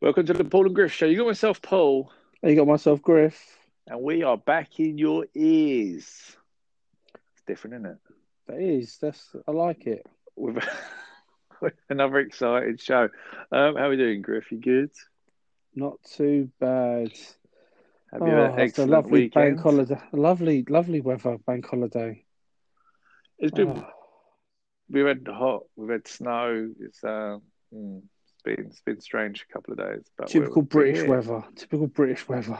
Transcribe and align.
Welcome 0.00 0.26
to 0.26 0.32
the 0.32 0.44
Paul 0.44 0.66
and 0.66 0.74
Griff 0.74 0.92
Show. 0.92 1.06
You 1.06 1.18
got 1.18 1.26
myself, 1.26 1.60
Paul, 1.60 2.10
And 2.42 2.50
You 2.50 2.56
got 2.56 2.66
myself, 2.66 3.02
Griff. 3.02 3.38
and 3.86 4.00
we 4.00 4.22
are 4.22 4.38
back 4.38 4.80
in 4.80 4.96
your 4.96 5.26
ears. 5.34 6.36
It's 7.14 7.42
different, 7.46 7.76
isn't 7.76 7.86
it? 7.86 7.98
That 8.46 8.60
is. 8.60 8.96
That's. 9.00 9.36
I 9.46 9.50
like 9.50 9.86
it. 9.86 10.06
With, 10.36 10.66
another 11.90 12.18
exciting 12.20 12.78
show. 12.78 13.10
Um, 13.52 13.76
how 13.76 13.86
are 13.86 13.90
we 13.90 13.96
doing, 13.96 14.22
Griff? 14.22 14.50
You 14.50 14.58
good? 14.58 14.90
Not 15.74 16.02
too 16.02 16.50
bad. 16.58 17.12
Have 18.12 18.22
you 18.22 18.32
had 18.32 18.52
an 18.54 18.60
it's 18.60 18.78
a 18.78 18.86
lovely 18.86 19.24
weekend? 19.24 19.56
bank 19.56 19.60
holiday. 19.60 20.00
Lovely, 20.12 20.64
lovely 20.68 21.00
weather. 21.00 21.36
Bank 21.46 21.66
holiday. 21.68 22.24
It's 23.38 23.52
been. 23.52 23.68
Oh, 23.68 23.86
We've 24.88 25.06
had 25.06 25.28
hot. 25.28 25.64
We've 25.76 25.90
had 25.90 26.08
snow. 26.08 26.70
It's 26.80 27.04
uh, 27.04 27.38
mm, 27.72 28.02
it's 28.40 28.56
been 28.56 28.66
it's 28.66 28.80
been 28.80 29.00
strange 29.00 29.44
a 29.48 29.52
couple 29.52 29.72
of 29.72 29.78
days. 29.78 30.04
But 30.16 30.28
typical 30.28 30.62
British 30.62 31.06
weather. 31.06 31.44
Typical 31.56 31.86
British 31.86 32.28
weather. 32.28 32.58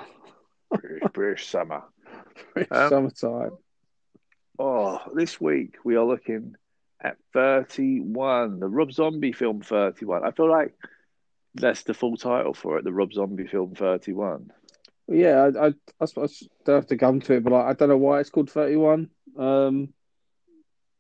British, 0.71 1.03
British 1.13 1.47
summer. 1.47 1.83
British 2.55 2.73
Um, 2.73 2.89
summertime. 2.89 3.51
Oh, 4.59 5.01
this 5.15 5.41
week 5.41 5.77
we 5.85 5.97
are 5.97 6.05
looking 6.05 6.55
at 7.03 7.17
31, 7.33 8.61
the 8.61 8.69
Rob 8.69 8.93
Zombie 8.93 9.33
film 9.33 9.63
31. 9.63 10.23
I 10.25 10.33
feel 10.33 10.51
like 10.51 10.75
that's 11.55 11.83
the 11.85 11.95
full 11.95 12.17
title 12.17 12.53
for 12.53 12.79
it, 12.79 12.85
the 12.85 12.93
Rob 12.93 13.13
Zombie 13.15 13.47
film 13.47 13.75
31. 13.75 14.53
Yeah, 15.09 15.51
I, 15.57 15.67
I, 15.69 15.75
I 16.01 16.05
suppose 16.05 16.47
don't 16.65 16.77
have 16.77 16.87
to 16.89 16.99
come 16.99 17.21
to 17.23 17.35
it, 17.35 17.43
but 17.43 17.53
like, 17.53 17.65
I 17.67 17.73
don't 17.73 17.89
know 17.89 17.97
why 17.97 18.21
it's 18.21 18.31
called 18.31 18.51
Thirty 18.51 18.77
One. 18.77 19.09
Um, 19.37 19.89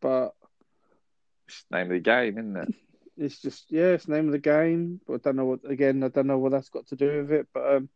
but 0.00 0.34
It's 1.46 1.64
the 1.70 1.76
name 1.76 1.86
of 1.86 1.92
the 1.92 2.00
game, 2.00 2.38
isn't 2.38 2.56
it? 2.56 2.74
it's 3.20 3.40
just 3.40 3.70
yeah, 3.70 3.88
it's 3.92 4.06
the 4.06 4.12
name 4.14 4.26
of 4.26 4.32
the 4.32 4.38
game. 4.38 5.00
But 5.06 5.14
I 5.14 5.18
don't 5.18 5.36
know 5.36 5.44
what. 5.46 5.60
Again, 5.70 6.02
I 6.02 6.08
don't 6.08 6.26
know 6.26 6.38
what 6.38 6.52
that's 6.52 6.68
got 6.70 6.86
to 6.88 6.96
do 6.96 7.18
with 7.22 7.32
it. 7.32 7.46
But 7.54 7.76
um, 7.76 7.88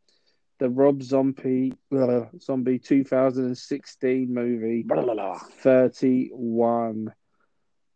the 0.58 0.70
Rob 0.70 1.02
Zombie 1.02 1.72
uh, 1.96 2.26
Zombie 2.40 2.78
2016 2.78 4.32
movie 4.32 4.82
Blah, 4.84 5.02
blah, 5.02 5.14
blah. 5.14 5.38
31. 5.38 7.12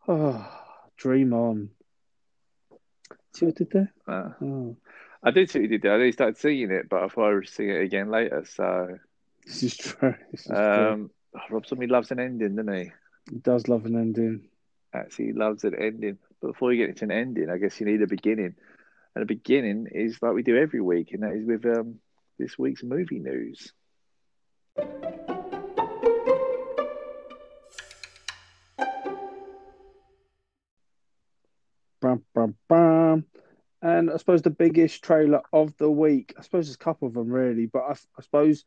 Oh, 0.08 0.60
dream 0.96 1.32
on. 1.32 1.70
See 3.34 3.46
what 3.46 3.54
I 3.54 3.58
did 3.58 3.70
there? 3.70 3.92
Uh, 4.06 4.30
Oh, 4.42 4.76
I 5.22 5.30
did 5.30 5.50
see 5.50 5.58
what 5.58 5.64
you 5.64 5.68
did 5.68 5.82
there. 5.82 5.94
I 5.94 5.98
did 5.98 6.12
start 6.14 6.38
seeing 6.38 6.70
it, 6.70 6.88
but 6.88 7.02
I 7.02 7.08
thought 7.08 7.30
I 7.30 7.34
would 7.34 7.48
see 7.48 7.68
it 7.68 7.82
again 7.82 8.10
later. 8.10 8.44
So, 8.48 8.98
this 9.46 9.62
is 9.62 9.76
true. 9.76 10.14
This 10.32 10.40
is 10.42 10.46
true. 10.46 10.56
um, 10.56 11.10
Rob 11.50 11.66
Zombie 11.66 11.86
loves 11.86 12.10
an 12.10 12.20
ending, 12.20 12.56
doesn't 12.56 12.72
he? 12.74 12.90
He 13.30 13.38
does 13.38 13.68
love 13.68 13.84
an 13.84 13.96
ending. 13.96 14.48
Actually, 14.94 15.26
he 15.26 15.32
loves 15.34 15.64
an 15.64 15.74
ending. 15.74 16.18
But 16.40 16.48
before 16.48 16.72
you 16.72 16.78
get 16.78 16.90
into 16.90 17.04
an 17.04 17.10
ending, 17.10 17.50
I 17.50 17.58
guess 17.58 17.78
you 17.80 17.86
need 17.86 18.02
a 18.02 18.06
beginning. 18.06 18.54
And 19.14 19.22
a 19.22 19.26
beginning 19.26 19.88
is 19.90 20.18
like 20.22 20.34
we 20.34 20.42
do 20.42 20.56
every 20.56 20.80
week, 20.80 21.12
and 21.12 21.22
that 21.22 21.32
is 21.32 21.44
with 21.44 21.66
um, 21.66 21.96
this 22.38 22.58
week's 22.58 22.82
movie 22.82 23.18
news. 23.18 23.72
Bum, 32.00 32.22
bum, 32.32 32.54
bum. 32.68 33.24
And 33.82 34.10
I 34.10 34.16
suppose 34.16 34.42
the 34.42 34.50
biggest 34.50 35.02
trailer 35.02 35.42
of 35.52 35.76
the 35.78 35.90
week, 35.90 36.34
I 36.38 36.42
suppose 36.42 36.66
there's 36.66 36.74
a 36.74 36.78
couple 36.78 37.08
of 37.08 37.14
them 37.14 37.28
really, 37.28 37.66
but 37.66 37.82
I, 37.82 37.92
I 37.92 38.22
suppose 38.22 38.64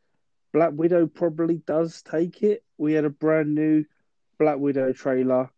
Black 0.52 0.72
Widow 0.74 1.06
probably 1.06 1.56
does 1.66 2.02
take 2.02 2.42
it. 2.42 2.62
We 2.78 2.92
had 2.92 3.04
a 3.04 3.10
brand 3.10 3.54
new 3.54 3.84
Black 4.38 4.58
Widow 4.58 4.92
trailer, 4.92 5.50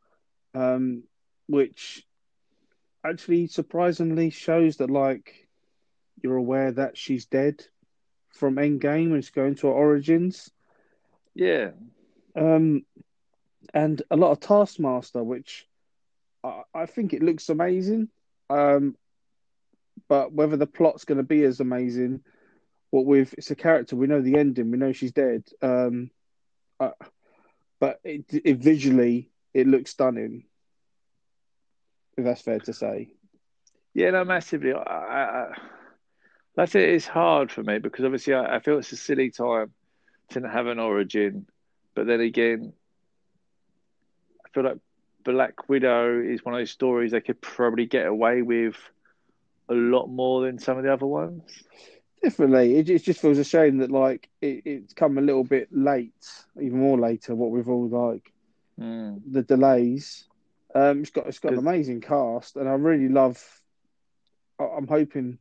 um, 0.54 1.04
which 1.46 2.06
actually 3.04 3.46
surprisingly 3.46 4.30
shows 4.30 4.78
that 4.78 4.90
like 4.90 5.48
you're 6.22 6.36
aware 6.36 6.72
that 6.72 6.96
she's 6.96 7.26
dead 7.26 7.64
from 8.30 8.56
Endgame 8.56 9.06
and 9.06 9.16
it's 9.16 9.30
going 9.30 9.54
to 9.56 9.66
her 9.66 9.72
origins. 9.72 10.50
Yeah, 11.34 11.70
Um, 12.36 12.84
and 13.72 14.02
a 14.10 14.16
lot 14.16 14.32
of 14.32 14.40
Taskmaster, 14.40 15.22
which 15.22 15.66
I, 16.42 16.62
I 16.74 16.86
think 16.86 17.12
it 17.12 17.22
looks 17.22 17.48
amazing. 17.48 18.08
Um, 18.50 18.96
but 20.08 20.32
whether 20.32 20.56
the 20.56 20.66
plot's 20.66 21.04
going 21.04 21.18
to 21.18 21.24
be 21.24 21.44
as 21.44 21.60
amazing, 21.60 22.20
what 22.90 23.06
with 23.06 23.34
it's 23.36 23.50
a 23.50 23.56
character 23.56 23.96
we 23.96 24.06
know 24.06 24.20
the 24.20 24.38
ending, 24.38 24.70
we 24.70 24.78
know 24.78 24.92
she's 24.92 25.12
dead. 25.12 25.44
Um, 25.62 26.10
uh, 26.78 26.90
but 27.80 28.00
it, 28.04 28.24
it 28.32 28.58
visually 28.58 29.30
it 29.52 29.66
looks 29.66 29.90
stunning. 29.90 30.44
If 32.16 32.24
that's 32.24 32.42
fair 32.42 32.60
to 32.60 32.72
say. 32.72 33.08
Yeah, 33.94 34.10
no, 34.10 34.24
massively. 34.24 34.72
I, 34.72 34.80
I, 34.80 35.52
that's 36.56 36.74
it. 36.74 36.88
It's 36.88 37.06
hard 37.06 37.50
for 37.50 37.62
me 37.62 37.78
because 37.78 38.04
obviously 38.04 38.34
I, 38.34 38.56
I 38.56 38.60
feel 38.60 38.78
it's 38.78 38.92
a 38.92 38.96
silly 38.96 39.30
time 39.30 39.72
to 40.30 40.40
not 40.40 40.52
have 40.52 40.66
an 40.66 40.78
origin, 40.78 41.46
but 41.94 42.06
then 42.06 42.20
again, 42.20 42.72
I 44.44 44.48
feel 44.50 44.64
like 44.64 44.78
Black 45.24 45.68
Widow 45.68 46.20
is 46.20 46.44
one 46.44 46.54
of 46.54 46.60
those 46.60 46.70
stories 46.70 47.12
they 47.12 47.20
could 47.20 47.40
probably 47.40 47.86
get 47.86 48.06
away 48.06 48.42
with 48.42 48.76
a 49.68 49.74
lot 49.74 50.06
more 50.06 50.42
than 50.42 50.58
some 50.58 50.76
of 50.76 50.84
the 50.84 50.92
other 50.92 51.06
ones. 51.06 51.42
Definitely, 52.22 52.76
it, 52.78 52.88
it 52.88 53.02
just 53.02 53.20
feels 53.20 53.38
a 53.38 53.44
shame 53.44 53.78
that 53.78 53.90
like 53.90 54.28
it, 54.40 54.62
it's 54.64 54.92
come 54.94 55.18
a 55.18 55.22
little 55.22 55.44
bit 55.44 55.68
late, 55.70 56.12
even 56.60 56.78
more 56.78 56.98
later. 56.98 57.34
What 57.34 57.50
we've 57.50 57.68
all 57.68 57.88
like 57.88 58.30
Mm. 58.80 59.20
the 59.30 59.42
delays. 59.42 60.24
Um, 60.74 61.00
it's 61.00 61.10
got 61.10 61.26
it's 61.26 61.38
got 61.38 61.52
an 61.52 61.58
amazing 61.58 62.00
cast, 62.00 62.56
and 62.56 62.68
I 62.68 62.72
really 62.72 63.08
love. 63.08 63.42
I- 64.58 64.64
I'm 64.76 64.86
hoping 64.88 65.38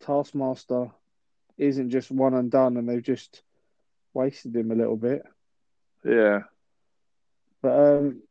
Taskmaster 0.00 0.90
isn't 1.58 1.90
just 1.90 2.10
one 2.10 2.34
and 2.34 2.50
done, 2.50 2.76
and 2.76 2.88
they've 2.88 3.02
just 3.02 3.42
wasted 4.12 4.54
him 4.56 4.70
a 4.70 4.74
little 4.74 4.96
bit. 4.96 5.22
Yeah, 6.04 6.40
But 7.62 7.80
um, 7.80 8.22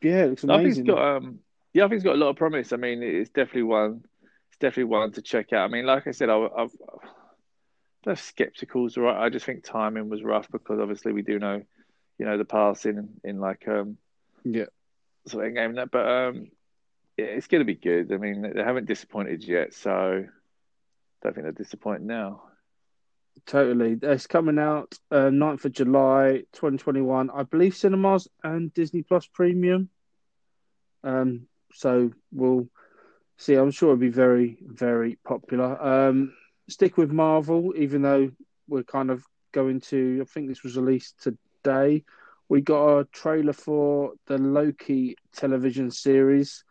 yeah, 0.00 0.24
it 0.24 0.30
looks 0.30 0.44
I 0.44 0.58
think 0.58 0.66
it's 0.68 0.76
amazing. 0.76 0.84
got 0.86 1.16
um, 1.16 1.38
yeah, 1.72 1.84
I 1.84 1.88
think 1.88 1.96
it's 1.96 2.04
got 2.04 2.14
a 2.14 2.18
lot 2.18 2.30
of 2.30 2.36
promise. 2.36 2.72
I 2.72 2.76
mean, 2.76 3.02
it's 3.02 3.30
definitely 3.30 3.64
one. 3.64 4.04
It's 4.48 4.58
definitely 4.58 4.84
one 4.84 5.12
to 5.12 5.22
check 5.22 5.52
out. 5.52 5.64
I 5.64 5.68
mean, 5.72 5.86
like 5.86 6.06
I 6.06 6.12
said, 6.12 6.28
I, 6.30 6.36
I've. 6.56 6.70
The 8.04 8.12
skepticals, 8.12 8.96
right? 8.96 9.16
I 9.16 9.28
just 9.28 9.46
think 9.46 9.62
timing 9.62 10.08
was 10.08 10.24
rough 10.24 10.50
because 10.50 10.80
obviously 10.80 11.12
we 11.12 11.22
do 11.22 11.38
know, 11.38 11.62
you 12.18 12.26
know, 12.26 12.36
the 12.36 12.44
passing 12.44 12.96
in, 12.96 13.20
in 13.22 13.40
like 13.40 13.68
um 13.68 13.96
Yeah, 14.44 14.66
sort 15.26 15.46
of 15.46 15.54
game 15.54 15.74
but 15.90 16.08
um, 16.08 16.48
yeah, 17.16 17.26
it's 17.26 17.46
going 17.46 17.60
to 17.60 17.64
be 17.66 17.74
good. 17.74 18.12
I 18.12 18.16
mean, 18.16 18.42
they 18.54 18.62
haven't 18.62 18.86
disappointed 18.86 19.44
yet, 19.44 19.74
so 19.74 20.24
I 20.24 20.28
don't 21.22 21.34
think 21.34 21.44
they're 21.44 21.52
disappointed 21.52 22.02
now. 22.02 22.42
totally. 23.46 23.98
It's 24.02 24.26
coming 24.26 24.58
out 24.58 24.98
uh, 25.10 25.30
9th 25.30 25.64
of 25.66 25.72
July, 25.72 26.44
2021. 26.52 27.30
I 27.30 27.42
believe 27.42 27.76
cinemas 27.76 28.28
and 28.42 28.72
Disney 28.72 29.02
Plus 29.02 29.26
Premium. 29.26 29.90
Um, 31.04 31.48
so 31.74 32.12
we'll 32.32 32.68
see. 33.36 33.54
I'm 33.54 33.70
sure 33.70 33.90
it'll 33.90 34.00
be 34.00 34.08
very, 34.08 34.58
very 34.62 35.18
popular. 35.24 35.80
Um, 35.82 36.34
stick 36.68 36.96
with 36.96 37.10
Marvel, 37.10 37.74
even 37.76 38.02
though 38.02 38.30
we're 38.68 38.84
kind 38.84 39.10
of 39.10 39.24
going 39.52 39.80
to. 39.80 40.20
I 40.22 40.24
think 40.24 40.48
this 40.48 40.62
was 40.62 40.76
released 40.76 41.22
today. 41.22 42.04
We 42.52 42.60
got 42.60 42.98
a 42.98 43.04
trailer 43.04 43.54
for 43.54 44.12
the 44.26 44.36
Loki 44.36 45.16
television 45.34 45.90
series, 45.90 46.64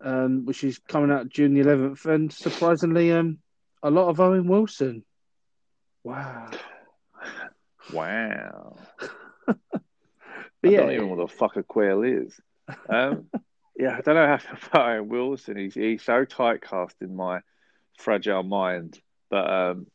um, 0.00 0.46
which 0.46 0.62
is 0.62 0.78
coming 0.78 1.10
out 1.10 1.28
June 1.28 1.54
the 1.54 1.62
11th, 1.62 2.06
and 2.06 2.32
surprisingly, 2.32 3.10
um, 3.10 3.38
a 3.82 3.90
lot 3.90 4.10
of 4.10 4.20
Owen 4.20 4.46
Wilson. 4.46 5.04
Wow. 6.04 6.52
Wow. 7.92 8.76
But 9.44 9.56
I 9.74 10.68
yeah, 10.68 10.76
don't 10.82 10.92
even 10.92 11.08
know 11.08 11.16
what 11.16 11.28
the 11.28 11.36
fuck 11.36 11.56
a 11.56 11.64
quail 11.64 12.04
is. 12.04 12.40
Um, 12.88 13.26
yeah, 13.76 13.96
I 13.96 14.02
don't 14.02 14.14
know 14.14 14.28
how 14.28 14.36
to 14.36 14.56
feel 14.56 14.80
Owen 14.82 15.08
Wilson. 15.08 15.56
He's 15.56 15.74
he's 15.74 16.04
so 16.04 16.24
typecast 16.24 16.94
in 17.00 17.16
my 17.16 17.40
fragile 17.98 18.44
mind, 18.44 19.00
but 19.30 19.50
um, 19.50 19.88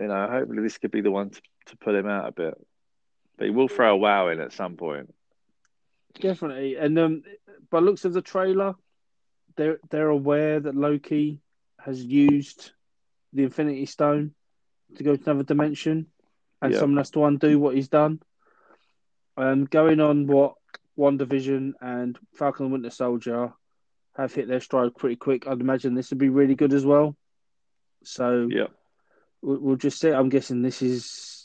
you 0.00 0.08
know, 0.08 0.26
hopefully 0.28 0.62
this 0.62 0.78
could 0.78 0.90
be 0.90 1.00
the 1.00 1.12
one 1.12 1.30
to, 1.30 1.40
to 1.66 1.76
pull 1.76 1.94
him 1.94 2.08
out 2.08 2.26
a 2.26 2.32
bit. 2.32 2.54
But 3.36 3.44
he 3.46 3.50
will 3.50 3.68
throw 3.68 3.92
a 3.92 3.96
wow 3.96 4.28
in 4.28 4.40
at 4.40 4.52
some 4.52 4.76
point. 4.76 5.12
definitely. 6.20 6.76
And 6.76 6.98
um, 6.98 7.22
by 7.70 7.80
looks 7.80 8.04
of 8.04 8.12
the 8.12 8.22
trailer, 8.22 8.74
they're 9.56 9.78
they're 9.90 10.08
aware 10.08 10.60
that 10.60 10.74
Loki 10.76 11.40
has 11.80 12.02
used 12.04 12.72
the 13.32 13.42
Infinity 13.44 13.86
Stone 13.86 14.34
to 14.96 15.02
go 15.02 15.16
to 15.16 15.22
another 15.24 15.42
dimension, 15.42 16.06
and 16.62 16.72
Yeah. 16.72 16.78
someone 16.78 16.98
has 16.98 17.10
to 17.10 17.24
undo 17.24 17.58
what 17.58 17.74
he's 17.74 17.88
done. 17.88 18.20
Um, 19.36 19.64
going 19.64 20.00
on 20.00 20.26
what 20.28 20.54
WandaVision 20.96 21.72
and 21.80 22.16
Falcon 22.34 22.66
and 22.66 22.72
Winter 22.72 22.90
Soldier 22.90 23.52
have 24.16 24.32
hit 24.32 24.46
their 24.46 24.60
stride 24.60 24.94
pretty 24.94 25.16
quick. 25.16 25.48
I'd 25.48 25.60
imagine 25.60 25.94
this 25.94 26.10
would 26.10 26.18
be 26.18 26.28
really 26.28 26.54
good 26.54 26.72
as 26.72 26.86
well. 26.86 27.16
So 28.04 28.48
Yeah. 28.48 28.68
we'll, 29.42 29.58
we'll 29.58 29.76
just 29.76 29.98
see. 29.98 30.10
I'm 30.10 30.28
guessing 30.28 30.62
this 30.62 30.82
is 30.82 31.43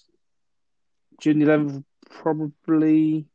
June 1.22 1.42
11th, 1.42 1.84
probably. 2.10 3.26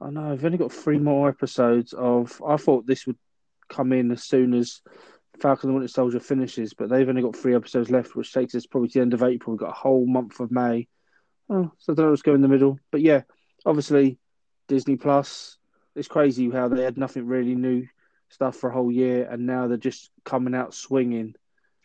I 0.00 0.10
know 0.10 0.32
I've 0.32 0.44
only 0.44 0.58
got 0.58 0.72
three 0.72 0.98
more 0.98 1.28
episodes 1.28 1.92
of. 1.92 2.40
I 2.46 2.56
thought 2.56 2.86
this 2.86 3.06
would 3.06 3.16
come 3.68 3.92
in 3.92 4.10
as 4.10 4.24
soon 4.24 4.54
as 4.54 4.80
Falcon 5.40 5.70
and 5.70 5.78
Winter 5.78 5.88
Soldier 5.88 6.20
finishes, 6.20 6.74
but 6.74 6.88
they've 6.88 7.08
only 7.08 7.22
got 7.22 7.36
three 7.36 7.54
episodes 7.54 7.90
left, 7.90 8.14
which 8.14 8.32
takes 8.32 8.54
us 8.54 8.66
probably 8.66 8.88
to 8.90 8.98
the 8.98 9.02
end 9.02 9.14
of 9.14 9.22
April. 9.22 9.54
We've 9.54 9.60
got 9.60 9.70
a 9.70 9.80
whole 9.80 10.06
month 10.06 10.40
of 10.40 10.50
May. 10.50 10.88
Oh, 11.48 11.72
so 11.78 11.92
I 11.92 11.96
don't 11.96 12.06
know 12.06 12.10
what's 12.10 12.22
going 12.22 12.36
in 12.36 12.42
the 12.42 12.48
middle. 12.48 12.78
But 12.90 13.00
yeah, 13.00 13.22
obviously, 13.64 14.18
Disney 14.68 14.96
Plus. 14.96 15.56
It's 15.94 16.08
crazy 16.08 16.48
how 16.50 16.68
they 16.68 16.82
had 16.84 16.98
nothing 16.98 17.26
really 17.26 17.54
new 17.54 17.86
stuff 18.28 18.56
for 18.56 18.70
a 18.70 18.72
whole 18.72 18.92
year, 18.92 19.28
and 19.28 19.46
now 19.46 19.66
they're 19.66 19.76
just 19.76 20.10
coming 20.24 20.54
out 20.54 20.74
swinging. 20.74 21.34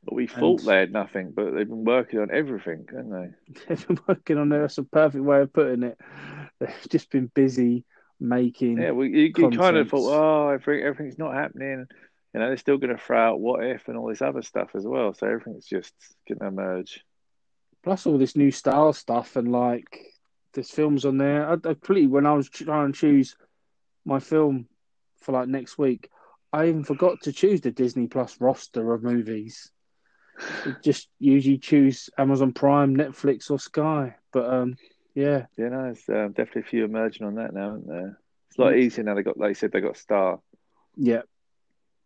But 0.05 0.15
we 0.15 0.27
thought 0.27 0.59
and... 0.59 0.69
they 0.69 0.79
had 0.79 0.91
nothing, 0.91 1.31
but 1.31 1.51
they've 1.51 1.67
been 1.67 1.85
working 1.85 2.19
on 2.19 2.29
everything, 2.31 2.85
haven't 2.89 3.11
they? 3.11 3.61
They've 3.67 3.87
been 3.87 3.99
working 4.07 4.37
on 4.37 4.51
it. 4.51 4.59
That's 4.59 4.77
a 4.77 4.83
perfect 4.83 5.23
way 5.23 5.41
of 5.41 5.53
putting 5.53 5.83
it. 5.83 5.97
They've 6.59 6.89
just 6.89 7.09
been 7.09 7.31
busy 7.33 7.85
making. 8.19 8.79
Yeah, 8.79 8.91
well, 8.91 9.07
you, 9.07 9.31
you 9.35 9.49
kind 9.51 9.77
of 9.77 9.89
thought, 9.89 10.13
oh, 10.13 10.49
everything, 10.49 10.85
everything's 10.85 11.19
not 11.19 11.33
happening. 11.33 11.85
You 12.33 12.39
know, 12.39 12.47
they're 12.47 12.57
still 12.57 12.77
going 12.77 12.95
to 12.95 13.01
throw 13.01 13.19
out 13.19 13.39
what 13.39 13.63
if 13.63 13.87
and 13.87 13.97
all 13.97 14.09
this 14.09 14.21
other 14.21 14.41
stuff 14.41 14.71
as 14.75 14.85
well. 14.85 15.13
So 15.13 15.27
everything's 15.27 15.65
just 15.65 15.93
going 16.27 16.39
to 16.39 16.47
emerge. 16.47 17.01
Plus 17.83 18.05
all 18.05 18.17
this 18.17 18.35
new 18.35 18.49
style 18.51 18.93
stuff 18.93 19.35
and 19.35 19.51
like 19.51 19.99
there's 20.53 20.71
films 20.71 21.05
on 21.05 21.17
there. 21.17 21.47
I, 21.47 21.53
I 21.53 21.57
completely 21.57 22.07
when 22.07 22.25
I 22.25 22.33
was 22.33 22.49
trying 22.49 22.91
to 22.91 22.99
choose 22.99 23.35
my 24.05 24.19
film 24.19 24.67
for 25.21 25.33
like 25.33 25.47
next 25.47 25.77
week, 25.77 26.09
I 26.51 26.67
even 26.67 26.83
forgot 26.83 27.21
to 27.23 27.33
choose 27.33 27.61
the 27.61 27.71
Disney 27.71 28.07
Plus 28.07 28.39
roster 28.39 28.93
of 28.93 29.03
movies. 29.03 29.71
Just 30.83 31.09
usually 31.19 31.57
choose 31.57 32.09
Amazon 32.17 32.53
Prime, 32.53 32.95
Netflix, 32.95 33.51
or 33.51 33.59
Sky. 33.59 34.15
But 34.31 34.51
um, 34.51 34.75
yeah, 35.15 35.45
yeah, 35.57 35.69
no, 35.69 35.85
it's 35.85 36.07
um, 36.09 36.29
definitely 36.29 36.61
a 36.61 36.65
few 36.65 36.85
emerging 36.85 37.25
on 37.25 37.35
that 37.35 37.53
now, 37.53 37.71
aren't 37.71 37.87
there? 37.87 38.19
It's 38.49 38.57
a 38.57 38.61
lot 38.61 38.75
easier 38.75 39.03
now. 39.03 39.15
They 39.15 39.23
got, 39.23 39.37
like 39.37 39.49
you 39.49 39.55
said, 39.55 39.71
they 39.71 39.81
got 39.81 39.97
Star. 39.97 40.39
Yeah, 40.95 41.21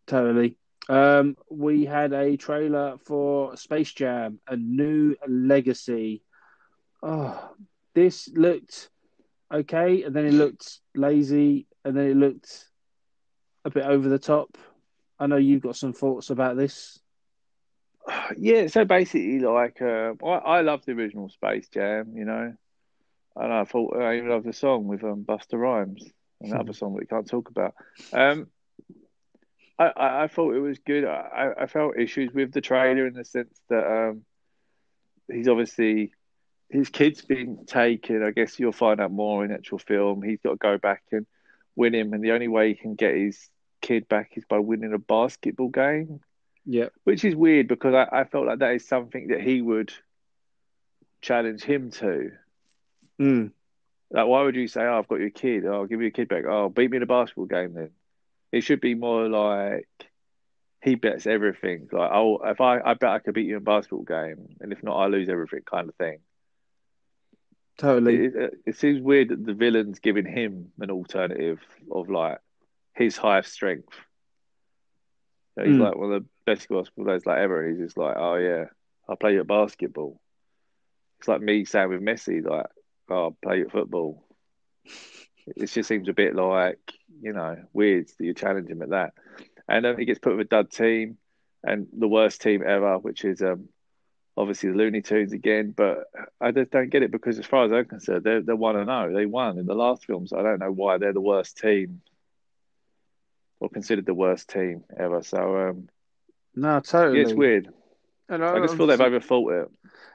totally. 0.06 0.56
Um, 0.88 1.36
we 1.50 1.84
had 1.84 2.12
a 2.12 2.36
trailer 2.36 2.96
for 3.04 3.56
Space 3.56 3.92
Jam: 3.92 4.40
A 4.46 4.56
New 4.56 5.16
Legacy. 5.26 6.22
Oh, 7.02 7.50
this 7.94 8.28
looked 8.28 8.90
okay, 9.52 10.02
and 10.02 10.14
then 10.14 10.26
it 10.26 10.34
looked 10.34 10.80
lazy, 10.94 11.66
and 11.84 11.96
then 11.96 12.06
it 12.06 12.16
looked 12.16 12.64
a 13.64 13.70
bit 13.70 13.84
over 13.84 14.08
the 14.08 14.18
top. 14.18 14.56
I 15.18 15.26
know 15.26 15.36
you've 15.36 15.62
got 15.62 15.76
some 15.76 15.92
thoughts 15.92 16.30
about 16.30 16.56
this. 16.56 16.98
Yeah, 18.36 18.66
so 18.68 18.84
basically, 18.84 19.40
like, 19.40 19.80
uh, 19.82 20.14
I, 20.24 20.28
I 20.28 20.60
love 20.62 20.84
the 20.84 20.92
original 20.92 21.28
Space 21.28 21.68
Jam, 21.68 22.12
you 22.14 22.24
know, 22.24 22.54
and 23.36 23.52
I 23.52 23.64
thought 23.64 23.96
I 23.96 24.16
even 24.16 24.30
love 24.30 24.44
the 24.44 24.52
song 24.52 24.86
with 24.86 25.04
um, 25.04 25.24
Busta 25.24 25.58
Rhymes, 25.58 26.04
another 26.40 26.72
song 26.74 26.94
that 26.94 27.00
we 27.00 27.06
can't 27.06 27.28
talk 27.28 27.50
about. 27.50 27.74
Um, 28.12 28.48
I, 29.78 29.86
I, 29.86 30.22
I, 30.24 30.28
thought 30.28 30.54
it 30.54 30.60
was 30.60 30.78
good. 30.78 31.04
I, 31.04 31.50
I 31.60 31.66
felt 31.66 31.98
issues 31.98 32.32
with 32.32 32.52
the 32.52 32.60
trailer 32.60 33.06
in 33.06 33.14
the 33.14 33.24
sense 33.24 33.60
that 33.68 33.86
um, 33.86 34.22
he's 35.30 35.48
obviously 35.48 36.12
his 36.68 36.88
kid's 36.90 37.22
been 37.22 37.64
taken. 37.66 38.22
I 38.22 38.30
guess 38.30 38.58
you'll 38.58 38.72
find 38.72 39.00
out 39.00 39.12
more 39.12 39.44
in 39.44 39.52
actual 39.52 39.78
film. 39.78 40.22
He's 40.22 40.40
got 40.40 40.50
to 40.50 40.56
go 40.56 40.78
back 40.78 41.02
and 41.12 41.26
win 41.76 41.94
him, 41.94 42.12
and 42.12 42.22
the 42.22 42.32
only 42.32 42.48
way 42.48 42.68
he 42.68 42.74
can 42.74 42.94
get 42.94 43.14
his 43.14 43.48
kid 43.80 44.08
back 44.08 44.32
is 44.36 44.44
by 44.48 44.58
winning 44.58 44.92
a 44.92 44.98
basketball 44.98 45.68
game. 45.68 46.20
Yeah, 46.70 46.88
which 47.04 47.24
is 47.24 47.34
weird 47.34 47.66
because 47.66 47.94
I, 47.94 48.20
I 48.20 48.24
felt 48.24 48.46
like 48.46 48.58
that 48.58 48.74
is 48.74 48.86
something 48.86 49.28
that 49.28 49.40
he 49.40 49.62
would 49.62 49.90
challenge 51.22 51.62
him 51.62 51.90
to. 51.92 52.32
Mm. 53.18 53.52
Like, 54.10 54.26
why 54.26 54.42
would 54.42 54.54
you 54.54 54.68
say, 54.68 54.82
"Oh, 54.82 54.98
I've 54.98 55.08
got 55.08 55.20
your 55.20 55.30
kid. 55.30 55.64
Oh, 55.64 55.72
I'll 55.72 55.86
give 55.86 56.02
you 56.02 56.08
a 56.08 56.10
kid 56.10 56.28
back. 56.28 56.44
Oh, 56.46 56.68
beat 56.68 56.90
me 56.90 56.98
in 56.98 57.02
a 57.02 57.06
basketball 57.06 57.46
game." 57.46 57.72
Then 57.72 57.90
it 58.52 58.60
should 58.60 58.82
be 58.82 58.94
more 58.94 59.30
like 59.30 59.88
he 60.82 60.94
bets 60.94 61.26
everything. 61.26 61.88
Like, 61.90 62.10
oh, 62.12 62.38
if 62.44 62.60
I, 62.60 62.80
I 62.80 62.92
bet 62.92 63.12
I 63.12 63.18
could 63.20 63.32
beat 63.32 63.46
you 63.46 63.56
in 63.56 63.62
a 63.62 63.64
basketball 63.64 64.04
game, 64.04 64.56
and 64.60 64.70
if 64.70 64.82
not, 64.82 64.98
I 64.98 65.06
lose 65.06 65.30
everything, 65.30 65.62
kind 65.64 65.88
of 65.88 65.94
thing. 65.94 66.18
Totally. 67.78 68.26
It, 68.26 68.60
it, 68.66 68.76
seems 68.76 69.00
weird 69.00 69.30
that 69.30 69.46
the 69.46 69.54
villain's 69.54 70.00
giving 70.00 70.26
him 70.26 70.72
an 70.80 70.90
alternative 70.90 71.60
of 71.90 72.10
like 72.10 72.40
his 72.94 73.16
highest 73.16 73.52
strength. 73.52 73.94
He's 75.64 75.76
mm. 75.76 75.80
like 75.80 75.96
one 75.96 76.12
of 76.12 76.22
the 76.22 76.28
best 76.46 76.68
basketball 76.68 77.04
players 77.04 77.26
like 77.26 77.38
ever. 77.38 77.64
And 77.64 77.76
he's 77.76 77.86
just 77.86 77.96
like, 77.96 78.16
oh 78.16 78.36
yeah, 78.36 78.66
I 79.08 79.14
play 79.14 79.34
you 79.34 79.40
at 79.40 79.46
basketball. 79.46 80.20
It's 81.18 81.28
like 81.28 81.40
me 81.40 81.64
saying 81.64 81.88
with 81.88 82.00
Messi, 82.00 82.44
like, 82.44 82.66
oh, 83.10 83.28
I 83.28 83.46
play 83.46 83.58
you 83.58 83.66
at 83.66 83.72
football. 83.72 84.24
it 85.46 85.68
just 85.68 85.88
seems 85.88 86.08
a 86.08 86.12
bit 86.12 86.34
like 86.34 86.78
you 87.20 87.32
know 87.32 87.56
weird 87.72 88.08
that 88.08 88.24
you 88.24 88.34
challenge 88.34 88.68
him 88.68 88.82
at 88.82 88.90
that. 88.90 89.14
And 89.68 89.84
then 89.84 89.98
he 89.98 90.04
gets 90.04 90.18
put 90.18 90.36
with 90.36 90.46
a 90.46 90.48
dud 90.48 90.70
team 90.70 91.18
and 91.62 91.88
the 91.92 92.08
worst 92.08 92.40
team 92.40 92.62
ever, 92.66 92.98
which 92.98 93.24
is 93.24 93.42
um, 93.42 93.68
obviously 94.36 94.70
the 94.70 94.76
Looney 94.76 95.02
Tunes 95.02 95.32
again, 95.32 95.74
but 95.76 96.04
I 96.40 96.52
just 96.52 96.70
don't 96.70 96.90
get 96.90 97.02
it 97.02 97.10
because 97.10 97.38
as 97.38 97.46
far 97.46 97.64
as 97.64 97.72
I'm 97.72 97.84
concerned, 97.84 98.24
they're 98.24 98.40
they're 98.40 98.56
one 98.56 98.76
and 98.76 98.86
zero. 98.86 99.10
Oh. 99.10 99.14
They 99.14 99.26
won 99.26 99.58
in 99.58 99.66
the 99.66 99.74
last 99.74 100.06
films. 100.06 100.32
I 100.32 100.42
don't 100.42 100.60
know 100.60 100.72
why 100.72 100.98
they're 100.98 101.12
the 101.12 101.20
worst 101.20 101.58
team 101.58 102.00
or 103.60 103.68
considered 103.68 104.06
the 104.06 104.14
worst 104.14 104.48
team 104.48 104.84
ever. 104.98 105.22
So 105.22 105.68
um, 105.68 105.88
no, 106.54 106.80
totally, 106.80 107.18
yeah, 107.18 107.24
it's 107.24 107.34
weird. 107.34 107.68
And 108.28 108.44
I, 108.44 108.56
I 108.56 108.60
just 108.60 108.76
feel 108.76 108.86
they've 108.86 108.98
overthought 108.98 109.62
it. 109.62 109.70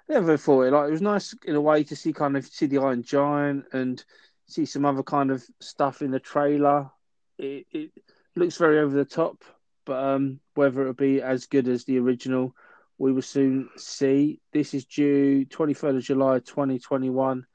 They 0.07 0.15
overthought 0.15 0.67
it. 0.67 0.71
Like 0.71 0.87
it 0.87 0.91
was 0.91 1.01
nice 1.01 1.33
in 1.45 1.55
a 1.55 1.61
way 1.61 1.83
to 1.85 1.95
see 1.95 2.13
kind 2.13 2.37
of 2.37 2.45
see 2.45 2.67
the 2.67 2.79
Iron 2.79 3.03
Giant 3.03 3.65
and 3.73 4.03
see 4.47 4.65
some 4.65 4.85
other 4.85 5.03
kind 5.03 5.31
of 5.31 5.43
stuff 5.59 6.01
in 6.01 6.11
the 6.11 6.19
trailer. 6.19 6.89
It, 7.37 7.65
it 7.71 7.91
looks 8.35 8.57
very 8.57 8.79
over 8.79 8.95
the 8.95 9.05
top, 9.05 9.43
but 9.85 10.03
um, 10.03 10.39
whether 10.53 10.81
it'll 10.81 10.93
be 10.93 11.21
as 11.21 11.47
good 11.47 11.67
as 11.67 11.85
the 11.85 11.97
original 11.99 12.53
we 12.97 13.11
will 13.11 13.21
soon 13.21 13.69
see. 13.75 14.39
This 14.51 14.73
is 14.73 14.85
due 14.85 15.45
23rd 15.45 15.97
of 15.97 16.03
July 16.03 16.39
2021 16.39 17.45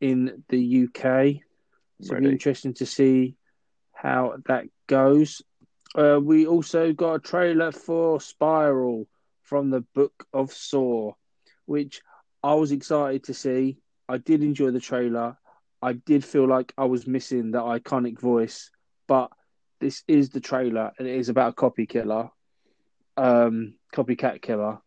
in 0.00 0.42
the 0.48 0.84
UK. 0.84 1.42
So 2.02 2.16
it'll 2.16 2.28
be 2.28 2.32
interesting 2.32 2.74
to 2.74 2.86
see 2.86 3.36
how 3.92 4.36
that 4.46 4.64
goes. 4.90 5.40
Uh, 5.94 6.18
we 6.20 6.46
also 6.46 6.92
got 6.92 7.14
a 7.14 7.18
trailer 7.20 7.70
for 7.70 8.20
Spiral 8.20 9.06
from 9.42 9.70
the 9.70 9.82
Book 9.94 10.26
of 10.32 10.52
Saw, 10.52 11.12
which 11.66 12.02
I 12.42 12.54
was 12.54 12.72
excited 12.72 13.24
to 13.24 13.34
see. 13.34 13.78
I 14.08 14.18
did 14.18 14.42
enjoy 14.42 14.72
the 14.72 14.80
trailer. 14.80 15.38
I 15.80 15.92
did 15.92 16.24
feel 16.24 16.46
like 16.46 16.74
I 16.76 16.86
was 16.86 17.06
missing 17.06 17.52
that 17.52 17.62
iconic 17.62 18.18
voice, 18.20 18.70
but 19.06 19.30
this 19.80 20.02
is 20.08 20.30
the 20.30 20.40
trailer 20.40 20.92
and 20.98 21.06
it 21.06 21.14
is 21.14 21.28
about 21.28 21.52
a 21.52 21.54
copy 21.54 21.86
killer, 21.86 22.30
um, 23.16 23.74
copycat 23.94 24.42
killer. 24.42 24.78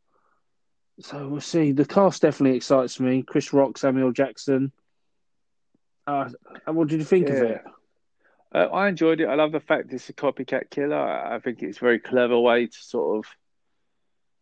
So 0.99 1.27
we'll 1.29 1.41
see. 1.41 1.71
The 1.71 1.85
cast 1.85 2.21
definitely 2.21 2.57
excites 2.57 2.99
me. 2.99 3.23
Chris 3.23 3.53
Rock, 3.53 3.77
Samuel 3.77 4.11
Jackson. 4.11 4.71
Uh, 6.05 6.29
what 6.67 6.89
did 6.89 6.99
you 6.99 7.05
think 7.05 7.29
yeah. 7.29 7.33
of 7.33 7.43
it? 7.43 7.61
Uh, 8.53 8.67
I 8.71 8.87
enjoyed 8.87 9.19
it. 9.19 9.27
I 9.27 9.35
love 9.35 9.51
the 9.51 9.59
fact 9.59 9.93
it's 9.93 10.09
a 10.09 10.13
copycat 10.13 10.69
killer. 10.69 10.97
I 10.97 11.39
think 11.39 11.63
it's 11.63 11.77
a 11.77 11.81
very 11.81 11.99
clever 11.99 12.39
way 12.39 12.67
to 12.67 12.77
sort 12.77 13.25
of 13.25 13.31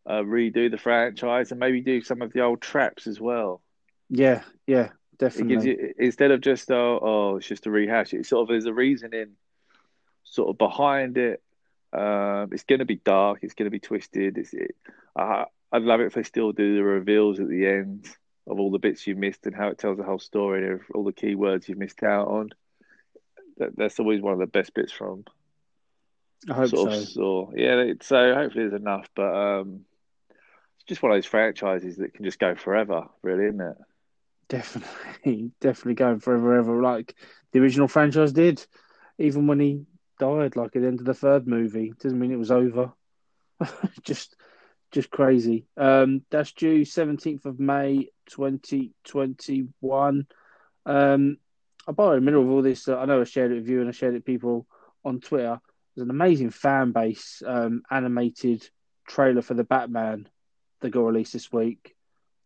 uh, 0.06 0.24
redo 0.24 0.70
the 0.70 0.77
franchise 0.77 1.51
and 1.51 1.60
maybe 1.60 1.82
do 1.82 2.01
some 2.01 2.22
of 2.22 2.34
the 2.34 2.41
old 2.41 2.62
traps 2.62 3.08
as 3.08 3.22
well. 3.22 3.62
Yeah, 4.10 4.41
yeah, 4.68 4.89
definitely. 5.18 5.56
gives 5.56 5.65
You, 5.65 5.94
instead 5.98 6.32
of 6.32 6.41
just 6.41 6.70
oh, 6.72 7.00
oh, 7.01 7.36
it's 7.38 7.48
just 7.48 7.68
a 7.68 7.72
rehash. 7.72 8.13
It 8.13 8.25
sort 8.25 8.44
of 8.44 8.48
there's 8.50 8.65
a 8.65 8.74
reasoning 8.74 9.38
sort 10.24 10.50
of 10.50 10.58
behind 10.58 11.18
it. 11.18 11.41
Um, 11.94 12.50
it's 12.51 12.63
going 12.63 12.80
to 12.80 12.86
be 12.86 12.98
dark. 12.98 13.39
It's 13.41 13.53
going 13.53 13.68
to 13.68 13.72
be 13.72 13.80
twisted. 13.80 14.38
It's, 14.38 14.53
it, 14.53 14.75
uh, 15.15 15.46
I'd 15.72 15.84
love 15.84 16.01
it 16.01 16.08
if 16.08 16.13
they 16.13 16.24
still 16.24 16.51
do 16.51 16.75
the 16.75 16.84
reveals 16.84 17.39
at 17.39 17.48
the 17.48 17.68
end 17.68 18.10
of 18.48 18.60
all 18.60 18.72
the 18.72 18.80
bits 18.80 19.08
you 19.08 19.15
missed 19.15 19.46
and 19.46 19.56
how 19.56 19.70
it 19.70 19.77
tells 19.77 19.98
the 19.98 20.03
whole 20.03 20.20
story 20.20 20.74
of 20.74 20.82
all 20.94 21.03
the 21.03 21.13
key 21.13 21.36
words 21.36 21.70
you've 21.70 21.77
missed 21.77 22.03
out 22.03 22.27
on. 22.27 22.50
That, 23.62 23.77
that's 23.77 24.00
always 24.00 24.22
one 24.22 24.34
of 24.34 24.39
the 24.39 24.48
best 24.48 24.74
bits 24.74 24.91
from. 24.91 25.24
I 26.50 26.53
hope 26.53 26.70
so. 26.70 26.88
Of, 26.88 27.08
so. 27.08 27.53
Yeah, 27.56 27.94
so 28.01 28.34
hopefully 28.34 28.68
there's 28.68 28.82
enough, 28.82 29.08
but 29.15 29.34
um, 29.34 29.82
it's 30.75 30.86
just 30.88 31.03
one 31.03 31.12
of 31.12 31.15
those 31.15 31.27
franchises 31.27 31.98
that 31.98 32.15
can 32.15 32.25
just 32.25 32.39
go 32.39 32.56
forever, 32.56 33.06
really, 33.22 33.46
isn't 33.46 33.62
it? 33.62 33.77
Definitely, 34.50 35.51
definitely 35.62 35.94
going 35.94 36.20
forever, 36.20 36.58
ever 36.58 36.82
like 36.82 37.15
the 37.51 37.60
original 37.60 37.88
franchise 37.88 38.34
did. 38.34 38.65
Even 39.20 39.46
when 39.46 39.60
he 39.60 39.86
died, 40.20 40.56
like 40.56 40.75
at 40.75 40.82
the 40.82 40.88
end 40.88 41.00
of 41.00 41.06
the 41.06 41.13
third 41.13 41.46
movie, 41.46 41.94
doesn't 42.00 42.20
mean 42.20 42.32
it 42.32 42.38
was 42.38 42.51
over. 42.51 42.91
just 44.03 44.36
just 44.91 45.12
crazy. 45.12 45.68
Um, 45.77 46.24
that's 46.32 46.51
due 46.51 46.82
17th 46.82 47.46
of 47.46 47.60
May 47.60 48.10
2021. 48.32 50.27
Um, 50.86 51.38
I 51.88 51.92
by 51.92 52.16
the 52.16 52.22
middle 52.22 52.44
of 52.44 52.50
all 52.50 52.62
this, 52.62 52.88
uh, 52.88 52.98
I 52.98 53.06
know 53.06 53.22
I 53.22 53.24
shared 53.24 53.52
it 53.52 53.56
with 53.56 53.70
you 53.70 53.82
and 53.82 53.90
I 53.90 53.92
shared 53.92 54.14
it 54.14 54.18
with 54.18 54.26
people 54.26 54.68
on 55.04 55.20
Twitter. 55.20 55.60
There's 55.96 56.06
an 56.06 56.12
amazing 56.12 56.52
fan 56.52 56.92
base 56.92 57.42
um, 57.46 57.84
animated 57.90 58.68
trailer 59.08 59.42
for 59.42 59.54
the 59.54 59.64
Batman 59.64 60.30
that 60.82 60.92
got 60.92 61.02
released 61.02 61.34
this 61.34 61.52
week. 61.52 61.96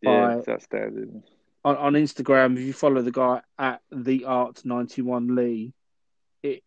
Yeah, 0.01 0.35
by, 0.35 0.41
that's 0.45 0.65
standard. 0.65 1.21
On, 1.63 1.77
on 1.77 1.93
Instagram, 1.93 2.53
if 2.57 2.63
you 2.63 2.73
follow 2.73 3.01
the 3.01 3.11
guy 3.11 3.41
at 3.57 3.81
the 3.91 4.25
Art 4.25 4.63
ninety 4.65 5.01
one 5.01 5.35
Lee, 5.35 5.73
it 6.41 6.63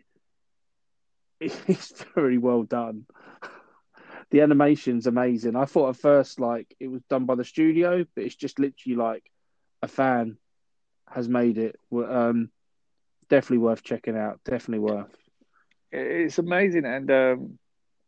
it's 1.41 2.05
very 2.15 2.39
well 2.39 2.63
done. 2.63 3.07
the 4.31 4.41
animation's 4.43 5.07
amazing. 5.07 5.57
I 5.57 5.65
thought 5.65 5.91
at 5.91 5.97
first 5.97 6.41
like 6.41 6.75
it 6.81 6.89
was 6.89 7.03
done 7.09 7.25
by 7.25 7.35
the 7.35 7.45
studio, 7.45 8.05
but 8.15 8.25
it's 8.25 8.37
just 8.37 8.59
literally 8.59 8.97
like 8.97 9.31
a 9.83 9.89
fan 9.89 10.37
has 11.09 11.29
made 11.29 11.59
it. 11.59 11.79
Um, 11.93 12.51
definitely 13.29 13.59
worth 13.59 13.83
checking 13.83 14.17
out. 14.17 14.41
Definitely 14.45 14.81
worth. 14.81 15.15
It's 15.91 16.39
amazing, 16.39 16.85
and 16.85 17.11
um, 17.11 17.59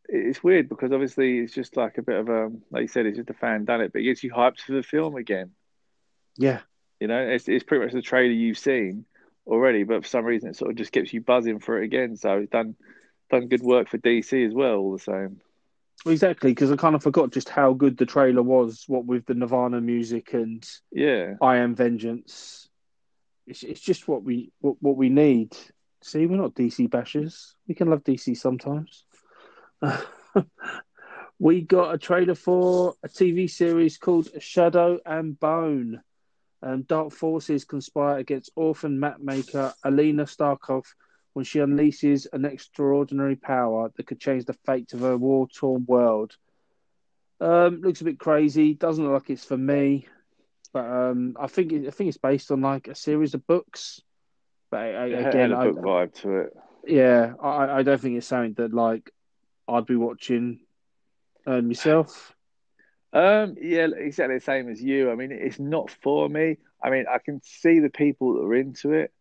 it's 0.09 0.43
weird 0.43 0.69
because 0.69 0.93
obviously 0.93 1.39
it's 1.39 1.55
just 1.55 1.77
like 1.77 1.99
a 1.99 2.03
bit 2.03 2.19
of 2.19 2.29
a, 2.29 2.51
like 2.71 2.83
you 2.83 2.89
said, 2.89 3.07
it's 3.07 3.17
just 3.17 3.31
a 3.31 3.35
fan 3.35 3.65
done 3.65 3.81
it, 3.81 3.93
but 3.93 4.03
it 4.03 4.05
gets 4.05 4.23
you 4.23 4.33
hyped 4.33 4.61
for 4.61 4.73
the 4.73 4.83
film 4.83 5.17
again. 5.17 5.53
Yeah, 6.37 6.61
you 7.01 7.09
know, 7.09 7.19
it's 7.19 7.49
it's 7.49 7.65
pretty 7.65 7.85
much 7.85 7.95
the 7.95 8.03
trailer 8.03 8.33
you've 8.33 8.59
seen 8.59 9.07
already, 9.47 9.85
but 9.85 10.03
for 10.03 10.09
some 10.09 10.25
reason 10.25 10.51
it 10.51 10.57
sort 10.57 10.71
of 10.71 10.77
just 10.77 10.93
gets 10.93 11.13
you 11.13 11.21
buzzing 11.21 11.61
for 11.61 11.81
it 11.81 11.85
again. 11.85 12.17
So 12.17 12.39
it's 12.39 12.51
done 12.51 12.77
done 13.31 13.49
good 13.49 13.63
work 13.63 13.89
for 13.89 13.99
DC 13.99 14.47
as 14.47 14.53
well, 14.53 14.77
all 14.77 14.93
the 14.93 14.99
same. 14.99 15.41
Exactly, 16.07 16.53
because 16.53 16.71
I 16.71 16.77
kind 16.77 16.95
of 16.95 17.03
forgot 17.03 17.33
just 17.33 17.49
how 17.49 17.73
good 17.73 17.97
the 17.99 18.07
trailer 18.07 18.43
was. 18.43 18.85
What 18.87 19.05
with 19.05 19.27
the 19.27 19.35
Nirvana 19.35 19.81
music 19.81 20.33
and 20.33 20.67
yeah, 20.93 21.35
I 21.41 21.59
Am 21.59 21.75
Vengeance. 21.75 22.70
It's 23.51 23.65
it's 23.65 23.81
just 23.81 24.07
what 24.07 24.23
we 24.23 24.53
what, 24.61 24.77
what 24.81 24.97
we 24.97 25.09
need. 25.09 25.57
See, 26.03 26.25
we're 26.27 26.37
not 26.37 26.55
DC 26.55 26.89
bashers. 26.89 27.55
We 27.67 27.75
can 27.75 27.91
love 27.91 28.05
DC 28.05 28.37
sometimes. 28.37 29.05
we 31.41 31.63
got 31.63 31.93
a 31.93 31.99
trailer 31.99 32.37
for 32.37 32.95
a 33.03 33.09
TV 33.09 33.51
series 33.51 33.99
called 33.99 34.29
Shadow 34.39 35.01
and 35.05 35.39
Bone. 35.39 36.01
Um, 36.63 36.83
dark 36.83 37.13
forces 37.13 37.65
conspire 37.65 38.19
against 38.19 38.53
orphan 38.55 38.99
mapmaker 38.99 39.75
Alina 39.83 40.25
Starkov 40.27 40.85
when 41.33 41.45
she 41.45 41.59
unleashes 41.59 42.29
an 42.33 42.45
extraordinary 42.45 43.37
power 43.37 43.91
that 43.97 44.07
could 44.07 44.21
change 44.21 44.45
the 44.45 44.53
fate 44.65 44.93
of 44.93 45.01
her 45.01 45.17
war 45.17 45.49
torn 45.49 45.85
world. 45.89 46.37
Um, 47.41 47.81
looks 47.81 48.01
a 48.01 48.05
bit 48.05 48.21
crazy. 48.21 48.75
Doesn't 48.75 49.03
look 49.03 49.23
like 49.23 49.31
it's 49.31 49.45
for 49.45 49.57
me, 49.57 50.07
but 50.73 50.85
um, 50.85 51.37
I 51.39 51.47
think 51.47 51.73
it, 51.73 51.87
I 51.87 51.91
think 51.91 52.09
it's 52.09 52.19
based 52.19 52.51
on 52.51 52.61
like 52.61 52.89
a 52.89 52.95
series 52.95 53.35
of 53.35 53.47
books. 53.47 54.01
But 54.71 54.81
I, 54.81 55.07
again, 55.07 55.53
a 55.53 55.73
book 55.73 55.79
vibe 55.79 56.15
to 56.23 56.37
it. 56.43 56.57
Yeah, 56.87 57.35
I, 57.43 57.79
I 57.79 57.83
don't 57.83 58.01
think 58.01 58.17
it's 58.17 58.27
something 58.27 58.55
that 58.55 58.73
like 58.73 59.11
I'd 59.69 59.87
be 59.87 59.97
watching 59.97 60.61
um, 61.47 61.69
myself. 61.69 62.35
Um, 63.13 63.57
yeah, 63.61 63.89
exactly 63.97 64.37
the 64.37 64.45
same 64.45 64.69
as 64.69 64.81
you. 64.81 65.11
I 65.11 65.17
mean, 65.17 65.33
it's 65.33 65.59
not 65.59 65.91
for 66.03 66.29
me. 66.29 66.59
I 66.83 66.91
mean, 66.91 67.07
I 67.13 67.19
can 67.19 67.41
see 67.43 67.81
the 67.81 67.91
people 67.91 68.35
that 68.35 68.43
are 68.43 68.55
into 68.55 68.93
it 68.93 69.13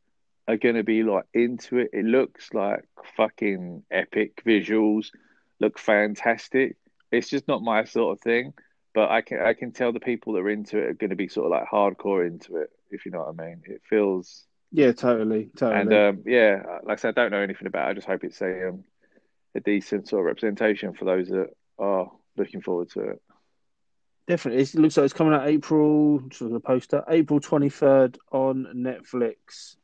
are 0.48 0.58
going 0.58 0.76
to 0.76 0.84
be 0.84 1.04
like 1.04 1.26
into 1.34 1.80
it. 1.80 1.90
It 1.94 2.06
looks 2.06 2.54
like 2.54 2.86
fucking 3.18 3.84
epic 3.92 4.44
visuals, 4.46 5.08
look 5.60 5.80
fantastic. 5.80 6.78
It's 7.12 7.30
just 7.30 7.48
not 7.48 7.64
my 7.64 7.86
sort 7.86 8.18
of 8.18 8.22
thing, 8.22 8.54
but 9.00 9.12
I 9.12 9.22
can 9.22 9.40
I 9.40 9.54
can 9.54 9.72
tell 9.72 9.94
the 9.94 10.02
people 10.02 10.34
that 10.34 10.40
are 10.40 10.50
into 10.50 10.78
it 10.78 10.90
are 10.90 10.94
going 10.94 11.12
to 11.12 11.16
be 11.16 11.30
sort 11.30 11.46
of 11.46 11.52
like 11.52 11.70
hardcore 11.70 12.28
into 12.28 12.58
it, 12.58 12.70
if 12.92 13.06
you 13.06 13.12
know 13.12 13.20
what 13.20 13.42
I 13.42 13.48
mean. 13.48 13.62
It 13.64 13.82
feels 13.90 14.44
yeah, 14.74 14.92
totally, 14.92 15.52
totally. 15.56 15.80
And 15.80 15.94
um, 15.94 16.24
yeah, 16.26 16.64
like 16.84 16.98
I 16.98 17.02
said, 17.02 17.18
I 17.18 17.22
don't 17.22 17.32
know 17.32 17.40
anything 17.40 17.66
about. 17.66 17.88
it. 17.88 17.92
I 17.92 17.94
just 17.94 18.08
hope 18.08 18.26
it's 18.26 18.42
a 18.42 18.68
um, 18.68 18.84
a 19.56 19.62
decent 19.62 20.10
sort 20.10 20.20
of 20.20 20.26
representation 20.26 20.94
for 20.96 21.06
those 21.06 21.30
that 21.30 21.48
are 21.78 22.12
looking 22.36 22.62
forward 22.62 22.90
to 22.90 23.12
it. 23.12 23.22
Definitely, 24.28 24.64
it 24.64 24.76
looks 24.76 24.98
like 24.98 25.06
it's 25.06 25.14
coming 25.14 25.34
out 25.34 25.48
April. 25.48 26.20
Just 26.28 26.52
the 26.52 26.60
poster, 26.60 27.06
April 27.08 27.40
twenty 27.40 27.70
third 27.70 28.18
on 28.34 28.68
Netflix. 28.76 29.78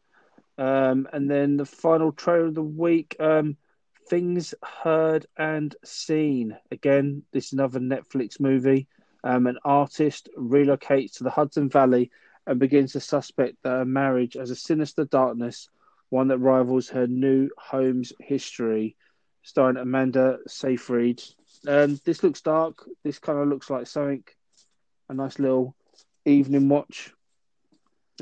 Um, 0.58 1.08
and 1.14 1.32
then 1.32 1.56
the 1.56 1.66
final 1.66 2.12
trailer 2.12 2.48
of 2.48 2.56
the 2.56 2.62
week, 2.62 3.16
um, 3.22 3.56
Things 4.10 4.54
Heard 4.62 5.26
and 5.38 5.74
Seen. 5.86 6.58
Again, 6.70 7.24
this 7.32 7.46
is 7.46 7.54
another 7.54 7.80
Netflix 7.80 8.42
movie. 8.42 8.90
Um, 9.26 9.48
an 9.48 9.58
artist 9.66 10.30
relocates 10.38 11.18
to 11.18 11.24
the 11.24 11.32
Hudson 11.32 11.68
Valley 11.68 12.12
and 12.46 12.60
begins 12.60 12.94
to 12.94 13.00
suspect 13.00 13.56
that 13.64 13.70
her 13.70 13.86
marriage 13.86 14.36
has 14.36 14.52
a 14.52 14.56
sinister 14.56 15.04
darkness, 15.04 15.68
one 16.10 16.28
that 16.28 16.38
rivals 16.38 16.90
her 16.90 17.08
new 17.08 17.50
home's 17.58 18.14
history. 18.20 18.96
Starring 19.42 19.78
Amanda 19.78 20.40
Seyfried. 20.48 21.22
Um, 21.68 22.00
this 22.04 22.24
looks 22.24 22.42
dark. 22.42 22.84
This 23.04 23.20
kind 23.20 23.38
of 23.38 23.48
looks 23.48 23.70
like 23.70 23.86
something, 23.86 24.24
a 25.08 25.14
nice 25.14 25.38
little 25.38 25.76
evening 26.26 26.68
watch. 26.68 27.12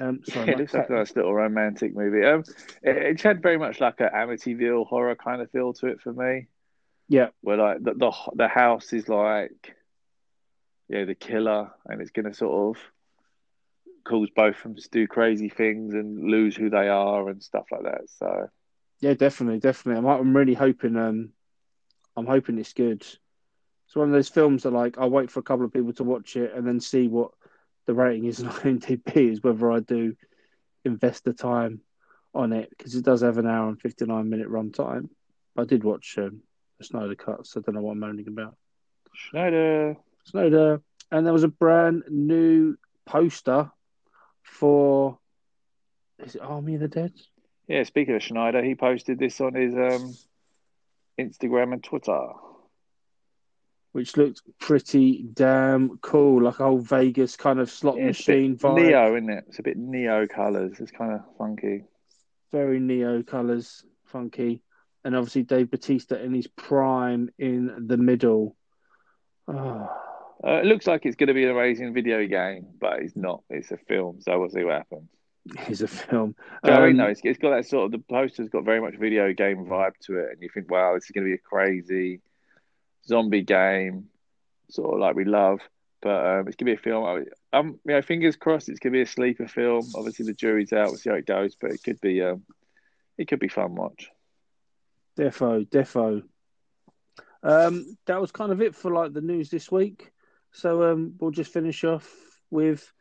Um, 0.02 0.22
sorry, 0.26 0.48
yeah, 0.48 0.52
it 0.54 0.58
looks 0.60 0.74
like 0.74 0.90
a 0.90 0.94
nice 0.94 1.16
little 1.16 1.34
romantic 1.34 1.96
movie. 1.96 2.26
Um, 2.26 2.44
it, 2.82 2.98
it, 2.98 3.22
had 3.22 3.42
very 3.42 3.58
much 3.58 3.80
like 3.80 4.00
an 4.00 4.10
Amityville 4.14 4.88
horror 4.88 5.16
kind 5.16 5.42
of 5.42 5.50
feel 5.52 5.74
to 5.76 5.88
it 5.88 6.02
for 6.02 6.12
me. 6.12 6.48
Yeah, 7.08 7.28
where 7.42 7.58
like 7.58 7.84
the 7.84 7.94
the, 7.94 8.12
the 8.36 8.48
house 8.48 8.92
is 8.92 9.08
like, 9.08 9.76
yeah, 10.94 11.06
the 11.06 11.16
killer, 11.16 11.72
and 11.88 12.02
it's 12.02 12.12
going 12.12 12.26
to 12.26 12.34
sort 12.36 12.78
of 12.78 12.84
cause 14.04 14.30
both 14.36 14.58
of 14.58 14.64
them 14.64 14.76
to 14.76 14.90
do 14.92 15.08
crazy 15.08 15.50
things 15.50 15.96
and 15.96 16.30
lose 16.30 16.56
who 16.56 16.70
they 16.70 16.88
are 16.88 17.30
and 17.30 17.42
stuff 17.42 17.66
like 17.72 17.84
that. 17.84 18.02
So, 18.20 18.48
yeah, 19.00 19.16
definitely, 19.16 19.60
definitely. 19.60 19.98
I'm 19.98 20.06
I'm 20.06 20.38
really 20.38 20.54
hoping 20.54 20.96
um, 20.98 21.30
I'm 22.16 22.28
hoping 22.28 22.60
it's 22.60 22.74
good. 22.74 23.02
It's 23.02 23.96
one 23.96 24.08
of 24.08 24.14
those 24.14 24.30
films 24.30 24.64
that 24.64 24.72
like 24.72 25.00
I'll 25.00 25.10
wait 25.10 25.32
for 25.32 25.40
a 25.40 25.44
couple 25.44 25.66
of 25.66 25.74
people 25.74 25.94
to 25.94 26.04
watch 26.04 26.36
it 26.36 26.54
and 26.54 26.68
then 26.68 26.80
see 26.80 27.08
what 27.08 27.32
the 27.88 27.96
rating 27.96 28.26
is 28.26 28.40
on 28.44 28.52
IMDb 28.52 29.32
is 29.32 29.42
whether 29.42 29.72
I 29.72 29.80
do 29.80 30.16
invest 30.86 31.24
the 31.24 31.34
time 31.34 31.82
on 32.36 32.54
it 32.54 32.70
because 32.70 32.94
it 32.94 33.04
does 33.04 33.22
have 33.22 33.40
an 33.40 33.48
hour 33.48 33.68
and 33.68 33.82
59 33.82 34.30
minute 34.30 34.48
runtime. 34.48 35.10
I 35.58 35.64
did 35.64 35.84
watch 35.84 36.16
um, 36.20 36.42
the 36.78 36.86
Snyder 36.86 37.16
Cut, 37.16 37.48
so 37.48 37.60
I 37.60 37.64
don't 37.64 37.76
know 37.76 37.82
what 37.82 37.94
I'm 37.94 38.00
moaning 38.00 38.28
about. 38.28 38.56
Snyder. 39.32 39.98
Snyder. 40.26 40.82
And 41.12 41.26
there 41.26 41.34
was 41.34 41.44
a 41.44 41.50
brand 41.50 42.04
new 42.10 42.76
poster 43.06 43.72
for. 44.42 45.20
Is 46.20 46.36
it 46.36 46.42
Army 46.42 46.76
of 46.76 46.82
the 46.82 46.88
Dead? 46.88 47.14
Yeah, 47.68 47.84
speaking 47.84 48.16
of 48.16 48.24
Schneider, 48.24 48.64
he 48.64 48.76
posted 48.76 49.20
this 49.20 49.40
on 49.42 49.54
his 49.54 49.74
um, 49.74 50.14
Instagram 51.20 51.74
and 51.74 51.84
Twitter 51.84 52.20
which 53.94 54.18
looked 54.18 54.42
pretty 54.60 55.24
damn 55.34 55.98
cool, 56.00 56.44
like 56.44 56.60
a 56.60 56.64
whole 56.64 56.80
Vegas 56.80 57.36
kind 57.36 57.60
of 57.60 57.70
slot 57.70 57.96
yeah, 57.98 58.08
machine 58.08 58.58
vibe. 58.58 58.76
Neo, 58.76 59.16
isn't 59.16 59.30
it? 59.30 59.46
It's 59.48 59.60
a 59.60 59.64
bit 59.64 59.78
neo 59.78 60.28
colours. 60.28 60.80
It's 60.80 60.92
kind 60.92 61.14
of 61.14 61.22
funky. 61.38 61.84
Very 62.52 62.80
neo 62.80 63.22
colours, 63.22 63.86
funky, 64.06 64.64
and 65.06 65.16
obviously 65.16 65.44
Dave 65.44 65.70
Batista 65.70 66.16
in 66.16 66.34
his 66.34 66.48
prime 66.48 67.30
in 67.38 67.86
the 67.88 67.98
middle. 67.98 68.58
Oh. 69.48 69.88
Uh, 70.46 70.56
it 70.56 70.66
looks 70.66 70.88
like 70.88 71.06
it's 71.06 71.16
going 71.16 71.28
to 71.28 71.34
be 71.34 71.44
an 71.44 71.52
amazing 71.52 71.94
video 71.94 72.26
game, 72.28 72.68
but 72.80 73.00
it's 73.00 73.16
not. 73.16 73.44
It's 73.50 73.72
a 73.72 73.78
film, 73.78 74.20
so 74.22 74.38
we'll 74.40 74.50
see 74.50 74.64
what 74.64 74.76
happens. 74.76 75.10
It's 75.68 75.82
a 75.82 75.88
film. 75.88 76.36
Um, 76.64 76.74
I 76.74 76.88
mean, 76.88 76.98
no, 76.98 77.08
it's, 77.08 77.22
it's 77.24 77.40
got 77.40 77.52
that 77.52 77.66
sort 77.66 77.86
of 77.86 77.92
the 77.92 78.00
poster's 78.00 78.50
got 78.50 78.64
very 78.64 78.80
much 78.80 78.96
video 78.96 79.34
game 79.34 79.66
vibe 79.66 79.98
to 80.06 80.20
it, 80.20 80.32
and 80.32 80.42
you 80.42 80.50
think, 80.54 80.72
wow, 80.72 80.94
this 80.94 81.06
is 81.06 81.12
going 81.12 81.26
to 81.26 81.30
be 81.30 81.36
a 81.36 81.38
crazy 81.38 82.22
zombie 83.06 83.42
game, 83.42 84.06
sort 84.70 84.94
of 84.94 85.00
like 85.00 85.16
we 85.16 85.26
love. 85.26 85.60
But 86.02 86.26
um, 86.26 86.48
it's 86.48 86.58
gonna 86.58 86.72
be 86.72 86.76
a 86.76 86.78
film. 86.78 87.26
Um, 87.54 87.80
you 87.86 87.94
know, 87.94 88.02
fingers 88.02 88.36
crossed, 88.36 88.68
it's 88.68 88.80
gonna 88.80 88.92
be 88.92 89.02
a 89.02 89.06
sleeper 89.06 89.48
film. 89.48 89.90
Obviously, 89.96 90.26
the 90.26 90.34
jury's 90.34 90.74
out. 90.74 90.88
We'll 90.88 90.98
see 90.98 91.10
how 91.10 91.16
it 91.16 91.26
goes, 91.26 91.56
but 91.56 91.72
it 91.72 91.82
could 91.82 92.02
be, 92.02 92.22
um, 92.22 92.44
it 93.18 93.30
could 93.30 93.40
be 93.40 93.48
fun 93.48 93.76
watch. 93.76 94.10
Defo, 95.18 95.66
defo. 95.66 96.24
Um, 97.42 97.98
that 98.06 98.20
was 98.20 98.32
kind 98.32 98.52
of 98.52 98.62
it 98.62 98.76
for 98.76 98.92
like 98.92 99.14
the 99.14 99.22
news 99.22 99.50
this 99.50 99.72
week. 99.72 100.12
So 100.54 100.92
um, 100.92 101.16
we'll 101.20 101.32
just 101.32 101.52
finish 101.52 101.84
off 101.84 102.10
with 102.50 102.92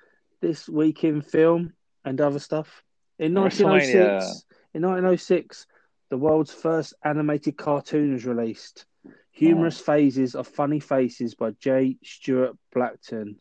this 0.41 0.69
week 0.69 1.05
in 1.05 1.23
film 1.23 1.73
and 2.05 2.21
other 2.21 2.39
stuff. 2.39 2.83
In 3.19 3.35
1906, 3.35 4.45
in 4.75 4.83
1906, 4.83 5.67
the 6.11 6.19
world's 6.19 6.53
first 6.53 6.95
animated 7.05 7.57
cartoon 7.57 8.15
was 8.15 8.27
released. 8.27 8.87
Humorous 9.31 9.81
oh. 9.81 9.85
Phases 9.85 10.35
of 10.35 10.49
Funny 10.49 10.81
Faces 10.81 11.35
by 11.35 11.53
J. 11.53 11.97
Stuart 12.03 12.57
Blackton. 12.75 13.37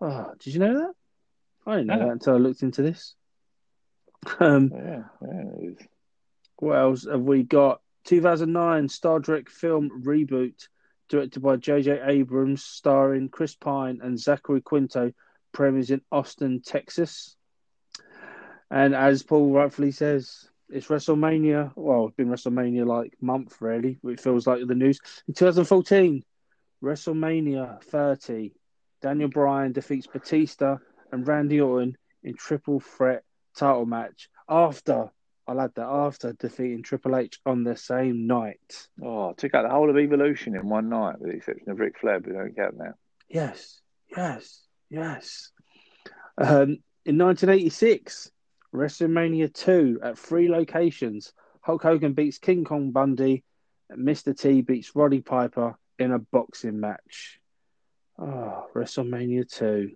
Oh, 0.00 0.32
did 0.38 0.54
you 0.54 0.60
know 0.60 0.74
that? 0.74 0.92
I 1.66 1.76
didn't 1.76 1.88
know 1.88 1.98
yeah. 1.98 2.04
that 2.04 2.12
until 2.12 2.34
I 2.34 2.38
looked 2.38 2.62
into 2.62 2.82
this. 2.82 3.14
Um, 4.40 4.72
yeah, 4.74 5.02
yeah, 5.22 5.70
What 6.56 6.74
else 6.74 7.06
have 7.08 7.20
we 7.20 7.44
got? 7.44 7.80
2009 8.04 8.88
Star 8.88 9.20
Trek 9.20 9.48
film 9.48 10.02
reboot, 10.04 10.66
directed 11.08 11.40
by 11.40 11.56
J.J. 11.56 12.00
Abrams, 12.04 12.62
starring 12.62 13.28
Chris 13.28 13.54
Pine 13.54 14.00
and 14.02 14.18
Zachary 14.18 14.60
Quinto, 14.60 15.12
premieres 15.52 15.90
in 15.90 16.02
Austin, 16.12 16.60
Texas. 16.60 17.36
And 18.70 18.94
as 18.94 19.22
Paul 19.22 19.52
rightfully 19.52 19.92
says, 19.92 20.48
it's 20.68 20.88
WrestleMania. 20.88 21.72
Well, 21.74 22.06
it's 22.06 22.16
been 22.16 22.28
WrestleMania 22.28 22.86
like 22.86 23.14
month 23.20 23.56
really. 23.60 23.98
It 24.04 24.20
feels 24.20 24.46
like 24.46 24.66
the 24.66 24.74
news 24.74 25.00
in 25.26 25.34
2014. 25.34 26.22
WrestleMania 26.82 27.82
30. 27.82 28.52
Daniel 29.00 29.28
Bryan 29.28 29.72
defeats 29.72 30.06
Batista 30.06 30.76
and 31.10 31.26
Randy 31.26 31.60
Orton 31.60 31.96
in 32.22 32.34
triple 32.34 32.80
threat 32.80 33.22
title 33.56 33.86
match 33.86 34.28
after 34.48 35.10
I'll 35.48 35.62
add 35.62 35.74
that 35.76 35.88
after 35.88 36.34
defeating 36.34 36.82
Triple 36.82 37.16
H 37.16 37.40
on 37.46 37.64
the 37.64 37.74
same 37.74 38.26
night. 38.26 38.88
Oh, 39.02 39.32
took 39.32 39.54
out 39.54 39.62
the 39.62 39.70
whole 39.70 39.88
of 39.88 39.96
Evolution 39.96 40.54
in 40.54 40.68
one 40.68 40.90
night, 40.90 41.18
with 41.18 41.30
the 41.30 41.36
exception 41.36 41.70
of 41.70 41.78
Ric 41.78 41.98
Flair, 41.98 42.20
but 42.20 42.28
we 42.28 42.36
don't 42.36 42.54
count 42.54 42.76
now. 42.76 42.92
Yes, 43.30 43.80
yes, 44.14 44.60
yes. 44.90 45.50
Um, 46.36 46.82
in 47.06 47.16
1986, 47.16 48.30
WrestleMania 48.74 49.52
2 49.54 50.00
at 50.02 50.18
three 50.18 50.50
locations, 50.50 51.32
Hulk 51.62 51.82
Hogan 51.82 52.12
beats 52.12 52.38
King 52.38 52.64
Kong 52.64 52.90
Bundy, 52.90 53.42
and 53.88 54.06
Mr. 54.06 54.38
T 54.38 54.60
beats 54.60 54.94
Roddy 54.94 55.22
Piper 55.22 55.78
in 55.98 56.12
a 56.12 56.18
boxing 56.18 56.78
match. 56.78 57.40
Oh, 58.18 58.66
WrestleMania 58.74 59.50
2. 59.50 59.92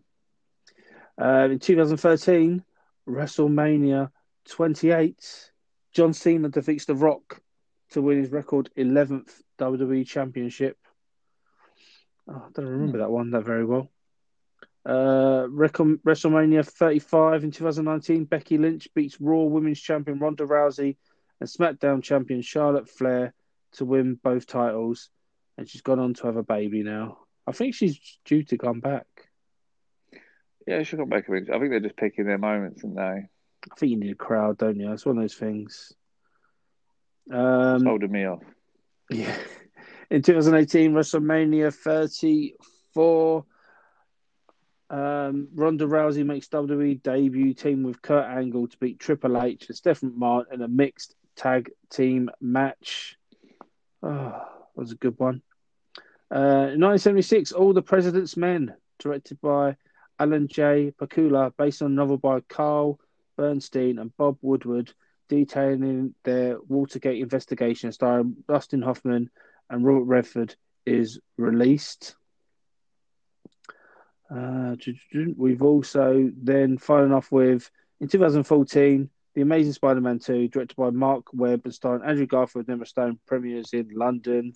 Uh, 1.20 1.48
in 1.50 1.58
2013, 1.58 2.64
WrestleMania 3.06 4.10
28, 4.48 5.50
John 5.92 6.12
Cena 6.12 6.48
defeats 6.48 6.84
The 6.84 6.94
Rock 6.94 7.40
to 7.90 8.02
win 8.02 8.18
his 8.18 8.30
record 8.30 8.70
11th 8.76 9.30
WWE 9.58 10.06
Championship. 10.06 10.76
Oh, 12.28 12.44
I 12.46 12.50
don't 12.54 12.66
remember 12.66 12.98
that 12.98 13.10
one 13.10 13.30
that 13.30 13.44
very 13.44 13.64
well. 13.64 13.90
Uh, 14.84 15.46
WrestleMania 15.48 16.66
35 16.66 17.44
in 17.44 17.50
2019, 17.50 18.24
Becky 18.24 18.58
Lynch 18.58 18.88
beats 18.94 19.20
Raw 19.20 19.42
Women's 19.42 19.80
Champion 19.80 20.18
Ronda 20.18 20.44
Rousey 20.44 20.96
and 21.40 21.48
SmackDown 21.48 22.02
Champion 22.02 22.42
Charlotte 22.42 22.88
Flair 22.88 23.34
to 23.72 23.84
win 23.84 24.18
both 24.22 24.46
titles. 24.46 25.10
And 25.56 25.68
she's 25.68 25.82
gone 25.82 26.00
on 26.00 26.14
to 26.14 26.26
have 26.26 26.36
a 26.36 26.42
baby 26.42 26.82
now. 26.82 27.18
I 27.46 27.52
think 27.52 27.74
she's 27.74 27.98
due 28.24 28.42
to 28.44 28.58
come 28.58 28.80
back. 28.80 29.06
Yeah, 30.66 30.82
she'll 30.82 31.00
come 31.00 31.08
back. 31.08 31.28
I 31.28 31.32
think 31.32 31.48
they're 31.48 31.80
just 31.80 31.96
picking 31.96 32.24
their 32.24 32.38
moments, 32.38 32.82
aren't 32.84 32.96
they? 32.96 33.28
I 33.70 33.74
think 33.76 33.90
you 33.90 33.98
need 33.98 34.12
a 34.12 34.16
crowd, 34.16 34.58
don't 34.58 34.76
you? 34.76 34.92
It's 34.92 35.06
one 35.06 35.18
of 35.18 35.22
those 35.22 35.34
things. 35.34 35.92
Um, 37.30 37.84
holding 37.84 38.10
me 38.10 38.24
off. 38.26 38.42
Yeah. 39.10 39.36
In 40.10 40.22
2018, 40.22 40.92
WrestleMania 40.92 41.72
34, 41.72 43.44
um, 44.90 45.48
Ronda 45.54 45.86
Rousey 45.86 46.24
makes 46.24 46.48
WWE 46.48 47.02
debut 47.02 47.54
team 47.54 47.82
with 47.82 48.02
Kurt 48.02 48.26
Angle 48.26 48.68
to 48.68 48.76
beat 48.78 48.98
Triple 48.98 49.42
H 49.42 49.68
and 49.68 49.76
Stephanie 49.76 50.12
McMahon 50.12 50.52
in 50.52 50.60
a 50.60 50.68
mixed 50.68 51.14
tag 51.36 51.70
team 51.90 52.30
match. 52.40 53.16
Oh, 54.02 54.08
that 54.10 54.80
was 54.80 54.92
a 54.92 54.96
good 54.96 55.18
one. 55.18 55.40
Uh, 56.30 56.72
in 56.74 56.80
1976, 56.80 57.52
All 57.52 57.72
the 57.72 57.82
President's 57.82 58.36
Men, 58.36 58.74
directed 58.98 59.40
by 59.40 59.76
Alan 60.18 60.48
J. 60.48 60.92
Pakula, 60.98 61.52
based 61.56 61.82
on 61.82 61.92
a 61.92 61.94
novel 61.94 62.18
by 62.18 62.40
Carl 62.40 62.98
Bernstein 63.42 63.98
and 63.98 64.16
Bob 64.16 64.38
Woodward, 64.40 64.92
detailing 65.28 66.14
their 66.22 66.60
Watergate 66.68 67.20
investigation, 67.20 67.90
starring 67.90 68.36
Dustin 68.46 68.82
Hoffman 68.82 69.30
and 69.68 69.84
Robert 69.84 70.04
Redford, 70.04 70.54
is 70.86 71.18
released. 71.36 72.14
Uh, 74.32 74.76
we've 75.36 75.62
also 75.62 76.30
then 76.40 76.78
fallen 76.78 77.10
off 77.10 77.32
with 77.32 77.68
in 78.00 78.06
2014 78.06 79.10
The 79.34 79.40
Amazing 79.40 79.72
Spider-Man 79.72 80.20
2, 80.20 80.46
directed 80.46 80.76
by 80.76 80.90
Marc 80.90 81.24
Webb 81.32 81.62
and 81.64 81.74
starring 81.74 82.04
Andrew 82.08 82.26
Garfield 82.26 82.68
and 82.68 82.74
Emma 82.74 82.86
Stone, 82.86 83.18
premieres 83.26 83.72
in 83.72 83.88
London. 83.92 84.52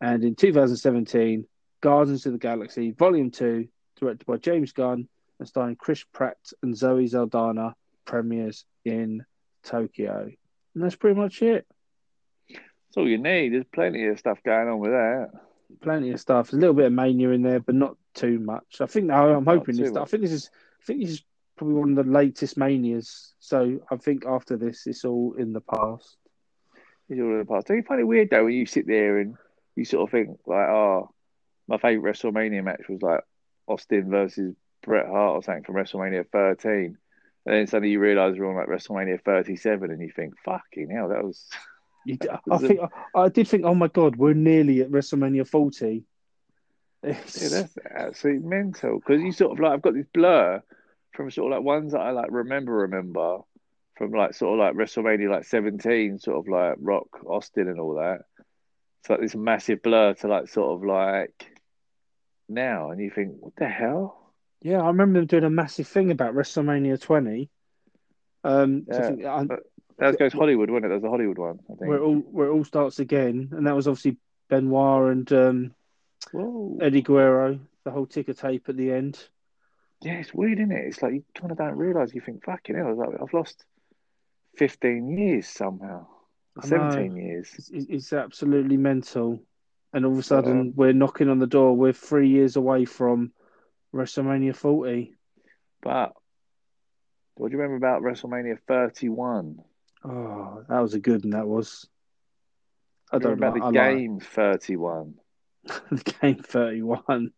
And 0.00 0.24
in 0.24 0.34
2017, 0.34 1.46
Guardians 1.80 2.26
of 2.26 2.32
the 2.32 2.38
Galaxy 2.40 2.90
Volume 2.90 3.30
2, 3.30 3.68
directed 4.00 4.26
by 4.26 4.38
James 4.38 4.72
Gunn 4.72 5.06
and 5.38 5.46
starring 5.46 5.76
Chris 5.76 6.02
Pratt 6.12 6.38
and 6.64 6.76
Zoe 6.76 7.06
Saldana, 7.06 7.76
premieres 8.06 8.64
in 8.84 9.24
Tokyo. 9.64 10.30
And 10.74 10.84
that's 10.84 10.96
pretty 10.96 11.20
much 11.20 11.42
it. 11.42 11.66
That's 12.48 12.96
all 12.96 13.08
you 13.08 13.18
need. 13.18 13.52
There's 13.52 13.64
plenty 13.72 14.06
of 14.06 14.18
stuff 14.18 14.38
going 14.44 14.68
on 14.68 14.78
with 14.78 14.92
that. 14.92 15.30
Plenty 15.82 16.12
of 16.12 16.20
stuff. 16.20 16.50
There's 16.50 16.58
a 16.58 16.60
little 16.60 16.74
bit 16.74 16.86
of 16.86 16.92
mania 16.92 17.30
in 17.30 17.42
there, 17.42 17.60
but 17.60 17.74
not 17.74 17.96
too 18.14 18.38
much. 18.38 18.80
I 18.80 18.86
think 18.86 19.10
I'm 19.10 19.44
hoping 19.44 19.76
this. 19.76 19.92
Much. 19.92 20.02
I 20.02 20.04
think 20.06 20.22
this 20.22 20.32
is. 20.32 20.50
I 20.80 20.84
think 20.86 21.00
this 21.02 21.10
is 21.10 21.22
probably 21.56 21.74
one 21.74 21.98
of 21.98 22.04
the 22.06 22.10
latest 22.10 22.56
manias. 22.56 23.34
So 23.40 23.80
I 23.90 23.96
think 23.96 24.24
after 24.26 24.56
this, 24.56 24.86
it's 24.86 25.04
all 25.04 25.34
in 25.36 25.52
the 25.52 25.60
past. 25.60 26.16
It's 27.08 27.20
all 27.20 27.32
in 27.32 27.38
the 27.38 27.44
past. 27.44 27.66
Don't 27.66 27.78
you 27.78 27.82
find 27.82 28.00
it 28.00 28.04
weird 28.04 28.30
though 28.30 28.44
when 28.44 28.54
you 28.54 28.66
sit 28.66 28.86
there 28.86 29.18
and 29.18 29.34
you 29.74 29.84
sort 29.84 30.08
of 30.08 30.10
think 30.12 30.38
like, 30.46 30.68
oh, 30.68 31.10
my 31.66 31.78
favorite 31.78 32.14
WrestleMania 32.14 32.62
match 32.62 32.82
was 32.88 33.02
like 33.02 33.24
Austin 33.66 34.08
versus 34.10 34.54
Bret 34.82 35.06
Hart 35.06 35.36
or 35.36 35.42
something 35.42 35.64
from 35.64 35.74
WrestleMania 35.74 36.26
13, 36.30 36.96
and 37.46 37.54
then 37.54 37.66
suddenly 37.68 37.92
you 37.92 38.00
realise 38.00 38.36
we're 38.36 38.48
on 38.48 38.56
like 38.56 38.68
WrestleMania 38.68 39.22
37, 39.22 39.90
and 39.90 40.00
you 40.00 40.10
think, 40.14 40.34
fucking 40.44 40.90
hell, 40.90 41.08
that 41.08 41.24
was. 41.24 41.44
You, 42.08 42.18
I 42.48 42.58
think 42.58 42.78
I, 42.80 43.22
I 43.22 43.28
did 43.30 43.48
think, 43.48 43.64
oh 43.64 43.74
my 43.74 43.88
god, 43.88 44.14
we're 44.14 44.32
nearly 44.32 44.80
at 44.80 44.92
WrestleMania 44.92 45.44
40. 45.44 46.04
Yeah, 47.02 47.18
that's 47.24 47.76
absolutely 47.92 48.48
mental 48.48 49.00
because 49.00 49.20
you 49.22 49.32
sort 49.32 49.50
of 49.50 49.58
like 49.58 49.72
I've 49.72 49.82
got 49.82 49.94
this 49.94 50.06
blur 50.14 50.62
from 51.12 51.32
sort 51.32 51.50
of 51.50 51.58
like 51.58 51.64
ones 51.64 51.92
that 51.92 52.00
I 52.00 52.12
like 52.12 52.30
remember 52.30 52.72
remember 52.72 53.38
from 53.96 54.12
like 54.12 54.34
sort 54.34 54.52
of 54.52 54.58
like 54.60 54.74
WrestleMania 54.74 55.30
like 55.30 55.44
17, 55.44 56.20
sort 56.20 56.38
of 56.38 56.48
like 56.48 56.76
Rock 56.78 57.08
Austin 57.26 57.68
and 57.68 57.80
all 57.80 57.94
that. 57.94 58.20
It's 59.00 59.10
like 59.10 59.20
this 59.20 59.34
massive 59.34 59.82
blur 59.82 60.14
to 60.14 60.28
like 60.28 60.48
sort 60.48 60.76
of 60.76 60.86
like 60.86 61.46
now, 62.48 62.90
and 62.90 63.00
you 63.00 63.10
think, 63.10 63.34
what 63.40 63.56
the 63.56 63.68
hell? 63.68 64.25
Yeah, 64.66 64.82
I 64.82 64.88
remember 64.88 65.20
them 65.20 65.26
doing 65.26 65.44
a 65.44 65.50
massive 65.50 65.86
thing 65.86 66.10
about 66.10 66.34
WrestleMania 66.34 67.00
20. 67.00 67.48
Um, 68.42 68.84
yeah, 68.88 69.08
think, 69.08 69.24
I, 69.24 69.46
that 69.98 70.18
goes 70.18 70.32
Hollywood, 70.32 70.70
wasn't 70.70 70.86
it? 70.86 70.94
Was 70.94 71.02
the 71.02 71.08
Hollywood 71.08 71.38
one, 71.38 71.60
I 71.70 71.74
think. 71.76 71.88
Where 71.88 71.98
it 71.98 72.02
all 72.02 72.16
where 72.16 72.48
it 72.48 72.50
all 72.50 72.64
starts 72.64 72.98
again, 72.98 73.50
and 73.52 73.68
that 73.68 73.76
was 73.76 73.86
obviously 73.86 74.16
Benoit 74.50 75.12
and 75.12 75.32
um, 75.32 75.74
Eddie 76.82 77.02
Guerrero, 77.02 77.60
the 77.84 77.92
whole 77.92 78.06
ticker 78.06 78.32
tape 78.32 78.68
at 78.68 78.76
the 78.76 78.90
end. 78.90 79.22
Yeah, 80.02 80.14
it's 80.14 80.34
weird, 80.34 80.58
isn't 80.58 80.72
it? 80.72 80.84
It's 80.88 81.00
like 81.00 81.12
you 81.12 81.24
kind 81.36 81.52
of 81.52 81.58
don't 81.58 81.76
realise. 81.76 82.12
You 82.12 82.20
think, 82.20 82.44
fucking 82.44 82.74
hell, 82.74 82.92
like, 82.96 83.20
I've 83.22 83.32
lost 83.32 83.64
15 84.56 85.16
years 85.16 85.46
somehow. 85.46 86.08
17 86.60 87.14
years. 87.14 87.54
It's, 87.56 87.70
it's, 87.88 88.12
absolutely 88.12 88.78
mental. 88.78 89.38
And 89.92 90.04
all 90.04 90.12
of 90.12 90.18
a 90.18 90.22
sudden, 90.24 90.60
um, 90.60 90.72
we're 90.74 90.92
knocking 90.92 91.28
on 91.28 91.38
the 91.38 91.46
door. 91.46 91.76
We're 91.76 91.92
three 91.92 92.28
years 92.28 92.56
away 92.56 92.84
from 92.84 93.30
WrestleMania 93.96 94.54
40. 94.54 95.14
But 95.82 96.12
what 97.36 97.48
do 97.48 97.56
you 97.56 97.62
remember 97.62 97.76
about 97.76 98.02
WrestleMania 98.02 98.58
31? 98.66 99.58
Oh, 100.04 100.64
that 100.68 100.80
was 100.80 100.94
a 100.94 101.00
good 101.00 101.24
one. 101.24 101.30
That 101.30 101.46
was. 101.46 101.86
I 103.12 103.18
don't 103.18 103.34
about 103.34 103.54
the 103.54 103.64
I 103.64 103.72
game 103.72 104.18
like... 104.18 104.28
31. 104.28 105.14
the 105.90 106.14
game 106.20 106.42
31. 106.42 107.30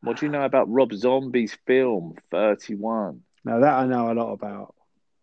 What 0.00 0.18
do 0.18 0.26
you 0.26 0.32
know 0.32 0.44
about 0.44 0.70
Rob 0.70 0.92
Zombie's 0.92 1.56
film 1.66 2.16
31? 2.30 3.22
Now 3.44 3.60
that 3.60 3.74
I 3.74 3.86
know 3.86 4.12
a 4.12 4.14
lot 4.14 4.32
about. 4.32 4.74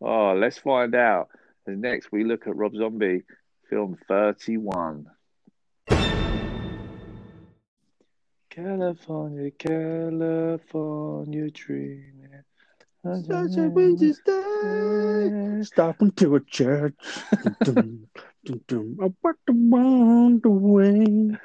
Oh, 0.01 0.33
let's 0.33 0.57
find 0.57 0.95
out. 0.95 1.29
And 1.67 1.81
next 1.81 2.11
we 2.11 2.23
look 2.23 2.47
at 2.47 2.55
Rob 2.55 2.75
Zombie 2.75 3.23
film 3.69 3.97
31. 4.07 5.05
California, 8.51 9.49
California 9.51 11.49
dreaming. 11.51 12.43
Such 13.01 13.57
a 13.57 13.69
winter's 13.69 14.19
day. 14.25 15.61
Stop 15.63 16.01
into 16.01 16.35
a 16.35 16.41
church. 16.41 16.93
dum, 17.63 18.07
dum, 18.43 18.61
dum, 18.67 18.97
I 19.01 19.13
walked 19.23 19.49
around 19.49 20.43
the 20.43 20.49
way. 20.49 21.37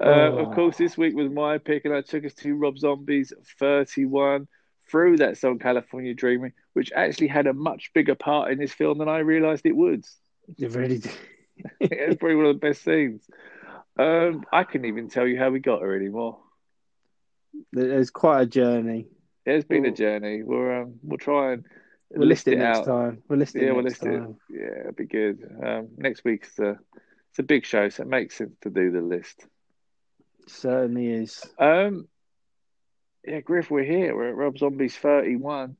Uh, 0.00 0.04
oh. 0.04 0.38
Of 0.38 0.54
course, 0.54 0.78
this 0.78 0.96
week 0.96 1.14
was 1.14 1.30
my 1.30 1.58
pick, 1.58 1.84
and 1.84 1.92
I 1.92 2.00
took 2.00 2.24
us 2.24 2.32
to 2.36 2.54
Rob 2.54 2.78
Zombie's 2.78 3.34
31 3.58 4.48
through 4.90 5.18
that 5.18 5.36
song 5.36 5.58
California 5.58 6.14
Dreaming, 6.14 6.54
which 6.72 6.90
actually 6.96 7.28
had 7.28 7.46
a 7.46 7.52
much 7.52 7.90
bigger 7.92 8.14
part 8.14 8.50
in 8.50 8.58
this 8.58 8.72
film 8.72 8.96
than 8.96 9.10
I 9.10 9.18
realised 9.18 9.66
it 9.66 9.76
would. 9.76 10.06
It 10.58 10.74
really 10.74 11.00
did. 11.00 11.12
it's 11.80 12.16
probably 12.16 12.36
one 12.36 12.46
of 12.46 12.54
the 12.58 12.66
best 12.66 12.82
scenes. 12.82 13.28
Um, 13.98 14.44
I 14.50 14.64
couldn't 14.64 14.86
even 14.86 15.10
tell 15.10 15.26
you 15.26 15.38
how 15.38 15.50
we 15.50 15.60
got 15.60 15.82
her 15.82 15.94
anymore. 15.94 16.38
It's 17.72 18.10
quite 18.10 18.42
a 18.42 18.46
journey. 18.46 19.06
It's 19.44 19.66
been 19.66 19.82
we'll, 19.82 19.92
a 19.92 19.94
journey. 19.94 20.42
We'll 20.42 20.82
um, 20.82 20.94
we'll 21.02 21.18
try 21.18 21.52
and 21.52 21.64
we'll 22.10 22.28
list, 22.28 22.48
it, 22.48 22.58
next 22.58 22.80
out. 22.80 22.86
time. 22.86 23.22
We'll 23.28 23.38
list 23.38 23.56
it. 23.56 23.62
Yeah, 23.62 23.72
we'll 23.72 23.84
list 23.84 24.02
time. 24.02 24.36
it. 24.50 24.60
Yeah, 24.60 24.80
it'll 24.80 24.92
be 24.92 25.06
good. 25.06 25.38
Um, 25.64 25.88
next 25.96 26.24
week's 26.24 26.58
a 26.58 26.78
it's 27.30 27.38
a 27.38 27.42
big 27.42 27.64
show, 27.64 27.88
so 27.88 28.02
it 28.02 28.08
makes 28.08 28.36
sense 28.36 28.56
to 28.62 28.70
do 28.70 28.90
the 28.90 29.00
list. 29.00 29.46
certainly 30.48 31.08
is. 31.08 31.44
Um, 31.58 32.08
yeah, 33.26 33.40
Griff, 33.40 33.70
we're 33.70 33.84
here. 33.84 34.16
We're 34.16 34.28
at 34.28 34.36
Rob 34.36 34.58
Zombie's 34.58 34.96
thirty-one. 34.96 35.76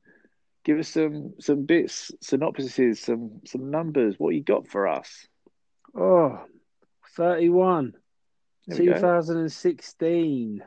Give 0.63 0.79
us 0.79 0.89
some 0.89 1.33
some 1.39 1.65
bits, 1.65 2.11
synopsises, 2.23 2.97
some 2.97 3.41
some 3.45 3.71
numbers. 3.71 4.15
What 4.17 4.35
you 4.35 4.43
got 4.43 4.67
for 4.67 4.87
us? 4.87 5.27
Oh, 5.95 6.39
31. 7.17 7.93
2016. 8.71 10.63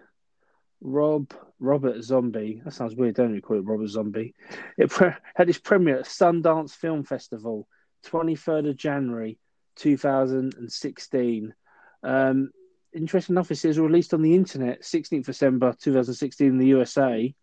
Rob 0.81 1.33
Robert 1.59 2.03
Zombie. 2.03 2.63
That 2.65 2.73
sounds 2.73 2.95
weird, 2.95 3.17
don't 3.17 3.35
you? 3.35 3.43
Call 3.43 3.59
it 3.59 3.67
Robert 3.67 3.89
Zombie. 3.89 4.35
It 4.79 4.91
pre- 4.91 5.11
had 5.35 5.49
its 5.49 5.59
premiere 5.59 5.99
at 5.99 6.07
Sundance 6.07 6.73
Film 6.73 7.05
Festival, 7.05 7.69
23rd 8.07 8.71
of 8.71 8.77
January 8.77 9.39
2016. 9.77 11.55
Um, 12.03 12.51
interesting 12.95 13.35
enough, 13.35 13.51
it 13.51 13.57
says 13.57 13.79
released 13.79 14.15
on 14.15 14.23
the 14.23 14.35
internet 14.35 14.83
16th 14.83 15.27
December 15.27 15.75
2016 15.81 16.47
in 16.47 16.59
the 16.59 16.67
USA. 16.69 17.35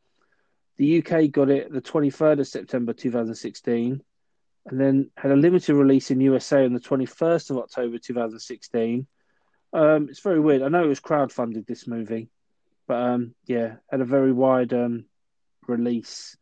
The 0.77 0.99
UK 0.99 1.31
got 1.31 1.49
it 1.49 1.71
the 1.71 1.81
23rd 1.81 2.39
of 2.39 2.47
September 2.47 2.93
2016, 2.93 4.01
and 4.67 4.79
then 4.79 5.09
had 5.15 5.31
a 5.31 5.35
limited 5.35 5.75
release 5.75 6.11
in 6.11 6.21
USA 6.21 6.65
on 6.65 6.73
the 6.73 6.79
21st 6.79 7.51
of 7.51 7.57
October 7.57 7.97
2016. 7.97 9.07
Um, 9.73 10.07
it's 10.09 10.19
very 10.19 10.39
weird. 10.39 10.61
I 10.61 10.69
know 10.69 10.83
it 10.83 10.87
was 10.87 10.99
crowdfunded 10.99 11.65
this 11.65 11.87
movie, 11.87 12.29
but 12.87 12.95
um, 12.95 13.35
yeah, 13.45 13.75
had 13.89 14.01
a 14.01 14.05
very 14.05 14.31
wide 14.31 14.73
um, 14.73 15.05
release. 15.67 16.37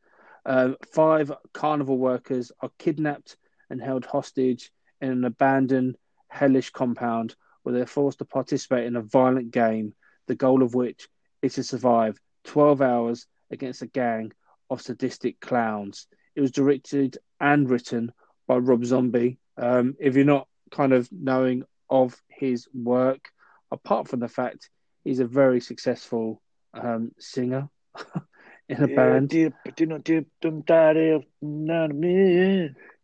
Uh, 0.45 0.73
five 0.93 1.31
carnival 1.53 1.97
workers 1.97 2.51
are 2.61 2.69
kidnapped 2.77 3.35
and 3.69 3.81
held 3.81 4.05
hostage 4.05 4.71
in 5.01 5.09
an 5.09 5.25
abandoned, 5.25 5.97
hellish 6.27 6.69
compound 6.69 7.35
where 7.63 7.73
they're 7.73 7.87
forced 7.87 8.19
to 8.19 8.25
participate 8.25 8.85
in 8.85 8.95
a 8.95 9.01
violent 9.01 9.51
game, 9.51 9.93
the 10.27 10.35
goal 10.35 10.61
of 10.61 10.75
which 10.75 11.07
is 11.41 11.55
to 11.55 11.63
survive 11.63 12.19
12 12.43 12.81
hours 12.81 13.25
against 13.49 13.81
a 13.81 13.87
gang 13.87 14.31
of 14.69 14.81
sadistic 14.81 15.39
clowns. 15.39 16.07
It 16.35 16.41
was 16.41 16.51
directed 16.51 17.17
and 17.39 17.69
written 17.69 18.11
by 18.47 18.57
Rob 18.57 18.85
Zombie. 18.85 19.39
Um, 19.57 19.95
if 19.99 20.15
you're 20.15 20.25
not 20.25 20.47
kind 20.71 20.93
of 20.93 21.09
knowing 21.11 21.63
of 21.89 22.21
his 22.27 22.67
work, 22.73 23.29
apart 23.71 24.07
from 24.07 24.19
the 24.19 24.27
fact 24.27 24.69
he's 25.05 25.19
a 25.19 25.25
very 25.25 25.61
successful 25.61 26.41
um, 26.73 27.11
singer 27.17 27.69
in 28.67 28.83
a 28.83 28.87
band. 28.87 29.31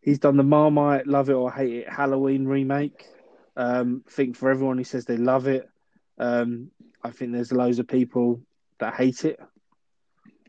He's 0.02 0.20
done 0.20 0.36
the 0.36 0.44
Marmite 0.44 1.08
Love 1.08 1.30
It 1.30 1.34
or 1.34 1.52
Hate 1.52 1.74
It 1.74 1.90
Halloween 1.90 2.46
remake. 2.46 3.08
Um, 3.56 4.04
I 4.08 4.12
think 4.12 4.36
for 4.36 4.50
everyone 4.50 4.78
who 4.78 4.84
says 4.84 5.06
they 5.06 5.18
love 5.18 5.48
it, 5.48 5.70
um, 6.18 6.72
I 7.04 7.12
think 7.12 7.32
there's 7.32 7.52
loads 7.52 7.80
of 7.80 7.88
people 7.88 8.42
that 8.80 8.96
hate 8.96 9.24
it. 9.24 9.40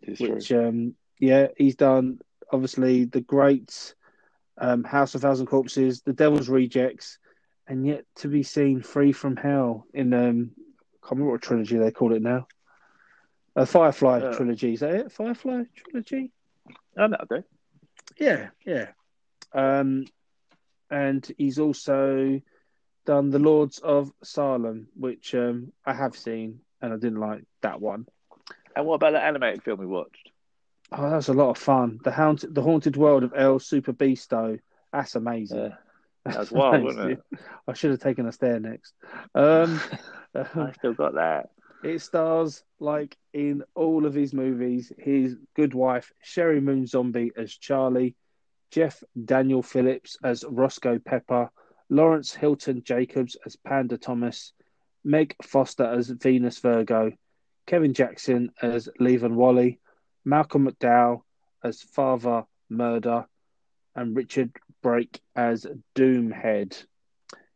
It's 0.00 0.20
which, 0.20 0.50
um, 0.52 0.94
yeah, 1.20 1.48
he's 1.56 1.76
done 1.76 2.18
obviously 2.50 3.04
the 3.04 3.20
great 3.20 3.94
um, 4.58 4.84
House 4.84 5.14
of 5.14 5.20
Thousand 5.20 5.46
Corpses, 5.46 6.02
The 6.02 6.12
Devil's 6.12 6.48
Rejects, 6.48 7.18
and 7.66 7.86
yet 7.86 8.04
to 8.16 8.28
be 8.28 8.42
seen 8.42 8.82
3 8.82 9.12
from 9.12 9.36
Hell 9.36 9.86
in 9.94 10.12
um, 10.12 10.50
can't 11.02 11.12
remember 11.12 11.32
what 11.32 11.42
trilogy 11.42 11.78
they 11.78 11.90
call 11.90 12.12
it 12.14 12.22
now. 12.22 12.46
A 13.56 13.66
Firefly 13.66 14.20
Uh, 14.20 14.34
trilogy, 14.34 14.74
is 14.74 14.80
that 14.80 14.94
it? 14.94 15.12
Firefly 15.12 15.64
trilogy? 15.74 16.30
Oh, 16.96 17.08
that'll 17.08 17.26
do. 17.26 17.44
Yeah, 18.18 18.48
yeah. 18.64 18.88
Um, 19.52 20.06
and 20.90 21.28
he's 21.36 21.58
also 21.58 22.40
done 23.04 23.30
The 23.30 23.38
Lords 23.38 23.78
of 23.78 24.12
Salem, 24.22 24.88
which 24.94 25.34
um, 25.34 25.72
I 25.84 25.92
have 25.92 26.16
seen, 26.16 26.60
and 26.80 26.92
I 26.92 26.96
didn't 26.96 27.20
like 27.20 27.44
that 27.62 27.80
one. 27.80 28.06
And 28.74 28.86
what 28.86 28.94
about 28.94 29.12
the 29.12 29.22
animated 29.22 29.62
film 29.62 29.80
we 29.80 29.86
watched? 29.86 30.30
Oh, 30.92 31.08
that 31.08 31.16
was 31.16 31.28
a 31.28 31.34
lot 31.34 31.50
of 31.50 31.58
fun. 31.58 32.00
The 32.04 32.12
haunted, 32.12 32.54
the 32.54 32.62
haunted 32.62 32.96
world 32.96 33.22
of 33.22 33.32
El 33.36 33.58
Superbeasto. 33.58 34.60
That's 34.92 35.14
amazing. 35.14 35.58
Yeah. 35.58 35.76
That 36.24 36.38
was 36.38 36.52
wild, 36.52 36.84
wasn't 36.84 37.12
it? 37.12 37.20
I 37.66 37.72
should 37.74 37.90
have 37.90 38.00
taken 38.00 38.26
us 38.26 38.36
there 38.36 38.60
next. 38.60 38.94
Um, 39.34 39.80
I 40.34 40.72
still 40.72 40.94
got 40.94 41.14
that. 41.14 41.50
it 41.84 42.00
stars, 42.00 42.62
like 42.80 43.16
in 43.32 43.62
all 43.74 44.06
of 44.06 44.14
his 44.14 44.32
movies, 44.32 44.92
his 44.98 45.36
good 45.54 45.74
wife 45.74 46.12
Sheri 46.24 46.62
Moon 46.62 46.86
Zombie 46.86 47.32
as 47.36 47.52
Charlie, 47.52 48.14
Jeff 48.70 49.02
Daniel 49.24 49.62
Phillips 49.62 50.16
as 50.24 50.44
Roscoe 50.48 50.98
Pepper, 50.98 51.50
Lawrence 51.90 52.32
Hilton 52.32 52.82
Jacobs 52.84 53.36
as 53.44 53.56
Panda 53.56 53.98
Thomas, 53.98 54.52
Meg 55.04 55.34
Foster 55.42 55.84
as 55.84 56.08
Venus 56.08 56.58
Virgo, 56.60 57.12
Kevin 57.66 57.92
Jackson 57.94 58.50
as 58.62 58.88
Levin 58.98 59.36
Wally, 59.36 59.80
Malcolm 60.24 60.66
McDowell 60.68 61.22
as 61.62 61.82
Father 61.82 62.44
Murder, 62.70 63.26
and 63.94 64.16
Richard 64.16 64.52
Brake 64.82 65.20
as 65.34 65.66
Doomhead. 65.94 66.84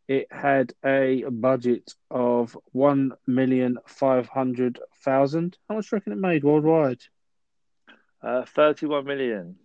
It 0.09 0.29
had 0.31 0.73
a 0.85 1.25
budget 1.29 1.95
of 2.11 2.57
one 2.73 3.12
million 3.27 3.79
five 3.87 4.29
hundred 4.29 4.79
thousand. 5.05 5.59
How 5.69 5.75
much 5.75 5.91
do 5.91 5.97
you 5.97 5.99
reckon 5.99 6.12
it 6.12 6.19
made 6.19 6.45
worldwide? 6.45 7.01
Uh, 8.23 8.45
31 8.45 9.05
million. 9.05 9.57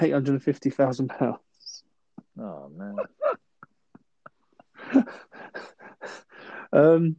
Eight 0.00 0.12
hundred 0.12 0.32
and 0.32 0.42
fifty 0.42 0.70
thousand 0.70 1.08
pounds. 1.08 1.82
Oh, 2.38 2.70
man. 2.74 2.96
Um, 6.72 7.16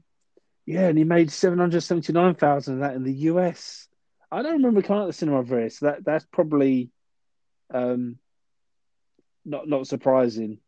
yeah, 0.65 0.87
and 0.87 0.97
he 0.97 1.03
made 1.03 1.31
seven 1.31 1.59
hundred 1.59 1.81
seventy 1.81 2.13
nine 2.13 2.35
thousand 2.35 2.75
of 2.75 2.79
that 2.81 2.95
in 2.95 3.03
the 3.03 3.13
US. 3.13 3.87
I 4.31 4.41
don't 4.41 4.53
remember 4.53 4.81
coming 4.81 5.01
out 5.01 5.03
of 5.03 5.09
the 5.09 5.13
cinema 5.13 5.43
here, 5.45 5.69
so 5.69 5.85
that 5.87 6.03
that's 6.03 6.25
probably 6.31 6.89
um 7.73 8.17
not 9.45 9.67
not 9.67 9.87
surprising 9.87 10.59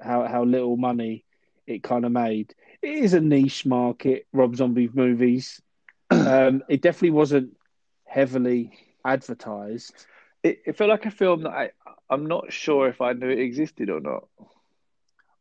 how 0.00 0.26
how 0.26 0.44
little 0.44 0.76
money 0.76 1.24
it 1.66 1.82
kind 1.82 2.04
of 2.04 2.12
made. 2.12 2.54
It 2.82 2.90
is 2.90 3.14
a 3.14 3.20
niche 3.20 3.64
market, 3.64 4.26
Rob 4.32 4.56
Zombie 4.56 4.90
movies. 4.92 5.60
Um, 6.10 6.62
it 6.68 6.80
definitely 6.80 7.10
wasn't 7.10 7.56
heavily 8.04 8.78
advertised. 9.04 10.06
It, 10.44 10.60
it 10.64 10.76
felt 10.76 10.90
like 10.90 11.06
a 11.06 11.10
film 11.10 11.42
that 11.42 11.50
I, 11.50 11.70
I'm 12.08 12.26
not 12.26 12.52
sure 12.52 12.88
if 12.88 13.00
I 13.00 13.14
knew 13.14 13.28
it 13.28 13.40
existed 13.40 13.90
or 13.90 14.00
not. 14.00 14.28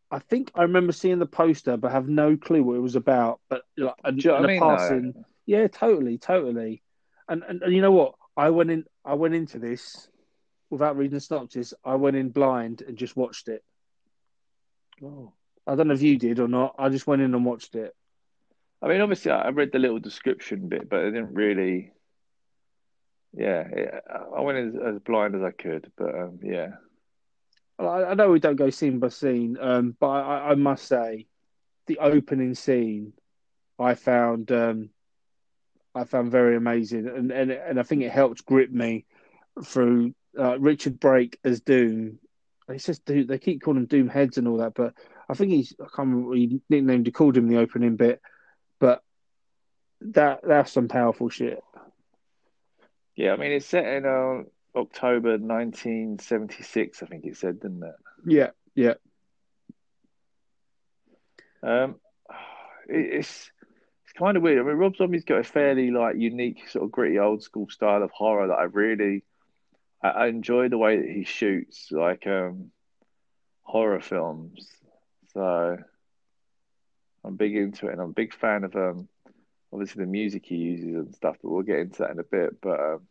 I 0.10 0.20
think 0.20 0.52
I 0.56 0.64
remember 0.64 0.94
seeing 0.94 1.20
the 1.20 1.26
poster, 1.26 1.78
but 1.78 1.92
have 1.92 2.08
no 2.08 2.38
clue 2.38 2.64
what 2.64 2.76
it 2.76 2.80
was 2.80 2.96
about. 2.96 3.40
But 3.50 3.64
like, 3.78 3.94
and, 4.04 4.24
you 4.24 4.32
know 4.32 4.38
and 4.38 4.46
I 4.46 4.50
a 4.50 4.52
mean? 4.52 4.60
though? 4.60 4.76
passing, 4.76 5.26
yeah, 5.46 5.68
totally, 5.68 6.18
totally. 6.18 6.82
And, 7.28 7.44
and 7.48 7.62
and 7.62 7.74
you 7.74 7.82
know 7.82 7.92
what? 7.92 8.16
I 8.36 8.50
went 8.50 8.72
in. 8.72 8.86
I 9.06 9.14
went 9.14 9.36
into 9.36 9.60
this 9.60 10.08
without 10.74 10.98
reading 10.98 11.16
the 11.16 11.22
synopsis. 11.22 11.74
I 11.86 11.96
went 11.96 12.18
in 12.18 12.30
blind 12.30 12.82
and 12.82 12.98
just 12.98 13.16
watched 13.16 13.48
it. 13.48 13.64
Oh. 15.02 15.34
I 15.66 15.76
don't 15.76 15.88
know 15.88 15.94
if 15.94 16.02
you 16.02 16.18
did 16.18 16.40
or 16.40 16.48
not. 16.48 16.76
I 16.78 16.90
just 16.90 17.08
went 17.08 17.22
in 17.22 17.34
and 17.34 17.46
watched 17.46 17.76
it. 17.76 17.96
I 18.82 18.88
mean, 18.88 19.00
obviously, 19.00 19.32
I 19.32 19.50
read 19.50 19.72
the 19.72 19.80
little 19.80 20.00
description 20.00 20.68
bit, 20.68 20.90
but 20.90 21.00
I 21.00 21.06
didn't 21.06 21.34
really. 21.34 21.94
Yeah, 23.36 23.64
I 24.36 24.42
went 24.42 24.58
as, 24.58 24.96
as 24.96 25.00
blind 25.00 25.36
as 25.36 25.42
I 25.42 25.52
could, 25.52 25.92
but 25.98 26.14
um, 26.14 26.40
yeah, 26.44 26.74
I, 27.80 28.04
I 28.04 28.14
know 28.14 28.30
we 28.30 28.40
don't 28.40 28.58
go 28.58 28.70
scene 28.70 29.00
by 29.00 29.10
scene, 29.10 29.58
um, 29.60 29.96
but 30.00 30.08
I, 30.08 30.52
I 30.52 30.56
must 30.56 30.86
say, 30.86 31.26
the 31.88 31.98
opening 32.00 32.54
scene, 32.56 33.14
I 33.80 33.96
found 33.96 34.52
um, 34.52 34.90
I 35.96 36.04
found 36.04 36.32
very 36.32 36.56
amazing, 36.56 37.08
and 37.08 37.32
and 37.32 37.52
and 37.52 37.80
I 37.80 37.84
think 37.84 38.04
it 38.04 38.12
helped 38.12 38.46
grip 38.46 38.70
me 38.70 39.06
through 39.64 40.14
uh, 40.38 40.60
Richard 40.60 41.00
Brake 41.00 41.38
as 41.44 41.62
Doom. 41.62 42.20
He 42.72 42.80
says 42.80 43.00
Doom. 43.00 43.28
They 43.28 43.38
keep 43.40 43.62
calling 43.62 43.82
him 43.82 43.86
Doom 43.86 44.08
Heads 44.10 44.38
and 44.38 44.48
all 44.48 44.58
that, 44.58 44.74
but 44.74 44.94
I 45.30 45.34
think 45.34 45.52
he's 45.52 45.74
I 45.80 45.84
can't 45.84 46.10
remember 46.10 46.30
what 46.30 46.38
he 46.38 46.62
nicknamed. 46.70 47.06
He 47.06 47.12
called 47.12 47.38
him 47.38 47.48
the 47.48 47.58
opening 47.58 47.96
bit, 47.96 48.22
but 48.80 49.02
that 50.02 50.42
that's 50.44 50.72
some 50.72 50.88
powerful 50.88 51.30
shit. 51.30 51.62
yeah. 53.16 53.34
I 53.34 53.38
mean, 53.38 53.52
it's 53.52 53.66
set 53.66 53.86
in 53.86 54.06
uh, 54.06 54.44
October 54.80 55.38
1976, 55.38 57.04
I 57.04 57.06
think 57.06 57.26
it 57.26 57.38
said, 57.38 57.60
didn't 57.60 57.84
it? 57.84 57.96
Yeah, 58.26 58.50
yeah, 58.76 58.94
Um, 61.62 61.96
it, 62.90 63.20
it's 63.20 63.52
it's 64.04 64.14
kind 64.18 64.36
of 64.38 64.44
weird. 64.44 64.60
I 64.60 64.64
mean, 64.64 64.76
Rob 64.76 64.96
Zombie's 64.98 65.24
got 65.24 65.40
a 65.40 65.44
fairly 65.44 65.92
like 65.92 66.16
unique, 66.18 66.70
sort 66.70 66.86
of 66.86 66.92
gritty, 66.92 67.20
old 67.20 67.44
school 67.44 67.70
style 67.70 68.04
of 68.04 68.12
horror 68.12 68.48
that 68.48 68.54
I 68.54 68.64
really 68.64 69.24
I, 70.04 70.10
I 70.10 70.28
enjoy 70.28 70.70
the 70.70 70.78
way 70.78 70.98
that 70.98 71.10
he 71.10 71.24
shoots 71.24 71.88
like 71.92 72.28
um 72.28 72.72
horror 73.64 74.02
films. 74.02 74.68
So 75.34 75.78
I'm 77.24 77.36
big 77.36 77.56
into 77.56 77.88
it, 77.88 77.94
and 77.94 78.02
I'm 78.02 78.10
a 78.10 78.14
big 78.14 78.34
fan 78.34 78.64
of 78.64 78.76
um 78.76 79.08
obviously 79.72 80.04
the 80.04 80.12
music 80.12 80.46
he 80.46 80.56
uses 80.56 80.96
and 80.96 81.16
stuff. 81.16 81.38
But 81.42 81.50
we'll 81.50 81.64
get 81.64 81.80
into 81.80 82.00
that 82.00 82.12
in 82.12 82.20
a 82.20 82.24
bit. 82.24 82.62
But 82.62 82.80
um, 82.80 83.08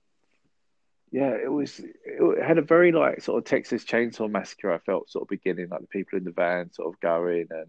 yeah, 1.11 1.31
it 1.31 1.51
was 1.51 1.81
it 1.81 2.45
had 2.45 2.59
a 2.59 2.63
very 2.63 2.93
like 2.93 3.23
sort 3.23 3.39
of 3.39 3.45
Texas 3.45 3.85
Chainsaw 3.85 4.31
Massacre. 4.31 4.73
I 4.73 4.79
felt 4.79 5.11
sort 5.11 5.23
of 5.23 5.29
beginning 5.29 5.69
like 5.71 5.81
the 5.81 5.87
people 5.87 6.19
in 6.19 6.25
the 6.25 6.31
van 6.31 6.73
sort 6.73 6.93
of 6.95 7.01
going 7.01 7.49
and. 7.51 7.69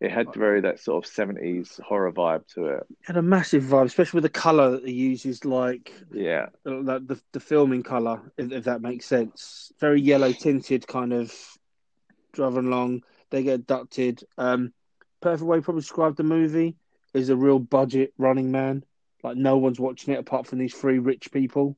It 0.00 0.10
had 0.12 0.34
very 0.34 0.60
that 0.60 0.80
sort 0.80 1.04
of 1.04 1.10
seventies 1.10 1.80
horror 1.84 2.12
vibe 2.12 2.46
to 2.54 2.66
it. 2.66 2.86
had 3.02 3.16
a 3.16 3.22
massive 3.22 3.62
vibe, 3.62 3.86
especially 3.86 4.18
with 4.18 4.24
the 4.32 4.40
color 4.40 4.72
that 4.72 4.86
he 4.86 4.92
uses, 4.94 5.44
like 5.44 5.92
Yeah, 6.12 6.46
the 6.64 7.02
the, 7.06 7.20
the 7.32 7.40
filming 7.40 7.82
color, 7.82 8.20
if, 8.36 8.52
if 8.52 8.64
that 8.64 8.82
makes 8.82 9.06
sense. 9.06 9.72
Very 9.80 10.00
yellow 10.00 10.32
tinted, 10.32 10.86
kind 10.86 11.12
of 11.12 11.32
driving 12.32 12.66
along. 12.66 13.02
They 13.30 13.42
get 13.42 13.60
abducted. 13.60 14.22
Um, 14.36 14.72
perfect 15.20 15.46
way 15.46 15.56
to 15.58 15.62
probably 15.62 15.80
describe 15.80 16.16
the 16.16 16.22
movie 16.22 16.76
is 17.14 17.30
a 17.30 17.36
real 17.36 17.58
budget 17.58 18.12
Running 18.18 18.50
Man. 18.50 18.84
Like 19.22 19.36
no 19.36 19.56
one's 19.56 19.80
watching 19.80 20.14
it 20.14 20.18
apart 20.18 20.46
from 20.46 20.58
these 20.58 20.74
three 20.74 20.98
rich 20.98 21.32
people. 21.32 21.76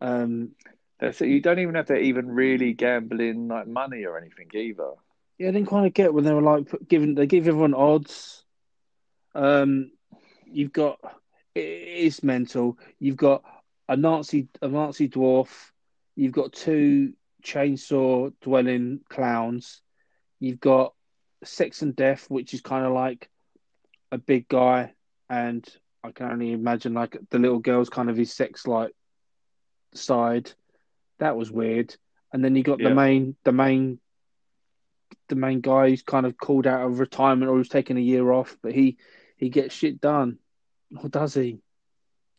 Um, 0.00 0.52
That's 1.00 1.20
it. 1.20 1.28
You 1.28 1.40
don't 1.40 1.58
even 1.58 1.74
have 1.74 1.86
to 1.86 1.96
even 1.96 2.28
really 2.30 2.72
gamble 2.72 3.20
in 3.20 3.48
like 3.48 3.66
money 3.66 4.04
or 4.04 4.16
anything 4.16 4.48
either. 4.54 4.92
Yeah, 5.38 5.48
I 5.48 5.50
didn't 5.52 5.66
quite 5.68 5.92
get 5.92 6.14
when 6.14 6.24
they 6.24 6.32
were 6.32 6.42
like 6.42 6.68
giving 6.88 7.14
they 7.14 7.26
give 7.26 7.46
everyone 7.46 7.74
odds. 7.74 8.44
Um, 9.34 9.90
you've 10.46 10.72
got 10.72 10.98
it 11.54 11.60
is 11.60 12.22
mental. 12.22 12.78
You've 12.98 13.16
got 13.16 13.42
a 13.88 13.96
Nazi 13.96 14.48
a 14.62 14.68
Nazi 14.68 15.08
dwarf. 15.08 15.48
You've 16.14 16.32
got 16.32 16.52
two 16.52 17.12
chainsaw 17.42 18.32
dwelling 18.40 19.00
clowns. 19.08 19.82
You've 20.40 20.60
got 20.60 20.94
Sex 21.44 21.82
and 21.82 21.94
Death, 21.94 22.26
which 22.30 22.54
is 22.54 22.62
kind 22.62 22.86
of 22.86 22.92
like 22.92 23.28
a 24.10 24.18
big 24.18 24.48
guy, 24.48 24.94
and 25.28 25.66
I 26.02 26.12
can 26.12 26.30
only 26.30 26.52
imagine 26.52 26.94
like 26.94 27.16
the 27.30 27.38
little 27.38 27.58
girl's 27.58 27.90
kind 27.90 28.08
of 28.08 28.16
his 28.16 28.32
sex 28.32 28.66
like 28.66 28.92
side. 29.94 30.50
That 31.18 31.36
was 31.36 31.50
weird. 31.50 31.94
And 32.32 32.44
then 32.44 32.56
you 32.56 32.62
got 32.62 32.80
Yeah. 32.80 32.88
the 32.90 32.94
main 32.94 33.36
the 33.44 33.52
main 33.52 33.98
the 35.28 35.34
main 35.34 35.60
guy 35.60 35.90
who's 35.90 36.02
kind 36.02 36.26
of 36.26 36.36
called 36.36 36.66
out 36.66 36.86
of 36.86 36.98
retirement 36.98 37.50
or 37.50 37.56
who's 37.56 37.68
taking 37.68 37.96
a 37.96 38.00
year 38.00 38.30
off, 38.30 38.56
but 38.62 38.72
he 38.72 38.98
he 39.36 39.48
gets 39.48 39.74
shit 39.74 40.00
done. 40.00 40.38
Or 41.02 41.08
does 41.08 41.34
he? 41.34 41.60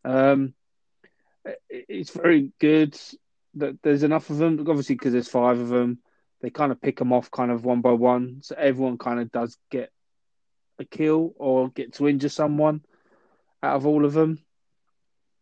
Um 0.04 0.54
it's 1.70 2.12
very 2.12 2.52
good 2.60 2.98
that 3.56 3.82
there's 3.82 4.04
enough 4.04 4.30
of 4.30 4.38
them, 4.38 4.60
obviously 4.68 4.96
because 4.96 5.14
there's 5.14 5.30
five 5.30 5.60
of 5.60 5.70
them. 5.70 6.00
They 6.42 6.50
kind 6.50 6.72
of 6.72 6.82
pick 6.82 6.98
them 7.00 7.14
off 7.14 7.32
kind 7.32 7.52
of 7.52 7.66
one 7.66 7.82
by 7.82 7.94
one, 7.94 8.42
so 8.42 8.56
everyone 8.58 8.98
kind 8.98 9.20
of 9.20 9.32
does 9.32 9.58
get 9.72 9.92
a 10.80 10.86
kill 10.86 11.34
or 11.38 11.70
get 11.70 11.94
to 11.94 12.08
injure 12.08 12.30
someone 12.30 12.82
out 13.64 13.76
of 13.76 13.88
all 13.88 14.06
of 14.06 14.14
them. 14.14 14.40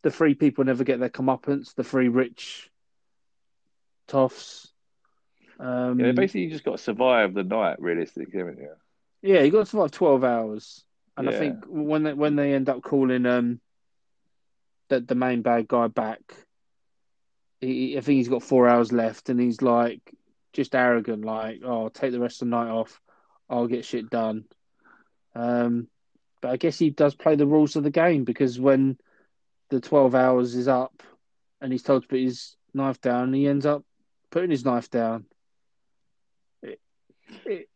The 0.03 0.11
three 0.11 0.35
people 0.35 0.63
never 0.63 0.83
get 0.83 0.99
their 0.99 1.09
comeuppance. 1.09 1.73
The 1.75 1.83
three 1.83 2.07
rich 2.07 2.69
toffs. 4.07 4.67
Um, 5.59 5.99
Yeah, 5.99 6.11
basically, 6.11 6.41
you 6.41 6.49
just 6.49 6.63
got 6.63 6.73
to 6.73 6.77
survive 6.77 7.33
the 7.33 7.43
night, 7.43 7.81
realistically, 7.81 8.37
haven't 8.39 8.59
you? 8.59 8.69
yeah, 9.21 9.41
you 9.41 9.51
got 9.51 9.59
to 9.59 9.65
survive 9.65 9.91
twelve 9.91 10.23
hours, 10.23 10.83
and 11.17 11.27
I 11.29 11.31
think 11.31 11.65
when 11.67 12.03
they 12.03 12.13
when 12.13 12.35
they 12.35 12.53
end 12.53 12.69
up 12.69 12.81
calling 12.83 13.25
um 13.25 13.59
the 14.89 14.99
the 14.99 15.15
main 15.15 15.41
bad 15.41 15.67
guy 15.67 15.87
back, 15.87 16.21
he, 17.61 17.97
I 17.97 18.01
think 18.01 18.17
he's 18.17 18.29
got 18.29 18.43
four 18.43 18.67
hours 18.67 18.91
left, 18.91 19.29
and 19.29 19.39
he's 19.39 19.61
like 19.61 20.01
just 20.53 20.75
arrogant, 20.75 21.25
like, 21.25 21.61
"Oh, 21.63 21.83
I'll 21.83 21.89
take 21.89 22.11
the 22.11 22.19
rest 22.19 22.41
of 22.41 22.49
the 22.49 22.55
night 22.55 22.69
off. 22.69 23.01
I'll 23.49 23.67
get 23.67 23.85
shit 23.85 24.09
done." 24.09 24.45
Um, 25.33 25.87
but 26.41 26.51
I 26.51 26.57
guess 26.57 26.77
he 26.77 26.89
does 26.89 27.15
play 27.15 27.35
the 27.35 27.47
rules 27.47 27.75
of 27.75 27.83
the 27.83 27.89
game 27.91 28.23
because 28.23 28.59
when 28.59 28.97
the 29.69 29.79
twelve 29.79 30.13
hours 30.15 30.55
is 30.55 30.67
up, 30.67 31.01
and 31.61 31.71
he's 31.71 31.83
told 31.83 32.03
to 32.03 32.07
put 32.07 32.19
his 32.19 32.55
knife 32.73 33.01
down, 33.01 33.33
he 33.33 33.47
ends 33.47 33.65
up 33.65 33.83
putting 34.29 34.51
his 34.51 34.65
knife 34.65 34.89
down. 34.89 35.25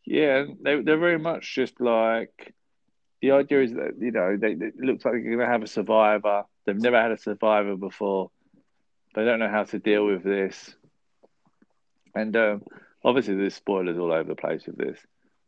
Yeah, 0.04 0.44
they 0.62 0.80
they're 0.82 0.98
very 0.98 1.18
much 1.18 1.54
just 1.54 1.80
like 1.80 2.54
the 3.22 3.32
idea 3.32 3.62
is 3.62 3.72
that 3.74 3.94
you 3.98 4.10
know 4.10 4.36
they, 4.36 4.52
it 4.52 4.76
looks 4.78 5.04
like 5.04 5.14
they're 5.14 5.22
going 5.22 5.38
to 5.38 5.46
have 5.46 5.62
a 5.62 5.66
survivor. 5.66 6.44
They've 6.64 6.76
never 6.76 7.00
had 7.00 7.12
a 7.12 7.18
survivor 7.18 7.76
before. 7.76 8.30
They 9.14 9.24
don't 9.24 9.38
know 9.40 9.48
how 9.48 9.64
to 9.64 9.78
deal 9.78 10.06
with 10.06 10.22
this, 10.22 10.74
and 12.14 12.36
um, 12.36 12.62
obviously 13.04 13.34
there's 13.34 13.54
spoilers 13.54 13.98
all 13.98 14.12
over 14.12 14.28
the 14.28 14.36
place 14.36 14.66
with 14.66 14.76
this. 14.76 14.98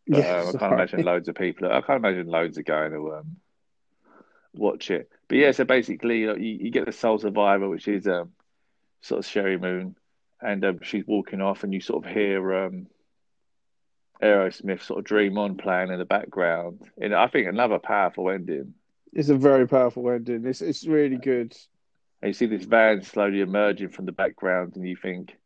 But, 0.06 0.24
yeah, 0.24 0.40
um, 0.40 0.48
I 0.48 0.58
can't 0.58 0.72
imagine 0.72 1.04
loads 1.04 1.28
of 1.28 1.36
people. 1.36 1.70
I 1.70 1.80
can't 1.80 2.04
imagine 2.04 2.26
loads 2.26 2.58
are 2.58 2.64
going 2.64 2.92
to 2.92 3.14
um, 3.14 3.36
watch 4.52 4.90
it. 4.90 5.08
But 5.28 5.38
yeah, 5.38 5.52
so 5.52 5.64
basically, 5.64 6.26
like, 6.26 6.38
you, 6.38 6.58
you 6.60 6.70
get 6.70 6.86
the 6.86 6.92
sole 6.92 7.18
survivor, 7.18 7.68
which 7.68 7.86
is 7.86 8.06
um, 8.08 8.32
sort 9.00 9.24
of 9.24 9.30
Sheri 9.30 9.60
Moon, 9.60 9.96
and 10.40 10.64
um, 10.64 10.80
she's 10.82 11.06
walking 11.06 11.40
off, 11.40 11.62
and 11.62 11.72
you 11.72 11.80
sort 11.80 12.04
of 12.04 12.12
hear 12.12 12.64
um, 12.64 12.88
Aerosmith 14.22 14.82
sort 14.82 15.00
of 15.00 15.04
"Dream 15.04 15.36
On" 15.38 15.56
playing 15.56 15.90
in 15.90 15.98
the 15.98 16.04
background. 16.04 16.80
And 17.00 17.14
I 17.14 17.26
think 17.26 17.48
another 17.48 17.78
powerful 17.78 18.30
ending. 18.30 18.74
It's 19.12 19.28
a 19.28 19.36
very 19.36 19.66
powerful 19.66 20.08
ending. 20.10 20.46
It's 20.46 20.62
it's 20.62 20.86
really 20.86 21.16
good. 21.16 21.56
And 22.20 22.28
you 22.28 22.32
see 22.32 22.46
this 22.46 22.64
van 22.64 23.02
slowly 23.02 23.40
emerging 23.40 23.88
from 23.88 24.06
the 24.06 24.12
background, 24.12 24.76
and 24.76 24.88
you 24.88 24.96
think, 24.96 25.36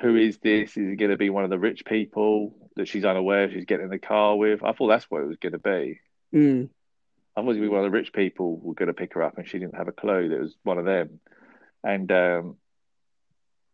"Who 0.00 0.16
is 0.16 0.38
this? 0.38 0.76
Is 0.76 0.92
it 0.92 0.96
going 0.96 1.10
to 1.10 1.16
be 1.16 1.30
one 1.30 1.44
of 1.44 1.50
the 1.50 1.58
rich 1.58 1.84
people 1.84 2.54
that 2.76 2.88
she's 2.88 3.04
unaware 3.04 3.50
she's 3.50 3.64
getting 3.64 3.86
in 3.86 3.90
the 3.90 3.98
car 3.98 4.36
with?" 4.36 4.62
I 4.62 4.72
thought 4.72 4.88
that's 4.88 5.10
what 5.10 5.22
it 5.22 5.28
was 5.28 5.38
going 5.38 5.52
to 5.52 5.58
be. 5.58 6.00
Mm. 6.34 6.68
I 7.36 7.40
thought 7.40 7.56
it 7.56 7.60
was 7.60 7.70
one 7.70 7.84
of 7.84 7.90
the 7.90 7.98
rich 7.98 8.12
people 8.12 8.58
were 8.58 8.74
going 8.74 8.88
to 8.88 8.94
pick 8.94 9.14
her 9.14 9.22
up, 9.22 9.38
and 9.38 9.48
she 9.48 9.58
didn't 9.58 9.76
have 9.76 9.88
a 9.88 9.92
clue 9.92 10.28
that 10.28 10.36
it 10.36 10.40
was 10.40 10.56
one 10.62 10.78
of 10.78 10.84
them. 10.84 11.20
And 11.82 12.10
um, 12.12 12.56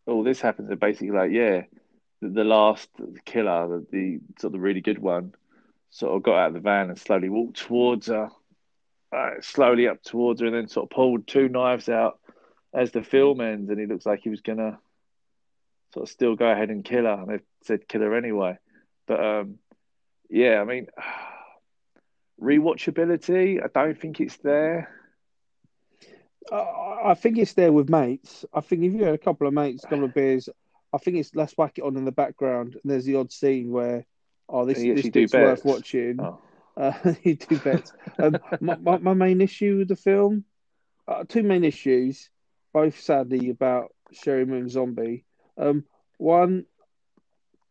all 0.07 0.23
this 0.23 0.41
happens, 0.41 0.69
and 0.69 0.79
basically, 0.79 1.11
like, 1.11 1.31
yeah, 1.31 1.63
the, 2.21 2.43
last 2.43 2.89
killer, 3.25 3.67
the, 3.67 3.85
the 3.91 4.19
sort 4.39 4.49
of 4.49 4.53
the 4.53 4.59
really 4.59 4.81
good 4.81 4.99
one, 4.99 5.33
sort 5.89 6.15
of 6.15 6.23
got 6.23 6.37
out 6.37 6.47
of 6.49 6.53
the 6.53 6.59
van 6.59 6.89
and 6.89 6.99
slowly 6.99 7.29
walked 7.29 7.57
towards 7.57 8.07
her, 8.07 8.29
uh, 9.15 9.31
slowly 9.41 9.87
up 9.87 10.01
towards 10.03 10.41
her, 10.41 10.47
and 10.47 10.55
then 10.55 10.67
sort 10.67 10.85
of 10.85 10.89
pulled 10.95 11.27
two 11.27 11.49
knives 11.49 11.89
out 11.89 12.19
as 12.73 12.91
the 12.91 13.03
film 13.03 13.41
ends, 13.41 13.69
and 13.69 13.79
he 13.79 13.85
looks 13.85 14.05
like 14.05 14.21
he 14.21 14.29
was 14.29 14.41
gonna 14.41 14.79
sort 15.93 16.03
of 16.03 16.09
still 16.09 16.35
go 16.35 16.49
ahead 16.49 16.69
and 16.69 16.85
kill 16.85 17.03
her, 17.03 17.13
and 17.13 17.29
they 17.29 17.39
said 17.63 17.87
kill 17.87 18.01
her 18.01 18.15
anyway. 18.15 18.57
But 19.07 19.23
um, 19.23 19.55
yeah, 20.29 20.61
I 20.61 20.63
mean. 20.63 20.87
Rewatchability, 22.41 23.63
I 23.63 23.67
don't 23.67 23.99
think 23.99 24.19
it's 24.19 24.37
there. 24.37 24.89
I, 26.51 27.11
I 27.11 27.13
think 27.13 27.37
it's 27.37 27.53
there 27.53 27.71
with 27.71 27.89
mates. 27.89 28.45
I 28.53 28.61
think 28.61 28.83
if 28.83 28.93
you 28.93 29.03
had 29.03 29.13
a 29.13 29.19
couple 29.19 29.47
of 29.47 29.53
mates, 29.53 29.83
a 29.83 29.87
couple 29.87 30.05
of 30.05 30.13
beers, 30.13 30.49
I 30.93 30.97
think 30.97 31.17
it's 31.17 31.33
let's 31.35 31.57
whack 31.57 31.77
it 31.77 31.83
on 31.83 31.95
in 31.97 32.05
the 32.05 32.11
background. 32.11 32.73
And 32.81 32.91
there's 32.91 33.05
the 33.05 33.15
odd 33.15 33.31
scene 33.31 33.71
where, 33.71 34.05
oh, 34.49 34.65
this 34.65 34.77
this 34.95 35.09
bit's 35.09 35.33
worth 35.33 35.65
watching. 35.65 36.19
Oh. 36.19 36.39
Uh, 36.77 37.13
you 37.23 37.35
do 37.35 37.57
bets. 37.59 37.93
um, 38.19 38.37
my, 38.59 38.75
my 38.77 38.97
my 38.97 39.13
main 39.13 39.41
issue 39.41 39.77
with 39.77 39.87
the 39.87 39.95
film, 39.95 40.45
uh, 41.07 41.23
two 41.27 41.43
main 41.43 41.63
issues, 41.63 42.29
both 42.73 42.99
sadly 42.99 43.49
about 43.49 43.93
Sheri 44.13 44.47
Moon 44.47 44.69
Zombie. 44.69 45.25
Um, 45.57 45.85
one, 46.17 46.65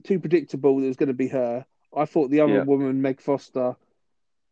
too 0.05 0.19
predictable 0.21 0.77
that 0.79 0.85
it 0.85 0.89
was 0.89 0.97
going 0.97 1.09
to 1.09 1.15
be 1.15 1.29
her. 1.29 1.65
I 1.97 2.05
thought 2.05 2.31
the 2.31 2.41
other 2.41 2.55
Yeah. 2.57 2.63
woman, 2.65 3.03
Meg 3.03 3.21
Foster, 3.21 3.77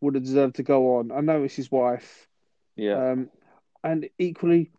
would 0.00 0.14
have 0.14 0.24
deserved 0.24 0.57
to 0.57 0.62
go 0.62 0.96
on. 0.96 1.12
I 1.12 1.20
know 1.20 1.42
it's 1.42 1.54
his 1.54 1.70
wife. 1.70 2.26
Yeah, 2.76 3.11
Um, 3.11 3.31
and 3.83 4.09
equally, 4.18 4.70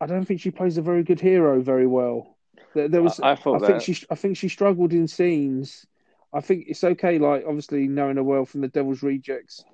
I 0.00 0.06
don't 0.06 0.24
think 0.24 0.40
she 0.40 0.50
plays 0.50 0.76
a 0.78 0.82
very 0.82 1.02
good 1.04 1.20
hero 1.20 1.60
very 1.60 1.86
well. 1.86 2.31
There, 2.74 2.88
there 2.88 3.02
was, 3.02 3.20
I, 3.20 3.30
I 3.30 3.32
I, 3.32 3.58
think 3.66 3.82
she, 3.82 4.04
I 4.10 4.14
think 4.14 4.36
she 4.36 4.48
struggled 4.48 4.92
in 4.92 5.08
scenes. 5.08 5.86
I 6.32 6.40
think 6.40 6.64
it's 6.68 6.84
okay, 6.84 7.18
like 7.18 7.44
obviously 7.46 7.88
knowing 7.88 8.16
her 8.16 8.22
well 8.22 8.44
from 8.44 8.62
the 8.62 8.68
Devil's 8.68 9.02
Rejects, 9.02 9.64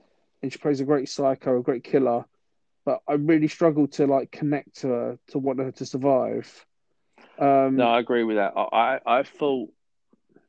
and 0.43 0.53
she 0.53 0.59
plays 0.59 0.81
a 0.81 0.85
great 0.85 1.09
psycho, 1.09 1.59
a 1.59 1.63
great 1.63 1.85
killer. 1.85 2.25
But 2.85 3.01
I 3.07 3.15
really 3.15 3.49
struggled 3.49 3.93
to 3.93 4.07
like 4.07 4.31
connect 4.31 4.81
to 4.81 4.89
her 4.89 5.19
to 5.29 5.39
want 5.39 5.61
her 5.61 5.71
to 5.73 5.87
survive. 5.87 6.67
Um, 7.39 7.77
No, 7.77 7.89
I 7.89 8.01
agree 8.01 8.25
with 8.25 8.37
that. 8.37 8.55
I, 8.57 8.99
I, 9.07 9.23
thought 9.23 9.71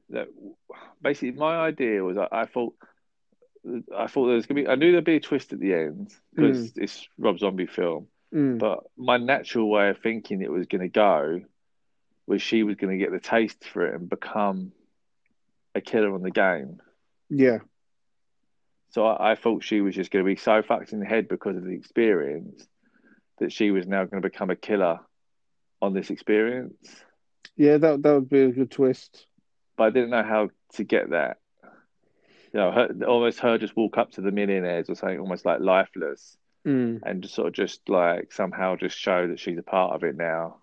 that 0.10 0.28
basically 1.02 1.32
my 1.32 1.58
idea 1.58 2.04
was 2.04 2.18
I, 2.18 2.28
I 2.32 2.46
thought 2.46 2.74
I 3.96 4.08
thought 4.08 4.26
there 4.26 4.36
was 4.36 4.46
gonna 4.46 4.62
be 4.62 4.68
I 4.68 4.76
knew 4.76 4.92
there'd 4.92 5.04
be 5.04 5.18
a 5.18 5.20
twist 5.20 5.54
at 5.54 5.60
the 5.60 5.74
end 5.74 6.14
because 6.34 6.74
it's 6.76 7.08
Rob 7.18 7.38
Zombie 7.40 7.68
film, 7.68 8.08
mm, 8.34 8.58
but 8.58 8.80
my 8.98 9.18
natural 9.18 9.70
way 9.70 9.90
of 9.90 10.00
thinking 10.00 10.42
it 10.42 10.52
was 10.52 10.66
going 10.66 10.82
to 10.82 10.88
go 10.88 11.42
was 12.30 12.42
she 12.42 12.64
was 12.64 12.78
going 12.78 12.98
to 12.98 13.04
get 13.04 13.12
the 13.12 13.20
taste 13.20 13.66
for 13.66 13.86
it 13.88 13.96
and 13.96 14.10
become 14.10 14.74
a 15.76 15.82
killer 15.82 16.14
on 16.14 16.22
the 16.24 16.32
game. 16.32 16.82
yeah, 17.30 17.60
So 18.92 19.06
I, 19.06 19.32
I 19.32 19.36
thought 19.36 19.64
she 19.64 19.82
was 19.82 19.96
just 19.96 20.12
going 20.12 20.24
to 20.24 20.30
be 20.30 20.36
so 20.36 20.62
fucked 20.62 20.94
in 20.94 21.00
the 21.00 21.06
head 21.06 21.28
because 21.28 21.58
of 21.58 21.64
the 21.64 21.74
experience 21.76 22.68
that 23.40 23.52
she 23.54 23.72
was 23.72 23.88
now 23.88 24.06
going 24.06 24.22
to 24.22 24.30
become 24.30 24.50
a 24.52 24.56
killer 24.56 25.00
on 25.82 25.94
this 25.94 26.12
experience. 26.12 27.04
yeah, 27.56 27.78
that 27.78 28.02
that 28.04 28.14
would 28.14 28.30
be 28.30 28.42
a 28.44 28.52
good 28.52 28.72
twist. 28.72 29.28
But 29.78 29.86
I 29.86 29.90
didn't 29.92 30.12
know 30.12 30.24
how 30.24 30.50
to 30.74 30.84
get 30.84 31.10
that. 31.12 31.38
You 32.54 32.60
know, 32.60 32.72
her, 32.72 32.90
almost 33.08 33.40
her 33.42 33.58
just 33.58 33.76
walk 33.76 33.98
up 33.98 34.12
to 34.14 34.22
the 34.22 34.32
millionaires 34.32 34.90
or 34.90 34.96
something, 34.96 35.20
almost 35.20 35.46
like 35.46 35.60
lifeless, 35.62 36.38
Mm, 36.68 37.02
and 37.04 37.24
just 37.24 37.36
sort 37.36 37.50
of 37.50 37.54
just 37.56 37.90
like 37.90 38.34
somehow 38.34 38.78
just 38.78 38.98
show 38.98 39.28
that 39.30 39.40
she's 39.40 39.60
a 39.60 39.64
part 39.64 39.96
of 39.96 40.04
it 40.04 40.18
now, 40.18 40.59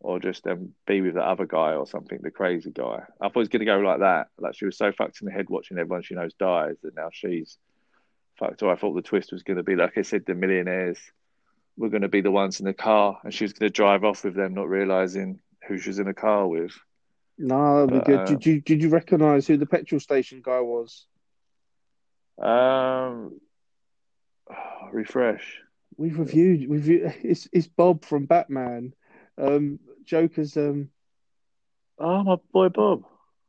or 0.00 0.18
just 0.20 0.46
um, 0.46 0.72
be 0.86 1.00
with 1.00 1.14
the 1.14 1.22
other 1.22 1.46
guy 1.46 1.74
or 1.74 1.86
something, 1.86 2.18
the 2.22 2.30
crazy 2.30 2.70
guy. 2.70 3.02
I 3.20 3.28
thought 3.28 3.36
it 3.36 3.38
was 3.38 3.48
going 3.48 3.60
to 3.60 3.66
go 3.66 3.78
like 3.78 4.00
that. 4.00 4.28
Like 4.38 4.54
she 4.54 4.64
was 4.66 4.76
so 4.76 4.92
fucked 4.92 5.20
in 5.20 5.26
the 5.26 5.32
head 5.32 5.48
watching 5.48 5.78
everyone 5.78 6.02
she 6.02 6.14
knows 6.14 6.34
dies 6.34 6.76
that 6.82 6.94
now 6.96 7.08
she's 7.12 7.58
fucked. 8.38 8.60
So 8.60 8.70
I 8.70 8.76
thought 8.76 8.94
the 8.94 9.02
twist 9.02 9.32
was 9.32 9.42
going 9.42 9.56
to 9.56 9.62
be 9.62 9.74
like 9.76 9.96
I 9.98 10.02
said, 10.02 10.24
the 10.26 10.34
millionaires 10.34 10.98
were 11.76 11.88
going 11.88 12.02
to 12.02 12.08
be 12.08 12.20
the 12.20 12.30
ones 12.30 12.60
in 12.60 12.66
the 12.66 12.72
car, 12.74 13.18
and 13.24 13.32
she 13.34 13.44
was 13.44 13.52
going 13.52 13.68
to 13.68 13.72
drive 13.72 14.04
off 14.04 14.24
with 14.24 14.34
them, 14.34 14.54
not 14.54 14.68
realizing 14.68 15.40
who 15.66 15.78
she 15.78 15.90
was 15.90 15.98
in 15.98 16.08
a 16.08 16.14
car 16.14 16.46
with. 16.46 16.72
no, 17.38 17.86
that'd 17.86 17.90
be 17.90 17.98
But, 17.98 18.06
good. 18.06 18.20
uh, 18.20 18.24
did 18.24 18.46
you 18.46 18.60
did 18.60 18.82
you 18.82 18.88
recognise 18.90 19.46
who 19.46 19.56
the 19.56 19.66
petrol 19.66 20.00
station 20.00 20.40
guy 20.42 20.60
was? 20.60 21.06
Um, 22.40 23.40
refresh. 24.92 25.60
We've 25.96 26.18
reviewed. 26.18 26.68
We've 26.68 26.88
it's 27.22 27.48
it's 27.52 27.66
Bob 27.66 28.04
from 28.04 28.26
Batman. 28.26 28.92
Um, 29.38 29.78
Joker's 30.04 30.56
um 30.56 30.90
Oh, 31.98 32.22
my 32.22 32.36
boy 32.52 32.68
Bob. 32.68 33.04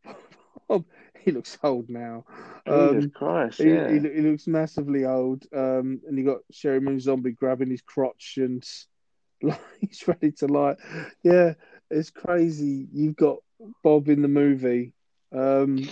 Bob 0.68 0.86
he 1.28 1.32
looks 1.34 1.58
old 1.62 1.90
now. 1.90 2.24
Jesus 2.66 3.04
Um, 3.04 3.12
Christ, 3.12 3.58
he, 3.58 3.66
yeah. 3.70 3.92
he, 3.92 4.00
he 4.00 4.22
looks 4.22 4.48
massively 4.48 5.04
old. 5.04 5.46
Um, 5.54 6.00
and 6.08 6.18
you 6.18 6.24
got 6.24 6.40
Sheri 6.54 6.82
Moon 6.82 7.00
Zombie 7.02 7.32
grabbing 7.32 7.70
his 7.70 7.82
crotch 7.82 8.36
and 8.38 8.64
like 9.42 9.60
he's 9.82 10.08
ready 10.08 10.32
to 10.34 10.48
like, 10.48 10.80
yeah, 11.24 11.54
it's 11.92 12.12
crazy. 12.12 12.88
You've 12.94 13.18
got 13.18 13.40
Bob 13.84 14.08
in 14.08 14.22
the 14.22 14.30
movie, 14.30 14.94
um, 15.34 15.86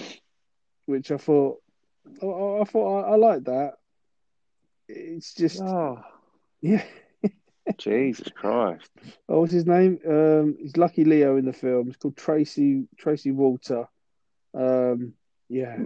which 0.86 1.12
I 1.12 1.18
thought, 1.18 1.62
I, 2.22 2.26
I 2.26 2.64
thought 2.64 3.04
I, 3.04 3.12
I 3.12 3.16
like 3.18 3.44
that. 3.46 3.74
It's 4.88 5.34
just, 5.34 5.62
Oh, 5.62 6.02
yeah. 6.62 6.84
Jesus 7.78 8.30
Christ. 8.30 8.90
Oh, 9.28 9.42
what's 9.42 9.54
his 9.54 9.66
name? 9.66 10.00
Um, 10.08 10.58
he's 10.60 10.78
Lucky 10.78 11.04
Leo 11.04 11.38
in 11.38 11.46
the 11.46 11.54
film. 11.54 11.90
It's 11.90 11.98
called 11.98 12.18
Tracy 12.18 12.88
Tracy 12.98 13.32
Walter. 13.32 13.88
Um, 14.54 15.14
yeah, 15.50 15.78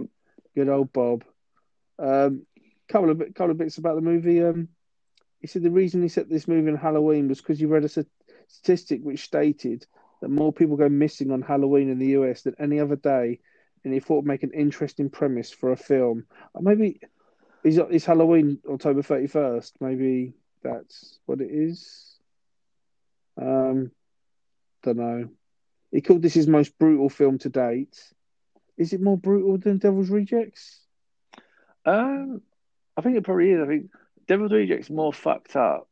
good 0.54 0.68
old 0.68 0.92
Bob. 0.92 1.24
Um, 1.98 2.46
couple 2.88 3.10
of 3.10 3.18
couple 3.34 3.50
of 3.50 3.58
bits 3.58 3.78
about 3.78 3.94
the 3.96 4.00
movie. 4.02 4.42
Um, 4.42 4.68
he 5.40 5.46
said 5.46 5.62
the 5.62 5.70
reason 5.70 6.02
he 6.02 6.08
set 6.08 6.28
this 6.28 6.48
movie 6.48 6.70
on 6.70 6.76
Halloween 6.76 7.28
was 7.28 7.40
because 7.40 7.58
he 7.58 7.64
read 7.64 7.84
a 7.84 7.88
st- 7.88 8.06
statistic 8.48 9.00
which 9.02 9.24
stated 9.24 9.86
that 10.20 10.28
more 10.28 10.52
people 10.52 10.76
go 10.76 10.88
missing 10.88 11.30
on 11.30 11.40
Halloween 11.40 11.88
in 11.88 11.98
the 11.98 12.08
US 12.08 12.42
than 12.42 12.54
any 12.58 12.78
other 12.78 12.96
day, 12.96 13.40
and 13.84 13.94
he 13.94 14.00
thought 14.00 14.18
it'd 14.18 14.26
make 14.26 14.42
an 14.42 14.52
interesting 14.52 15.08
premise 15.08 15.50
for 15.50 15.72
a 15.72 15.76
film. 15.76 16.26
Uh, 16.54 16.60
Maybe 16.60 17.00
is 17.64 17.78
is 17.90 18.04
Halloween 18.04 18.58
October 18.68 19.02
thirty 19.02 19.26
first? 19.26 19.76
Maybe 19.80 20.34
that's 20.62 21.18
what 21.26 21.40
it 21.40 21.50
is. 21.50 22.16
Um, 23.40 23.90
don't 24.82 24.96
know. 24.96 25.28
He 25.90 26.00
called 26.00 26.22
this 26.22 26.34
his 26.34 26.46
most 26.46 26.78
brutal 26.78 27.08
film 27.08 27.38
to 27.38 27.48
date. 27.48 27.98
Is 28.76 28.92
it 28.92 29.00
more 29.00 29.18
brutal 29.18 29.58
than 29.58 29.78
Devil's 29.78 30.10
Rejects? 30.10 30.80
Um, 31.84 32.42
I 32.96 33.02
think 33.02 33.16
it 33.16 33.24
probably 33.24 33.50
is. 33.50 33.60
I 33.62 33.66
think 33.66 33.90
Devil's 34.26 34.52
Rejects 34.52 34.90
more 34.90 35.12
fucked 35.12 35.56
up, 35.56 35.88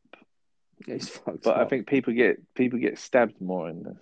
Yeah, 0.87 0.95
it's 0.95 1.09
fucked 1.09 1.43
but 1.43 1.57
I 1.57 1.65
think 1.65 1.87
people 1.87 2.13
get 2.13 2.53
people 2.55 2.79
get 2.79 2.97
stabbed 2.99 3.41
more 3.41 3.69
in 3.69 3.83
this. 3.83 3.97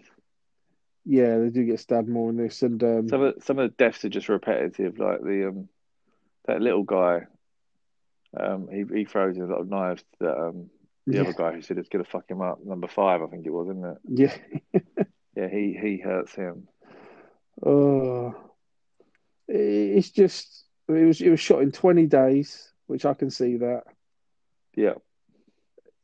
yeah, 1.06 1.38
they 1.40 1.50
do 1.50 1.66
get 1.66 1.80
stabbed 1.80 2.10
more 2.10 2.30
in 2.30 2.38
this, 2.38 2.62
and 2.62 2.82
um, 2.84 3.10
Some 3.10 3.22
of 3.24 3.36
some 3.44 3.60
of 3.60 3.70
the 3.70 3.76
deaths 3.76 4.06
are 4.06 4.10
just 4.10 4.30
repetitive, 4.30 5.00
like 5.00 5.22
the 5.22 5.48
um 5.50 5.70
that 6.46 6.62
little 6.62 6.84
guy. 6.84 7.28
Um, 8.40 8.68
he 8.72 8.84
he 9.00 9.06
throws 9.06 9.38
in 9.38 9.44
a 9.44 9.48
lot 9.48 9.62
of 9.62 9.70
knives 9.70 10.04
that 10.20 10.38
um 10.38 10.70
the 11.10 11.20
yeah, 11.20 11.22
other 11.22 11.34
guy 11.34 11.54
who 11.54 11.62
said 11.62 11.78
it's 11.78 11.90
gonna 11.90 12.04
fuck 12.04 12.30
him 12.30 12.42
up. 12.42 12.60
Number 12.64 12.88
five, 12.88 13.22
I 13.22 13.28
think 13.28 13.46
it 13.46 13.52
was, 13.52 13.68
isn't 13.70 13.86
it? 13.86 13.98
yeah. 14.08 14.36
Yeah, 15.36 15.50
he 15.50 15.78
he 15.80 15.98
hurts 16.00 16.34
him. 16.36 16.68
Oh, 17.66 18.36
it's 19.48 20.10
just 20.12 20.66
it 20.88 20.92
was 21.06 21.22
it 21.22 21.30
was 21.30 21.40
shot 21.40 21.62
in 21.62 21.72
twenty 21.72 22.06
days, 22.08 22.72
which 22.88 23.06
I 23.06 23.14
can 23.14 23.30
see 23.30 23.58
that. 23.58 23.84
Yeah, 24.76 24.96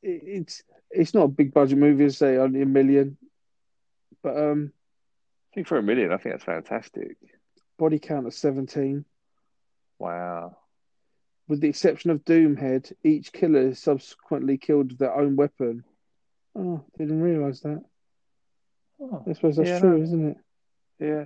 It, 0.01 0.21
it's 0.25 0.63
it's 0.91 1.13
not 1.13 1.23
a 1.23 1.27
big 1.29 1.53
budget 1.53 1.77
movie, 1.79 2.09
say 2.09 2.37
only 2.37 2.61
a 2.61 2.65
million, 2.65 3.17
but 4.23 4.37
um, 4.37 4.73
I 5.51 5.55
think 5.55 5.67
for 5.67 5.77
a 5.77 5.83
million, 5.83 6.11
I 6.11 6.17
think 6.17 6.33
that's 6.35 6.43
fantastic. 6.43 7.17
body 7.77 7.99
count 7.99 8.27
of 8.27 8.33
seventeen. 8.33 9.05
Wow. 9.99 10.57
With 11.53 11.61
the 11.61 11.69
exception 11.69 12.09
of 12.09 12.25
Doomhead, 12.25 12.91
each 13.03 13.31
killer 13.31 13.75
subsequently 13.75 14.57
killed 14.57 14.89
with 14.89 14.97
their 14.97 15.13
own 15.15 15.35
weapon. 15.35 15.83
Oh, 16.55 16.83
didn't 16.97 17.21
realise 17.21 17.59
that. 17.59 17.83
Oh, 18.99 19.23
I 19.29 19.33
suppose 19.33 19.57
that's 19.57 19.69
Yeah, 19.69 19.77
true, 19.79 19.97
no. 19.99 20.03
isn't 20.03 20.27
it? 20.31 20.37
yeah. 20.99 21.25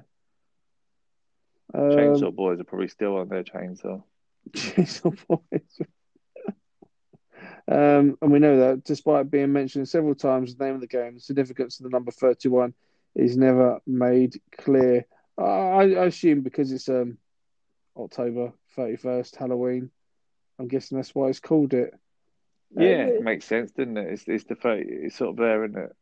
Um, 1.74 1.92
Chainsaw 1.92 2.36
Boys 2.36 2.60
are 2.60 2.66
probably 2.66 2.90
still 2.90 3.16
on 3.16 3.30
their 3.30 3.46
chainsaw. 3.46 4.04
Chainsaw 4.52 5.18
Boys. 5.30 5.80
um, 7.70 8.18
and 8.22 8.30
we 8.30 8.40
know 8.40 8.58
that 8.60 8.84
despite 8.84 9.32
being 9.32 9.54
mentioned 9.54 9.88
several 9.88 10.14
times, 10.14 10.56
the 10.58 10.66
name 10.66 10.76
of 10.76 10.82
the 10.82 10.88
game, 10.88 11.14
the 11.14 11.22
significance 11.22 11.80
of 11.80 11.86
the 11.86 11.90
number 11.90 12.12
31 12.12 12.74
is 13.16 13.38
never 13.38 13.80
made 13.88 14.42
clear. 14.58 15.06
I, 15.38 15.44
I 15.44 15.84
I 15.84 16.06
assume 16.08 16.42
because 16.42 16.74
it's 16.74 16.90
um, 16.90 17.18
October 17.96 18.52
31st, 18.78 19.38
Halloween. 19.38 19.90
I'm 20.60 20.68
guessing 20.68 20.98
that's 20.98 21.14
why 21.14 21.28
it's 21.28 21.40
called 21.40 21.74
it. 21.74 21.94
Yeah, 22.76 23.06
Uh, 23.06 23.14
it 23.14 23.24
makes 23.24 23.46
sense, 23.46 23.72
doesn't 23.72 23.98
it? 23.98 24.08
It's 24.12 24.28
it's 24.28 24.44
the 24.46 24.56
30, 24.56 24.84
it's 24.90 25.16
sort 25.16 25.32
of 25.32 25.36
there, 25.38 25.64
isn't 25.66 25.78
it? 25.78 25.96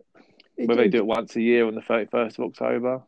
it- 0.58 0.68
Where 0.68 0.78
they 0.78 0.88
do 0.88 1.00
it 1.00 1.06
once 1.06 1.36
a 1.36 1.41
year 1.41 1.65
on 1.68 1.76
the 1.76 1.82
thirty 1.82 2.10
first 2.10 2.39
of 2.39 2.46
October. 2.46 3.04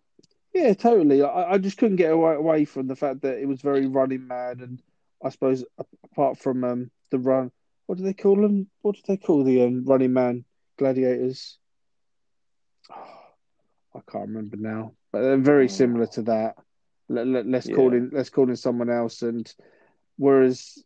Yeah, 0.53 0.73
totally. 0.73 1.21
I, 1.23 1.53
I 1.53 1.57
just 1.57 1.77
couldn't 1.77 1.97
get 1.97 2.11
away, 2.11 2.35
away 2.35 2.65
from 2.65 2.87
the 2.87 2.95
fact 2.95 3.21
that 3.21 3.37
it 3.39 3.47
was 3.47 3.61
very 3.61 3.85
Running 3.87 4.27
Man, 4.27 4.59
and 4.61 4.81
I 5.23 5.29
suppose 5.29 5.63
apart 6.11 6.37
from 6.39 6.63
um, 6.63 6.91
the 7.11 7.19
run, 7.19 7.51
what 7.85 7.97
do 7.97 8.03
they 8.03 8.13
call 8.13 8.35
them? 8.35 8.67
What 8.81 8.95
do 8.95 9.01
they 9.07 9.17
call 9.17 9.43
the 9.43 9.63
um, 9.63 9.85
Running 9.85 10.13
Man 10.13 10.45
gladiators? 10.77 11.57
I 12.89 14.01
can't 14.11 14.27
remember 14.27 14.57
now, 14.57 14.93
but 15.11 15.21
they're 15.21 15.37
very 15.37 15.65
Oh. 15.65 15.67
similar 15.67 16.07
to 16.07 16.21
that. 16.23 16.55
Let, 17.09 17.25
let, 17.27 17.47
let's 17.47 17.67
Yeah. 17.67 17.75
call 17.75 17.93
in 17.93 18.09
let's 18.11 18.29
call 18.29 18.49
in 18.49 18.55
someone 18.55 18.89
else, 18.89 19.21
and 19.21 19.51
whereas 20.17 20.83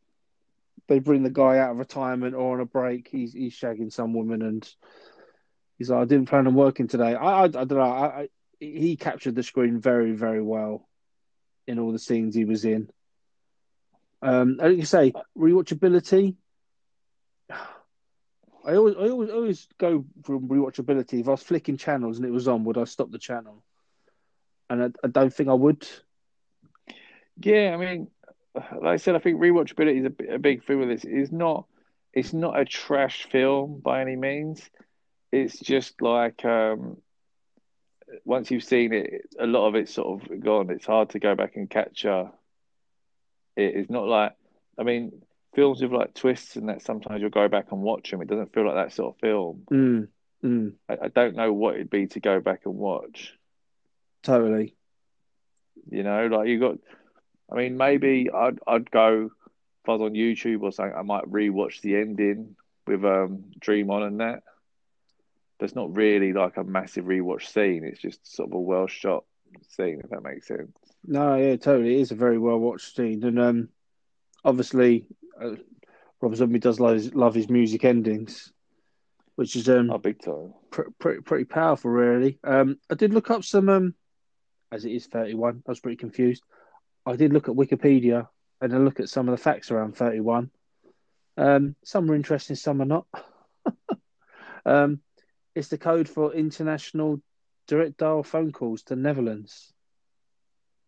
they 0.91 0.99
bring 0.99 1.23
the 1.23 1.30
guy 1.30 1.58
out 1.58 1.71
of 1.71 1.77
retirement 1.77 2.36
or 2.36 2.56
on 2.56 2.60
a 2.60 2.65
break, 2.65 3.08
he's 3.08 3.32
he's 3.32 3.58
shagging 3.58 3.93
some 3.93 4.13
woman, 4.13 4.41
and 4.41 4.69
he's 5.77 5.89
like, 5.89 6.01
I 6.01 6.06
didn't 6.06 6.27
plan 6.27 6.47
on 6.47 6.54
working 6.54 6.89
today. 6.89 7.15
I 7.15 7.43
I, 7.43 7.43
I 7.43 7.47
don't 7.47 7.69
know. 7.69 7.82
I, 7.82 8.06
I 8.06 8.30
he 8.60 8.97
captured 8.97 9.36
the 9.36 9.41
screen 9.41 9.80
very, 9.80 10.12
very 10.12 10.41
well 10.41 10.88
in 11.65 11.80
all 11.80 11.93
the 11.93 11.99
scenes 11.99 12.36
he 12.36 12.43
was 12.43 12.65
in. 12.65 12.89
Um, 14.21 14.58
like 14.58 14.77
you 14.77 14.86
say, 14.86 15.13
rewatchability. 15.38 16.36
I 17.49 18.75
always, 18.75 18.95
I 18.95 19.10
always, 19.10 19.30
always 19.32 19.67
go 19.80 20.06
from 20.23 20.47
rewatchability. 20.47 21.21
If 21.21 21.27
I 21.27 21.32
was 21.32 21.41
flicking 21.41 21.77
channels 21.77 22.17
and 22.17 22.25
it 22.27 22.32
was 22.32 22.47
on, 22.47 22.65
would 22.65 22.77
I 22.77 22.84
stop 22.84 23.10
the 23.10 23.17
channel? 23.17 23.63
And 24.69 24.84
I, 24.84 24.89
I 25.04 25.08
don't 25.08 25.34
think 25.34 25.49
I 25.49 25.54
would. 25.54 25.88
Yeah, 27.39 27.71
I 27.73 27.77
mean, 27.77 28.08
like 28.55 28.83
I 28.83 28.95
said, 28.97 29.15
I 29.15 29.19
think 29.19 29.39
rewatchability 29.39 30.05
is 30.05 30.13
a, 30.29 30.35
a 30.35 30.39
big 30.39 30.65
thing 30.65 30.79
with 30.79 30.89
this. 30.89 31.05
It's 31.05 31.31
not 31.31 31.65
it's 32.13 32.33
not 32.33 32.59
a 32.59 32.65
trash 32.65 33.27
film 33.31 33.79
by 33.83 34.01
any 34.01 34.15
means. 34.15 34.61
It's 35.31 35.57
just 35.57 36.01
like 36.01 36.43
um, 36.43 36.97
once 38.25 38.51
you've 38.51 38.63
seen 38.63 38.93
it, 38.93 39.29
a 39.39 39.45
lot 39.45 39.67
of 39.67 39.75
it's 39.75 39.93
sort 39.93 40.21
of 40.21 40.43
gone. 40.43 40.69
It's 40.69 40.85
hard 40.85 41.11
to 41.11 41.19
go 41.19 41.35
back 41.35 41.55
and 41.55 41.69
capture. 41.69 42.29
It. 43.55 43.63
It 43.63 43.75
is 43.75 43.89
not 43.89 44.07
like 44.07 44.33
I 44.77 44.83
mean, 44.83 45.21
films 45.53 45.81
with 45.81 45.91
like 45.91 46.13
twists 46.13 46.55
and 46.55 46.69
that. 46.69 46.81
Sometimes 46.81 47.21
you'll 47.21 47.29
go 47.29 47.47
back 47.47 47.71
and 47.71 47.81
watch 47.81 48.11
them. 48.11 48.21
It 48.21 48.27
doesn't 48.27 48.53
feel 48.53 48.65
like 48.65 48.75
that 48.75 48.93
sort 48.93 49.15
of 49.15 49.19
film. 49.19 49.63
Mm, 49.71 50.07
mm, 50.43 50.73
I, 50.89 51.05
I 51.05 51.07
don't 51.09 51.35
know 51.35 51.53
what 51.53 51.75
it'd 51.75 51.89
be 51.89 52.07
to 52.07 52.19
go 52.19 52.39
back 52.39 52.61
and 52.65 52.75
watch. 52.75 53.33
totally. 54.23 54.75
You 55.89 56.03
know, 56.03 56.27
like 56.27 56.47
you 56.47 56.59
got. 56.59 56.77
I 57.51 57.55
mean, 57.55 57.77
maybe 57.77 58.29
I'd 58.33 58.59
I'd 58.65 58.89
go 58.91 59.25
if 59.83 59.89
I 59.89 59.91
was 59.93 60.01
on 60.01 60.13
YouTube 60.13 60.61
or 60.61 60.71
something. 60.71 60.95
I 60.97 61.01
might 61.01 61.25
rewatch 61.25 61.81
the 61.81 61.97
ending 61.97 62.55
with 62.87 63.03
um 63.05 63.45
Dream 63.59 63.89
On 63.91 64.03
and 64.03 64.19
that. 64.19 64.43
But 65.59 65.65
it's 65.65 65.75
not 65.75 65.95
really 65.95 66.33
like 66.33 66.57
a 66.57 66.63
massive 66.63 67.05
rewatch 67.05 67.47
scene. 67.47 67.83
It's 67.83 68.01
just 68.01 68.35
sort 68.35 68.49
of 68.49 68.53
a 68.53 68.59
well 68.59 68.87
shot 68.87 69.25
scene, 69.69 70.01
if 70.03 70.09
that 70.09 70.23
makes 70.23 70.47
sense. 70.47 70.75
No, 71.05 71.35
yeah, 71.35 71.55
totally. 71.57 71.95
It 71.95 72.01
is 72.01 72.11
a 72.11 72.15
very 72.15 72.37
well 72.37 72.57
watched 72.57 72.95
scene, 72.95 73.23
and 73.23 73.39
um, 73.39 73.69
obviously, 74.45 75.05
uh, 75.39 75.55
Rob 76.21 76.35
Zombie 76.35 76.59
does 76.59 76.79
love 76.79 76.93
his, 76.95 77.13
love 77.13 77.33
his 77.35 77.49
music 77.49 77.83
endings, 77.83 78.53
which 79.35 79.55
is 79.55 79.67
um 79.67 79.91
Oh, 79.91 79.97
big 79.97 80.21
time. 80.21 80.53
pr- 80.69 80.89
pretty 80.99 81.21
pretty 81.21 81.45
powerful, 81.45 81.91
really. 81.91 82.39
Um, 82.43 82.77
I 82.89 82.95
did 82.95 83.13
look 83.13 83.29
up 83.29 83.43
some 83.43 83.67
um, 83.69 83.95
as 84.71 84.85
it 84.85 84.91
is 84.91 85.07
thirty 85.07 85.33
one. 85.33 85.63
I 85.67 85.71
was 85.71 85.79
pretty 85.79 85.97
confused. 85.97 86.43
I 87.05 87.15
did 87.15 87.33
look 87.33 87.49
at 87.49 87.55
Wikipedia 87.55 88.27
and 88.59 88.71
then 88.71 88.86
look 88.86 88.99
at 88.99 89.09
some 89.09 89.28
of 89.28 89.38
the 89.38 89.43
facts 89.43 89.71
around 89.71 89.95
thirty 89.97 90.19
one. 90.19 90.51
Um, 91.38 91.76
some 91.84 92.09
are 92.11 92.15
interesting, 92.15 92.55
some 92.55 92.82
are 92.82 92.86
not. 92.86 93.05
um, 94.65 94.99
it's 95.55 95.69
the 95.69 95.78
code 95.78 96.07
for 96.07 96.34
international 96.34 97.21
direct 97.67 97.97
dial 97.97 98.23
phone 98.23 98.51
calls 98.51 98.84
to 98.84 98.95
Netherlands, 98.95 99.73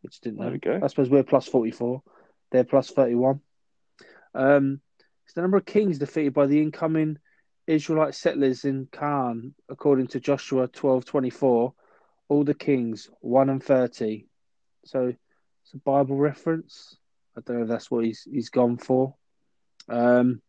which 0.02 0.20
I 0.22 0.26
didn't 0.26 0.40
know. 0.40 0.44
There 0.44 0.52
we 0.52 0.60
go. 0.60 0.80
I 0.84 0.88
suppose 0.88 1.10
we're 1.10 1.24
plus 1.24 1.48
forty 1.48 1.72
four, 1.72 2.04
they're 2.52 2.64
plus 2.64 2.90
thirty 2.90 3.16
one. 3.16 3.42
Um, 4.36 4.82
it's 5.26 5.34
the 5.34 5.42
number 5.42 5.58
of 5.58 5.66
kings 5.66 6.00
defeated 6.00 6.34
by 6.34 6.46
the 6.46 6.62
incoming 6.62 7.18
Israelite 7.66 8.16
settlers 8.16 8.66
in 8.66 8.88
Canaan, 8.92 9.56
according 9.70 10.08
to 10.08 10.20
Joshua 10.20 10.68
twelve 10.68 11.06
twenty 11.06 11.30
four. 11.30 11.74
All 12.30 12.44
the 12.44 12.54
kings 12.54 13.10
one 13.20 13.50
and 13.50 13.64
thirty. 13.64 14.28
So 14.86 15.14
it's 15.64 15.74
a 15.74 15.78
Bible 15.78 16.18
reference. 16.18 16.98
I 17.38 17.42
don't 17.42 17.58
know 17.58 17.64
if 17.64 17.70
that's 17.70 17.90
what 17.90 18.06
he's 18.06 18.28
he's 18.30 18.50
gone 18.50 18.78
for. 18.78 19.16
Um, 19.90 20.42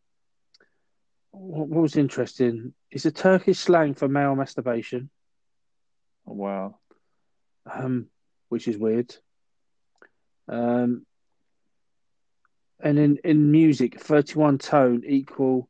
what, 1.31 1.69
what 1.69 1.83
was 1.83 1.97
interesting 1.97 2.75
is 2.91 3.07
a 3.07 3.11
Turkish 3.11 3.59
slang 3.59 3.95
for 3.95 4.09
male 4.09 4.35
masturbation. 4.35 5.11
Oh, 6.27 6.33
wow. 6.35 6.79
um, 7.71 8.07
which 8.49 8.69
is 8.69 8.79
weird. 8.79 9.15
Um, 10.49 11.05
and 12.81 12.99
in, 12.99 13.19
in 13.25 13.51
music, 13.51 14.01
31 14.01 14.59
tone 14.59 15.03
equal 15.07 15.69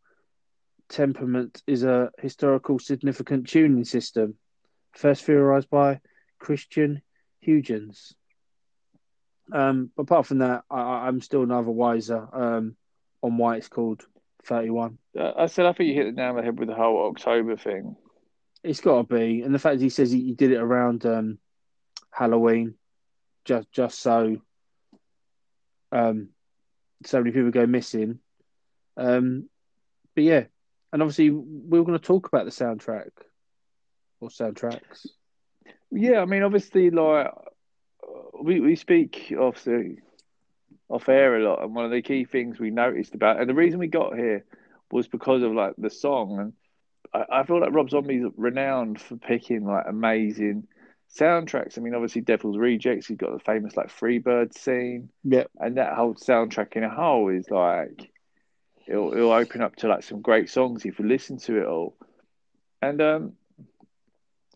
temperament 0.89 1.63
is 1.67 1.83
a 1.85 2.11
historical 2.19 2.79
significant 2.79 3.49
tuning 3.49 3.85
system, 3.85 4.35
first 4.93 5.25
theorized 5.25 5.71
by 5.71 6.01
Christian 6.39 7.03
Huygens. 7.41 8.15
Um, 9.53 9.91
but 9.97 10.03
apart 10.05 10.27
from 10.27 10.39
that, 10.39 10.65
I, 10.71 11.07
I'm 11.07 11.21
still 11.21 11.45
neither 11.45 11.71
wiser 11.71 12.27
um, 12.33 12.77
on 13.23 13.37
why 13.37 13.57
it's 13.57 13.69
called 13.69 14.03
31. 14.45 14.99
Uh, 15.19 15.33
I 15.37 15.47
said 15.47 15.67
I 15.67 15.73
think 15.73 15.89
you 15.89 15.95
hit 15.95 16.07
the 16.07 16.13
nail 16.13 16.31
on 16.31 16.37
the 16.37 16.43
head 16.43 16.59
with 16.59 16.69
the 16.69 16.75
whole 16.75 17.09
October 17.09 17.57
thing. 17.57 17.97
It's 18.63 18.81
got 18.81 19.09
to 19.09 19.15
be, 19.15 19.43
and 19.43 19.55
the 19.55 19.59
fact 19.59 19.81
he 19.81 19.91
says 19.91 20.11
he, 20.11 20.21
he 20.21 20.33
did 20.33 20.51
it 20.51 20.59
around 20.59 21.05
um, 21.05 21.39
Halloween, 22.11 22.75
just 23.45 23.71
just 23.73 23.99
so 24.01 24.39
um, 25.93 26.31
so 27.05 27.19
many 27.19 27.33
people 27.33 27.51
go 27.51 27.67
missing. 27.67 28.21
Um, 28.97 29.51
but 30.15 30.25
yeah, 30.25 30.45
and 30.93 31.03
obviously 31.03 31.31
we 31.31 31.79
were 31.79 31.85
going 31.85 31.99
to 31.99 32.05
talk 32.05 32.27
about 32.29 32.47
the 32.47 32.51
soundtrack 32.51 33.11
or 34.21 34.29
soundtracks. 34.29 35.07
Yeah, 35.91 36.21
I 36.21 36.25
mean, 36.25 36.43
obviously, 36.43 36.91
like 36.91 37.31
we 38.43 38.61
we 38.61 38.77
speak 38.77 39.35
obviously 39.39 39.99
off 40.89 41.09
air 41.09 41.37
a 41.37 41.45
lot, 41.45 41.63
and 41.63 41.75
one 41.75 41.85
of 41.85 41.91
the 41.91 42.03
key 42.03 42.25
things 42.25 42.59
we 42.59 42.71
noticed 42.71 43.15
about, 43.15 43.41
and 43.41 43.49
the 43.49 43.55
reason 43.55 43.79
we 43.79 43.89
got 43.89 44.17
here 44.17 44.45
was 44.91 45.09
because 45.09 45.43
of 45.43 45.53
like 45.53 45.75
the 45.79 45.91
song, 45.91 46.39
and 46.39 46.53
I, 47.13 47.41
I 47.41 47.43
feel 47.45 47.61
like 47.61 47.73
Rob 47.73 47.91
Zombie's 47.91 48.31
renowned 48.37 49.01
for 49.01 49.17
picking 49.17 49.65
like 49.65 49.85
amazing 49.89 50.67
soundtracks. 51.15 51.79
I 51.79 51.81
mean, 51.81 51.95
obviously, 51.95 52.23
Devil's 52.23 52.59
Rejects, 52.59 53.07
he's 53.07 53.17
got 53.17 53.33
the 53.33 53.39
famous 53.39 53.77
like 53.77 53.89
Freebird 53.89 54.55
scene, 54.55 55.11
Yeah, 55.23 55.45
and 55.59 55.77
that 55.79 55.95
whole 55.95 56.15
soundtrack 56.15 56.77
in 56.77 56.85
a 56.85 56.91
whole 56.91 57.29
is 57.29 57.51
like 57.51 58.11
it'll 58.87 59.13
it'll 59.13 59.33
open 59.33 59.63
up 59.63 59.77
to 59.77 59.89
like 59.89 60.03
some 60.03 60.21
great 60.21 60.51
songs 60.51 60.85
if 60.85 60.99
you 60.99 61.07
listen 61.07 61.39
to 61.39 61.61
it 61.61 61.67
all. 61.67 61.97
And 62.83 63.01
um, 63.01 63.33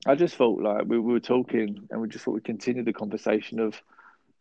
I 0.06 0.14
just 0.14 0.36
felt 0.36 0.60
like 0.60 0.84
we, 0.86 0.98
we 0.98 1.12
were 1.12 1.20
talking, 1.20 1.88
and 1.90 2.00
we 2.00 2.08
just 2.08 2.24
thought 2.24 2.32
we'd 2.32 2.44
continue 2.44 2.84
the 2.84 2.92
conversation 2.92 3.58
of 3.60 3.80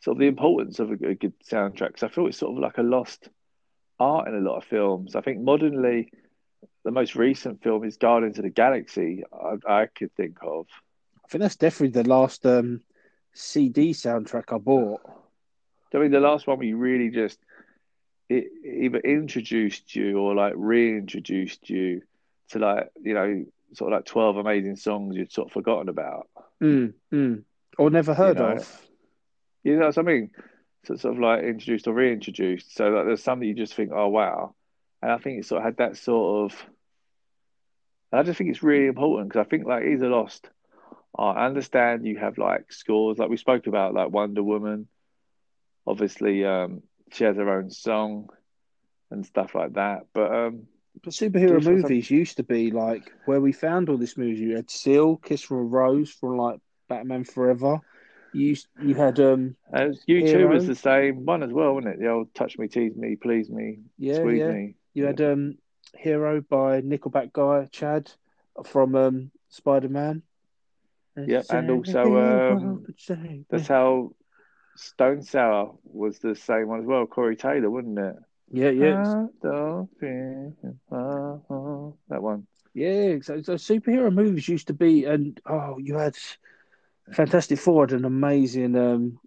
sort 0.01 0.15
of 0.15 0.19
the 0.19 0.27
importance 0.27 0.79
of 0.79 0.91
a, 0.91 0.93
a 0.93 1.15
good 1.15 1.33
soundtrack. 1.41 1.87
Because 1.87 2.03
I 2.03 2.09
feel 2.09 2.27
it's 2.27 2.37
sort 2.37 2.55
of 2.55 2.59
like 2.61 2.77
a 2.77 2.83
lost 2.83 3.29
art 3.99 4.27
in 4.27 4.35
a 4.35 4.39
lot 4.39 4.57
of 4.57 4.63
films. 4.65 5.15
I 5.15 5.21
think 5.21 5.41
modernly, 5.41 6.11
the 6.83 6.91
most 6.91 7.15
recent 7.15 7.63
film 7.63 7.83
is 7.83 7.97
Guardians 7.97 8.37
of 8.37 8.43
the 8.43 8.49
Galaxy. 8.49 9.23
I, 9.33 9.81
I 9.81 9.85
could 9.87 10.15
think 10.15 10.37
of. 10.41 10.67
I 11.25 11.27
think 11.29 11.41
that's 11.41 11.57
definitely 11.57 12.01
the 12.01 12.07
last 12.07 12.45
um, 12.45 12.81
CD 13.33 13.91
soundtrack 13.91 14.53
I 14.53 14.57
bought. 14.57 15.01
I 15.93 15.99
mean, 15.99 16.11
the 16.11 16.19
last 16.19 16.47
one 16.47 16.59
we 16.59 16.73
really 16.73 17.09
just 17.09 17.39
it 18.29 18.47
either 18.65 18.99
introduced 18.99 19.95
you 19.95 20.19
or 20.19 20.35
like 20.35 20.53
reintroduced 20.55 21.69
you 21.69 22.01
to 22.49 22.59
like 22.59 22.89
you 23.01 23.13
know 23.13 23.45
sort 23.73 23.91
of 23.91 23.97
like 23.97 24.05
twelve 24.05 24.37
amazing 24.37 24.75
songs 24.75 25.15
you'd 25.15 25.31
sort 25.31 25.47
of 25.47 25.53
forgotten 25.53 25.89
about. 25.89 26.27
Mm, 26.61 26.93
mm. 27.13 27.43
Or 27.77 27.89
never 27.89 28.13
heard 28.13 28.37
know, 28.37 28.53
of. 28.53 28.81
You 29.63 29.77
know 29.77 29.87
what 29.87 29.97
I 29.97 30.01
mean? 30.01 30.31
So 30.85 30.95
sort 30.95 31.15
of 31.15 31.19
like 31.19 31.43
introduced 31.43 31.87
or 31.87 31.93
reintroduced. 31.93 32.75
So 32.75 32.89
like 32.89 33.05
there's 33.05 33.23
some 33.23 33.39
that 33.39 33.45
you 33.45 33.53
just 33.53 33.73
think, 33.73 33.91
oh 33.93 34.07
wow, 34.07 34.55
and 35.01 35.11
I 35.11 35.17
think 35.17 35.39
it 35.39 35.45
sort 35.45 35.59
of 35.59 35.65
had 35.65 35.77
that 35.77 35.97
sort 35.97 36.51
of. 36.51 36.65
I 38.11 38.23
just 38.23 38.37
think 38.37 38.49
it's 38.49 38.63
really 38.63 38.87
important 38.87 39.29
because 39.29 39.45
I 39.45 39.49
think 39.49 39.65
like 39.65 39.83
a 39.83 39.95
lost. 40.05 40.49
I 41.17 41.45
understand 41.45 42.05
you 42.05 42.17
have 42.19 42.37
like 42.37 42.71
scores 42.71 43.17
like 43.17 43.29
we 43.29 43.37
spoke 43.37 43.67
about 43.67 43.93
like 43.93 44.09
Wonder 44.09 44.43
Woman. 44.43 44.87
Obviously, 45.85 46.45
um, 46.45 46.83
she 47.11 47.23
has 47.23 47.37
her 47.37 47.57
own 47.57 47.71
song 47.71 48.29
and 49.09 49.25
stuff 49.25 49.55
like 49.55 49.73
that. 49.73 50.07
But 50.13 50.33
um, 50.33 50.67
But 51.03 51.13
superhero 51.13 51.63
movies 51.63 52.09
used 52.09 52.37
to 52.37 52.43
be 52.43 52.71
like 52.71 53.11
where 53.25 53.41
we 53.41 53.51
found 53.51 53.89
all 53.89 53.97
this 53.97 54.17
movies. 54.17 54.39
You 54.39 54.55
had 54.55 54.69
Seal, 54.69 55.17
Kiss 55.17 55.41
from 55.41 55.57
a 55.57 55.63
Rose 55.63 56.11
from 56.11 56.37
like 56.37 56.59
Batman 56.89 57.23
Forever. 57.23 57.79
You 58.33 58.55
you 58.81 58.95
had 58.95 59.19
um 59.19 59.55
uh, 59.73 59.89
U 60.07 60.27
two 60.27 60.47
was 60.47 60.65
the 60.67 60.75
same 60.75 61.25
one 61.25 61.43
as 61.43 61.51
well, 61.51 61.73
wasn't 61.73 61.95
it? 61.95 61.99
The 61.99 62.09
old 62.09 62.33
touch 62.33 62.57
me, 62.57 62.67
tease 62.67 62.95
me, 62.95 63.15
please 63.15 63.49
me, 63.49 63.79
yeah 63.97 64.15
squeeze 64.15 64.39
yeah 64.39 64.51
me. 64.51 64.75
you 64.93 65.05
had 65.05 65.21
um 65.21 65.57
Hero 65.95 66.41
by 66.41 66.81
Nickelback 66.81 67.31
guy 67.33 67.67
Chad 67.71 68.11
from 68.65 68.95
um 68.95 69.31
Spider 69.49 69.89
Man. 69.89 70.23
Yep, 71.15 71.45
and 71.49 71.71
also, 71.71 72.15
um, 72.17 72.85
That's 73.49 73.67
how 73.67 74.11
Stone 74.75 75.23
Sour 75.23 75.75
was 75.83 76.19
the 76.19 76.35
same 76.35 76.67
one 76.67 76.81
as 76.81 76.85
well. 76.85 77.07
Corey 77.07 77.35
Taylor, 77.35 77.71
wasn't 77.71 77.97
it? 77.97 78.15
Yeah 78.49 78.69
yeah 78.69 79.01
I 79.01 79.25
don't 79.41 79.89
feel-. 79.99 81.97
That 82.09 82.21
one. 82.21 82.47
yeah. 82.73 83.17
So, 83.21 83.41
so 83.41 83.55
superhero 83.55 84.13
movies 84.13 84.47
used 84.47 84.67
to 84.67 84.73
be, 84.73 85.05
and 85.05 85.39
oh, 85.45 85.77
you 85.77 85.95
had 85.95 86.15
Fantastic 87.13 87.59
Four 87.59 87.83
had 87.83 87.93
an 87.93 88.05
amazing 88.05 88.75
um 88.75 89.19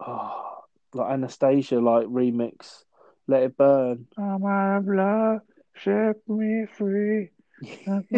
oh 0.00 0.52
like 0.94 1.18
Anastacia 1.18 1.82
like 1.82 2.06
remix. 2.06 2.84
Let 3.28 3.44
it 3.44 3.56
burn. 3.56 4.06
I'm 4.18 4.44
out 4.44 4.78
of 4.78 4.88
love, 4.88 5.40
set 5.82 6.16
me 6.28 6.66
free. 6.66 7.30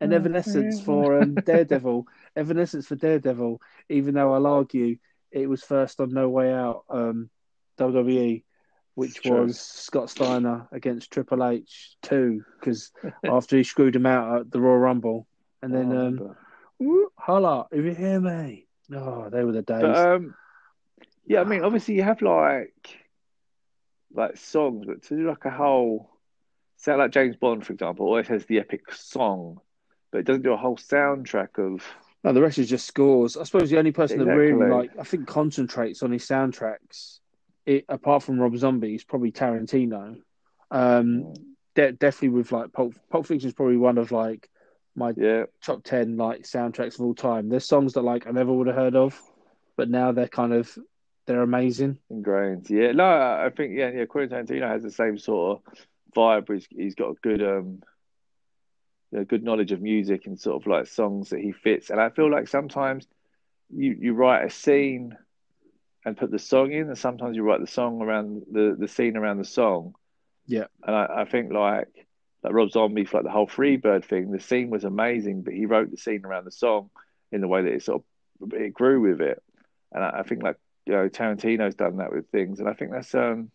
and 0.00 0.12
Evanescence 0.12 0.80
for 0.80 1.20
um, 1.20 1.34
Daredevil. 1.44 2.06
Evanescence 2.36 2.86
for 2.86 2.94
Daredevil, 2.94 3.60
even 3.88 4.14
though 4.14 4.32
I'll 4.32 4.46
argue 4.46 4.96
it 5.32 5.48
was 5.48 5.62
first 5.62 6.00
on 6.00 6.12
No 6.12 6.28
Way 6.28 6.52
Out 6.52 6.84
um, 6.88 7.30
WWE, 7.78 8.44
which 8.94 9.22
True. 9.22 9.42
was 9.42 9.60
Scott 9.60 10.10
Steiner 10.10 10.68
against 10.72 11.10
Triple 11.10 11.44
H 11.44 11.96
2, 12.02 12.44
because 12.58 12.92
after 13.24 13.56
he 13.56 13.64
screwed 13.64 13.96
him 13.96 14.06
out 14.06 14.40
at 14.40 14.50
the 14.50 14.60
Royal 14.60 14.78
Rumble. 14.78 15.26
And 15.62 15.74
then, 15.74 16.18
Oh, 16.20 16.36
um, 16.80 17.06
holla, 17.16 17.66
if 17.70 17.84
you 17.84 17.94
hear 17.94 18.20
me. 18.20 18.66
Oh, 18.94 19.30
they 19.30 19.42
were 19.44 19.52
the 19.52 19.62
days. 19.62 19.80
But 19.80 19.96
um, 19.96 20.34
yeah, 21.26 21.40
I 21.40 21.44
mean, 21.44 21.64
obviously 21.64 21.94
you 21.94 22.02
have 22.02 22.20
like 22.20 22.98
like 24.12 24.36
songs, 24.36 24.84
but 24.86 25.02
to 25.04 25.16
do 25.16 25.28
like 25.28 25.44
a 25.44 25.50
whole, 25.50 26.10
say 26.76 26.94
like 26.94 27.10
James 27.10 27.36
Bond, 27.36 27.66
for 27.66 27.72
example, 27.72 28.06
always 28.06 28.28
has 28.28 28.44
the 28.46 28.58
epic 28.58 28.92
song, 28.92 29.60
but 30.12 30.18
it 30.18 30.26
doesn't 30.26 30.42
do 30.42 30.52
a 30.52 30.56
whole 30.56 30.76
soundtrack 30.76 31.58
of. 31.58 31.82
no, 32.22 32.32
the 32.32 32.42
rest 32.42 32.58
is 32.58 32.68
just 32.68 32.86
scores. 32.86 33.36
I 33.36 33.44
suppose 33.44 33.70
the 33.70 33.78
only 33.78 33.92
person 33.92 34.18
that 34.18 34.26
really, 34.26 34.70
like, 34.70 34.90
I 34.98 35.02
think, 35.04 35.26
concentrates 35.26 36.02
on 36.02 36.12
his 36.12 36.26
soundtracks, 36.28 37.20
it, 37.66 37.84
apart 37.88 38.22
from 38.22 38.40
Rob 38.40 38.56
Zombie, 38.56 38.94
is 38.94 39.04
probably 39.04 39.32
Tarantino. 39.32 40.20
Um, 40.70 41.34
de- 41.74 41.92
definitely 41.92 42.30
with 42.30 42.52
like 42.52 42.72
Pulp, 42.72 42.94
Pulp 43.10 43.26
Fiction 43.26 43.48
is 43.48 43.54
probably 43.54 43.76
one 43.76 43.98
of 43.98 44.12
like 44.12 44.48
my 44.96 45.14
Yeah, 45.16 45.44
top 45.62 45.84
10 45.84 46.16
like 46.16 46.42
soundtracks 46.42 46.94
of 46.98 47.02
all 47.02 47.14
time. 47.14 47.48
There's 47.48 47.66
songs 47.66 47.94
that 47.94 48.02
like 48.02 48.26
I 48.26 48.30
never 48.30 48.52
would 48.52 48.66
have 48.66 48.76
heard 48.76 48.96
of, 48.96 49.20
but 49.76 49.90
now 49.90 50.12
they're 50.12 50.28
kind 50.28 50.52
of 50.52 50.76
they're 51.26 51.42
amazing. 51.42 51.98
ingrained. 52.10 52.68
Yeah, 52.70 52.92
no, 52.92 53.04
I 53.04 53.50
think 53.56 53.74
yeah, 53.76 53.90
yeah. 53.90 54.04
Quentin 54.06 54.46
Tarantino 54.46 54.68
has 54.68 54.82
the 54.82 54.90
same 54.90 55.18
sort 55.18 55.62
of 55.66 55.74
vibe. 56.16 56.52
He's, 56.52 56.66
he's 56.70 56.94
got 56.94 57.10
a 57.10 57.14
good 57.22 57.42
um, 57.42 57.80
know, 59.12 59.24
good 59.24 59.42
knowledge 59.42 59.72
of 59.72 59.80
music 59.80 60.26
and 60.26 60.38
sort 60.38 60.62
of 60.62 60.66
like 60.66 60.86
songs 60.86 61.30
that 61.30 61.40
he 61.40 61.52
fits. 61.52 61.90
And 61.90 62.00
I 62.00 62.10
feel 62.10 62.30
like 62.30 62.48
sometimes 62.48 63.06
you 63.70 63.96
you 63.98 64.14
write 64.14 64.44
a 64.44 64.50
scene 64.50 65.16
and 66.04 66.16
put 66.16 66.30
the 66.30 66.38
song 66.38 66.72
in, 66.72 66.88
and 66.88 66.98
sometimes 66.98 67.36
you 67.36 67.42
write 67.42 67.60
the 67.60 67.66
song 67.66 68.02
around 68.02 68.42
the 68.50 68.76
the 68.78 68.88
scene 68.88 69.16
around 69.16 69.38
the 69.38 69.44
song. 69.44 69.94
Yeah. 70.46 70.66
And 70.82 70.94
I, 70.94 71.22
I 71.22 71.24
think 71.24 71.52
like 71.52 72.06
like 72.42 72.52
Rob 72.52 72.70
Zombie 72.70 73.04
for 73.04 73.18
like 73.18 73.24
the 73.24 73.30
whole 73.30 73.46
Freebird 73.46 74.04
thing, 74.04 74.30
the 74.30 74.40
scene 74.40 74.70
was 74.70 74.84
amazing, 74.84 75.42
but 75.42 75.54
he 75.54 75.66
wrote 75.66 75.90
the 75.90 75.96
scene 75.96 76.24
around 76.24 76.44
the 76.44 76.50
song 76.50 76.90
in 77.32 77.40
the 77.40 77.48
way 77.48 77.62
that 77.62 77.72
it 77.72 77.82
sort 77.82 78.02
of 78.42 78.52
it 78.52 78.74
grew 78.74 79.00
with 79.00 79.20
it. 79.20 79.42
And 79.92 80.04
I, 80.04 80.20
I 80.20 80.22
think 80.22 80.42
like 80.42 80.56
you 80.86 80.92
know 80.92 81.08
Tarantino's 81.08 81.74
done 81.74 81.96
that 81.96 82.12
with 82.12 82.28
things, 82.28 82.60
and 82.60 82.68
I 82.68 82.74
think 82.74 82.90
that's 82.90 83.14
um. 83.14 83.50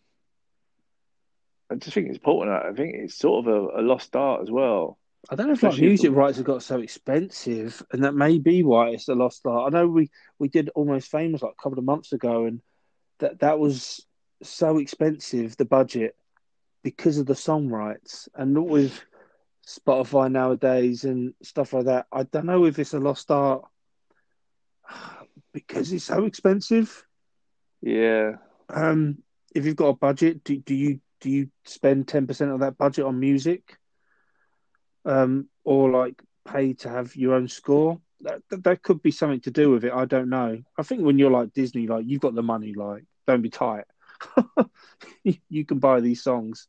I 1.72 1.76
just 1.76 1.94
think 1.94 2.08
it's 2.08 2.16
important. 2.16 2.50
I 2.50 2.72
think 2.72 2.96
it's 2.96 3.14
sort 3.14 3.46
of 3.46 3.54
a, 3.54 3.80
a 3.80 3.82
lost 3.82 4.16
art 4.16 4.42
as 4.42 4.50
well. 4.50 4.98
I 5.28 5.34
don't 5.34 5.48
know 5.48 5.52
if 5.52 5.62
like 5.62 5.78
music 5.78 6.12
rights 6.12 6.38
have 6.38 6.46
got 6.46 6.62
so 6.62 6.80
expensive, 6.80 7.82
and 7.92 8.04
that 8.04 8.14
may 8.14 8.38
be 8.38 8.62
why 8.62 8.90
it's 8.90 9.08
a 9.08 9.14
lost 9.14 9.46
art. 9.46 9.72
I 9.72 9.76
know 9.78 9.86
we 9.86 10.10
we 10.38 10.48
did 10.48 10.70
almost 10.74 11.10
famous 11.10 11.42
like 11.42 11.52
a 11.58 11.62
couple 11.62 11.78
of 11.78 11.84
months 11.84 12.12
ago, 12.12 12.46
and 12.46 12.60
that 13.18 13.40
that 13.40 13.58
was 13.58 14.06
so 14.42 14.78
expensive 14.78 15.56
the 15.56 15.64
budget 15.66 16.16
because 16.82 17.18
of 17.18 17.26
the 17.26 17.34
song 17.34 17.68
rights, 17.68 18.28
and 18.34 18.54
not 18.54 18.66
with 18.66 18.98
Spotify 19.66 20.30
nowadays 20.32 21.04
and 21.04 21.34
stuff 21.42 21.72
like 21.74 21.84
that. 21.84 22.06
I 22.10 22.22
don't 22.24 22.46
know 22.46 22.64
if 22.64 22.78
it's 22.78 22.94
a 22.94 22.98
lost 22.98 23.30
art 23.30 23.64
because 25.52 25.92
it's 25.92 26.04
so 26.04 26.24
expensive. 26.24 27.04
Yeah, 27.82 28.32
Um, 28.68 29.18
if 29.54 29.64
you've 29.66 29.76
got 29.76 29.88
a 29.88 29.94
budget, 29.96 30.44
do, 30.44 30.56
do 30.58 30.74
you 30.74 31.00
do 31.20 31.30
you 31.30 31.50
spend 31.64 32.08
ten 32.08 32.26
percent 32.26 32.50
of 32.50 32.60
that 32.60 32.78
budget 32.78 33.04
on 33.04 33.18
music, 33.20 33.76
um, 35.04 35.48
or 35.64 35.90
like 35.90 36.22
pay 36.46 36.74
to 36.74 36.88
have 36.88 37.16
your 37.16 37.34
own 37.34 37.48
score? 37.48 38.00
That 38.22 38.42
that, 38.50 38.64
that 38.64 38.82
could 38.82 39.02
be 39.02 39.10
something 39.10 39.40
to 39.40 39.50
do 39.50 39.70
with 39.70 39.84
it. 39.84 39.92
I 39.92 40.04
don't 40.04 40.28
know. 40.28 40.62
I 40.78 40.82
think 40.82 41.02
when 41.02 41.18
you're 41.18 41.30
like 41.30 41.52
Disney, 41.52 41.86
like 41.86 42.04
you've 42.06 42.20
got 42.20 42.34
the 42.34 42.42
money, 42.42 42.74
like 42.74 43.04
don't 43.26 43.42
be 43.42 43.50
tight. 43.50 43.84
you 45.48 45.64
can 45.64 45.78
buy 45.78 46.00
these 46.00 46.22
songs. 46.22 46.66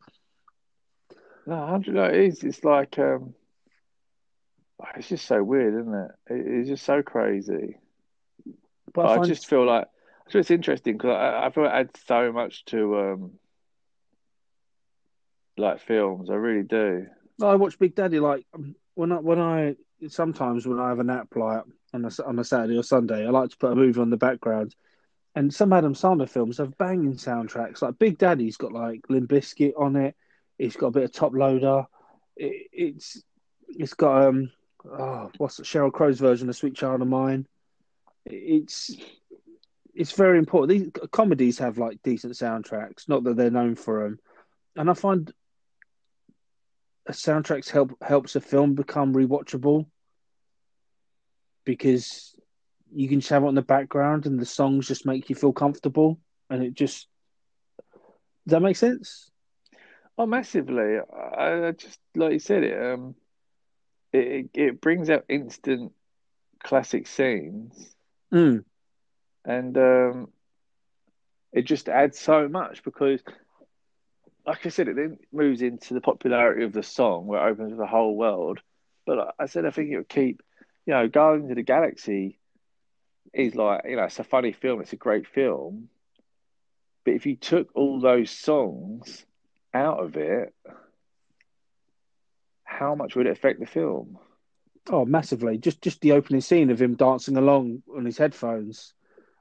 No, 1.45 1.65
hundred. 1.65 1.95
No, 1.95 2.05
it 2.05 2.15
is. 2.15 2.43
It's 2.43 2.63
like 2.63 2.97
um, 2.99 3.33
it's 4.95 5.09
just 5.09 5.25
so 5.25 5.43
weird, 5.43 5.73
isn't 5.81 5.93
it? 5.93 6.11
it 6.29 6.47
it's 6.47 6.69
just 6.69 6.85
so 6.85 7.01
crazy. 7.01 7.77
But 8.93 9.07
I, 9.07 9.21
I 9.21 9.25
just 9.25 9.47
feel 9.47 9.65
like 9.65 9.87
so 10.29 10.39
it's 10.39 10.51
interesting 10.51 10.97
because 10.97 11.11
I, 11.11 11.47
I 11.47 11.49
feel 11.49 11.65
it 11.65 11.69
adds 11.69 11.99
so 12.05 12.31
much 12.31 12.65
to 12.65 12.99
um, 12.99 13.31
like 15.57 15.81
films. 15.81 16.29
I 16.29 16.35
really 16.35 16.63
do. 16.63 17.07
I 17.47 17.55
watch 17.55 17.79
Big 17.79 17.95
Daddy 17.95 18.19
like 18.19 18.45
um, 18.53 18.75
when 18.95 19.11
I 19.11 19.19
when 19.19 19.39
I 19.39 19.75
sometimes 20.07 20.67
when 20.67 20.79
I 20.79 20.89
have 20.89 20.99
a 20.99 21.03
nap 21.03 21.27
like 21.35 21.63
on 21.93 22.05
a 22.05 22.11
on 22.25 22.39
a 22.39 22.43
Saturday 22.43 22.77
or 22.77 22.83
Sunday, 22.83 23.25
I 23.25 23.29
like 23.29 23.51
to 23.51 23.57
put 23.57 23.71
a 23.71 23.75
movie 23.75 23.99
on 23.99 24.09
the 24.09 24.17
background. 24.17 24.75
And 25.33 25.53
some 25.53 25.71
Adam 25.71 25.93
Sandler 25.93 26.29
films 26.29 26.57
have 26.57 26.77
banging 26.77 27.13
soundtracks. 27.13 27.81
Like 27.81 27.97
Big 27.97 28.17
Daddy's 28.17 28.57
got 28.57 28.73
like 28.73 29.09
Limp 29.09 29.29
Bizkit 29.29 29.73
on 29.77 29.95
it. 29.95 30.15
It's 30.59 30.75
got 30.75 30.87
a 30.87 30.91
bit 30.91 31.03
of 31.03 31.11
Top 31.13 31.33
Loader. 31.33 31.85
It, 32.35 32.67
it's 32.73 33.23
it's 33.69 33.93
got 33.93 34.27
um 34.27 34.51
oh 34.85 35.31
what's 35.37 35.59
it, 35.59 35.65
Sheryl 35.65 35.91
Crow's 35.93 36.19
version 36.19 36.49
of 36.49 36.55
Sweet 36.55 36.75
Child 36.75 37.01
of 37.01 37.07
Mine. 37.07 37.47
It's 38.25 38.95
it's 39.93 40.11
very 40.11 40.37
important. 40.37 40.69
These 40.69 41.09
comedies 41.11 41.59
have 41.59 41.77
like 41.77 42.01
decent 42.03 42.33
soundtracks. 42.33 43.07
Not 43.07 43.23
that 43.23 43.37
they're 43.37 43.49
known 43.49 43.75
for 43.75 44.03
them, 44.03 44.19
and 44.75 44.89
I 44.89 44.93
find 44.93 45.31
soundtracks 47.09 47.69
help 47.69 47.91
helps 48.01 48.35
a 48.35 48.41
film 48.41 48.75
become 48.75 49.13
rewatchable 49.13 49.85
because 51.65 52.35
you 52.93 53.07
can 53.07 53.19
just 53.19 53.29
have 53.29 53.43
it 53.43 53.47
on 53.47 53.55
the 53.55 53.61
background 53.61 54.25
and 54.25 54.39
the 54.39 54.45
songs 54.45 54.87
just 54.87 55.05
make 55.05 55.29
you 55.29 55.35
feel 55.35 55.53
comfortable 55.53 56.19
and 56.49 56.63
it 56.63 56.73
just 56.73 57.07
does 58.47 58.53
that 58.53 58.61
make 58.61 58.75
sense? 58.75 59.29
Oh 60.17 60.25
massively. 60.25 60.97
I, 61.37 61.67
I 61.67 61.71
just 61.71 61.99
like 62.15 62.33
you 62.33 62.39
said 62.39 62.63
it 62.63 62.93
um 62.93 63.15
it, 64.13 64.49
it 64.53 64.81
brings 64.81 65.09
out 65.09 65.25
instant 65.29 65.93
classic 66.63 67.07
scenes. 67.07 67.95
Mm. 68.33 68.63
and 69.45 69.77
um 69.77 70.27
it 71.51 71.63
just 71.63 71.89
adds 71.89 72.19
so 72.19 72.47
much 72.47 72.83
because 72.83 73.21
like 74.45 74.65
I 74.65 74.69
said, 74.69 74.87
it 74.87 74.95
then 74.95 75.17
moves 75.31 75.61
into 75.61 75.93
the 75.93 76.01
popularity 76.01 76.63
of 76.63 76.73
the 76.73 76.83
song 76.83 77.27
where 77.27 77.47
it 77.47 77.51
opens 77.51 77.77
the 77.77 77.85
whole 77.85 78.15
world. 78.15 78.59
But 79.05 79.17
like 79.17 79.35
I 79.39 79.45
said, 79.45 79.65
I 79.65 79.71
think 79.71 79.91
it 79.91 79.97
would 79.97 80.09
keep, 80.09 80.41
you 80.85 80.93
know, 80.93 81.07
Guardians 81.07 81.51
of 81.51 81.55
the 81.55 81.63
Galaxy 81.63 82.39
is 83.33 83.55
like, 83.55 83.83
you 83.85 83.95
know, 83.95 84.03
it's 84.03 84.19
a 84.19 84.23
funny 84.23 84.51
film, 84.51 84.81
it's 84.81 84.93
a 84.93 84.97
great 84.97 85.27
film. 85.27 85.89
But 87.05 87.15
if 87.15 87.25
you 87.25 87.35
took 87.35 87.69
all 87.75 87.99
those 87.99 88.29
songs 88.29 89.25
out 89.73 90.03
of 90.03 90.17
it, 90.17 90.53
how 92.63 92.95
much 92.95 93.15
would 93.15 93.27
it 93.27 93.31
affect 93.31 93.59
the 93.59 93.65
film? 93.65 94.17
Oh, 94.89 95.05
massively. 95.05 95.57
Just 95.57 95.81
just 95.81 96.01
the 96.01 96.13
opening 96.13 96.41
scene 96.41 96.71
of 96.71 96.81
him 96.81 96.95
dancing 96.95 97.37
along 97.37 97.83
on 97.95 98.05
his 98.05 98.17
headphones. 98.17 98.93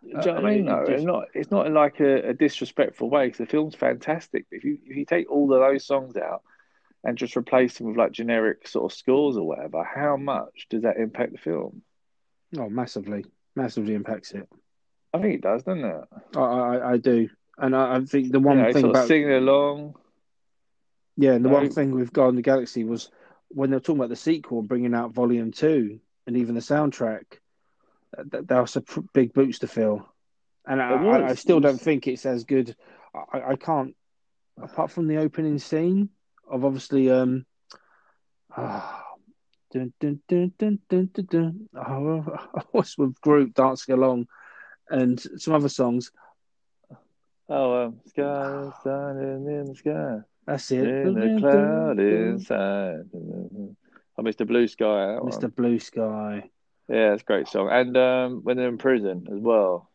Uh, 0.02 0.20
do 0.20 0.28
you 0.28 0.34
know 0.34 0.40
what 0.40 0.50
I 0.50 0.54
mean? 0.54 0.64
No, 0.64 0.80
just... 0.80 0.90
it's 0.90 1.04
not. 1.04 1.24
It's 1.34 1.50
not 1.50 1.66
in 1.66 1.74
like 1.74 2.00
a, 2.00 2.30
a 2.30 2.34
disrespectful 2.34 3.10
way 3.10 3.26
because 3.26 3.38
the 3.38 3.46
film's 3.46 3.74
fantastic. 3.74 4.46
If 4.50 4.64
you 4.64 4.78
if 4.86 4.96
you 4.96 5.04
take 5.04 5.30
all 5.30 5.52
of 5.52 5.60
those 5.60 5.84
songs 5.84 6.16
out 6.16 6.42
and 7.04 7.18
just 7.18 7.36
replace 7.36 7.78
them 7.78 7.88
with 7.88 7.96
like 7.96 8.12
generic 8.12 8.66
sort 8.66 8.90
of 8.90 8.96
scores 8.96 9.36
or 9.36 9.46
whatever, 9.46 9.84
how 9.84 10.16
much 10.16 10.66
does 10.70 10.82
that 10.82 10.96
impact 10.96 11.32
the 11.32 11.38
film? 11.38 11.82
Oh, 12.58 12.68
massively, 12.68 13.24
massively 13.54 13.94
impacts 13.94 14.32
it. 14.32 14.48
I 15.12 15.18
think 15.20 15.34
it 15.36 15.42
does, 15.42 15.62
doesn't 15.62 15.84
it? 15.84 16.04
I 16.36 16.40
I, 16.40 16.92
I 16.92 16.96
do, 16.96 17.28
and 17.58 17.76
I, 17.76 17.96
I, 17.96 18.04
think 18.04 18.32
the 18.32 18.40
one 18.40 18.58
you 18.58 18.64
know, 18.64 18.72
thing 18.72 18.84
about 18.86 19.08
singing 19.08 19.32
along. 19.32 19.94
Yeah, 21.16 21.32
and 21.32 21.44
the 21.44 21.50
one 21.50 21.70
thing 21.70 21.90
with 21.90 22.12
Guardian 22.12 22.34
of 22.34 22.36
the 22.36 22.42
Galaxy 22.42 22.84
was 22.84 23.10
when 23.48 23.68
they 23.68 23.76
were 23.76 23.80
talking 23.80 23.98
about 23.98 24.08
the 24.08 24.16
sequel 24.16 24.60
and 24.60 24.68
bringing 24.68 24.94
out 24.94 25.12
Volume 25.12 25.52
Two, 25.52 26.00
and 26.26 26.36
even 26.38 26.54
the 26.54 26.60
soundtrack 26.62 27.24
that, 28.16 28.60
was 28.60 28.76
a 28.76 28.84
big 29.12 29.32
boots 29.32 29.60
to 29.60 29.68
fill, 29.68 30.06
and 30.66 30.80
I, 30.80 31.28
I, 31.30 31.34
still 31.34 31.60
don't 31.60 31.80
think 31.80 32.06
it's 32.06 32.26
as 32.26 32.44
good. 32.44 32.74
I, 33.32 33.52
I 33.52 33.56
can't, 33.56 33.94
apart 34.60 34.90
from 34.90 35.08
the 35.08 35.18
opening 35.18 35.58
scene 35.58 36.10
of 36.48 36.64
obviously 36.64 37.10
um, 37.10 37.46
dun, 38.56 38.92
dun, 39.72 39.92
dun, 40.28 40.52
dun, 40.58 40.78
dun, 40.88 41.10
dun, 41.12 41.26
dun. 41.30 41.68
Oh, 41.76 42.24
I 42.54 42.62
was 42.72 42.96
with 42.98 43.20
Groot 43.20 43.54
dancing 43.54 43.94
along, 43.94 44.26
and 44.88 45.20
some 45.36 45.54
other 45.54 45.68
songs. 45.68 46.10
Oh, 47.48 47.86
um, 47.86 48.00
sky 48.06 48.70
shining 48.84 49.46
in 49.46 49.64
the 49.66 49.74
sky. 49.74 50.18
That's 50.46 50.70
it. 50.70 50.86
In 50.86 51.14
the 51.14 51.40
cloud 51.40 51.98
inside. 51.98 53.10
Oh, 53.12 54.22
Mr. 54.22 54.46
Blue 54.46 54.68
Sky. 54.68 55.18
Mr. 55.20 55.42
One. 55.42 55.50
Blue 55.50 55.78
Sky. 55.78 56.50
Yeah, 56.90 57.12
it's 57.12 57.22
a 57.22 57.24
great 57.24 57.46
song. 57.46 57.68
And 57.70 57.96
um, 57.96 58.40
when 58.42 58.56
they're 58.56 58.68
in 58.68 58.78
prison 58.78 59.28
as 59.32 59.38
well. 59.40 59.88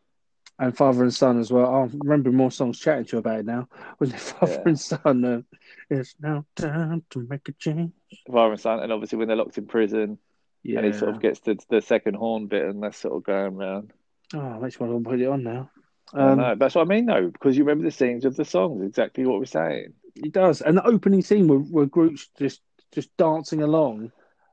And 0.58 0.74
Father 0.74 1.02
and 1.02 1.14
Son 1.14 1.38
as 1.38 1.52
well. 1.52 1.66
I'm 1.66 2.00
remembering 2.02 2.36
more 2.36 2.50
songs 2.50 2.80
chatting 2.80 3.04
to 3.06 3.16
you 3.16 3.18
about 3.18 3.40
it 3.40 3.44
now. 3.44 3.68
Was 3.98 4.14
it 4.14 4.20
Father 4.20 4.52
yeah. 4.52 4.62
and 4.64 4.80
Son? 4.80 5.24
Uh, 5.24 5.42
it's 5.90 6.14
now 6.18 6.46
time 6.56 7.04
to 7.10 7.26
make 7.28 7.46
a 7.50 7.52
change. 7.52 7.92
Father 8.26 8.52
and 8.52 8.60
Son, 8.60 8.80
and 8.80 8.90
obviously 8.90 9.18
when 9.18 9.28
they're 9.28 9.36
locked 9.36 9.58
in 9.58 9.66
prison, 9.66 10.18
yeah. 10.62 10.78
and 10.78 10.86
he 10.86 10.98
sort 10.98 11.10
of 11.10 11.20
gets 11.20 11.40
to 11.40 11.58
the 11.68 11.82
second 11.82 12.14
horn 12.14 12.46
bit, 12.46 12.64
and 12.64 12.82
that's 12.82 12.96
sort 12.96 13.14
of 13.14 13.24
going 13.24 13.56
around. 13.56 13.92
Oh, 14.32 14.58
makes 14.58 14.80
me 14.80 14.88
want 14.88 15.04
to 15.04 15.10
put 15.10 15.20
it 15.20 15.28
on 15.28 15.42
now. 15.42 15.70
Um, 16.14 16.38
know. 16.38 16.54
That's 16.54 16.74
what 16.74 16.86
I 16.86 16.88
mean, 16.88 17.04
though, 17.04 17.28
because 17.28 17.58
you 17.58 17.64
remember 17.64 17.84
the 17.84 17.94
scenes 17.94 18.24
of 18.24 18.36
the 18.36 18.44
songs, 18.46 18.82
exactly 18.82 19.26
what 19.26 19.38
we're 19.38 19.44
saying. 19.44 19.92
It 20.14 20.32
does, 20.32 20.62
and 20.62 20.78
the 20.78 20.86
opening 20.86 21.20
scene 21.20 21.46
where, 21.46 21.58
where 21.58 21.84
Groot's 21.84 22.30
just 22.38 22.62
just 22.92 23.14
dancing 23.18 23.62
along 23.62 24.10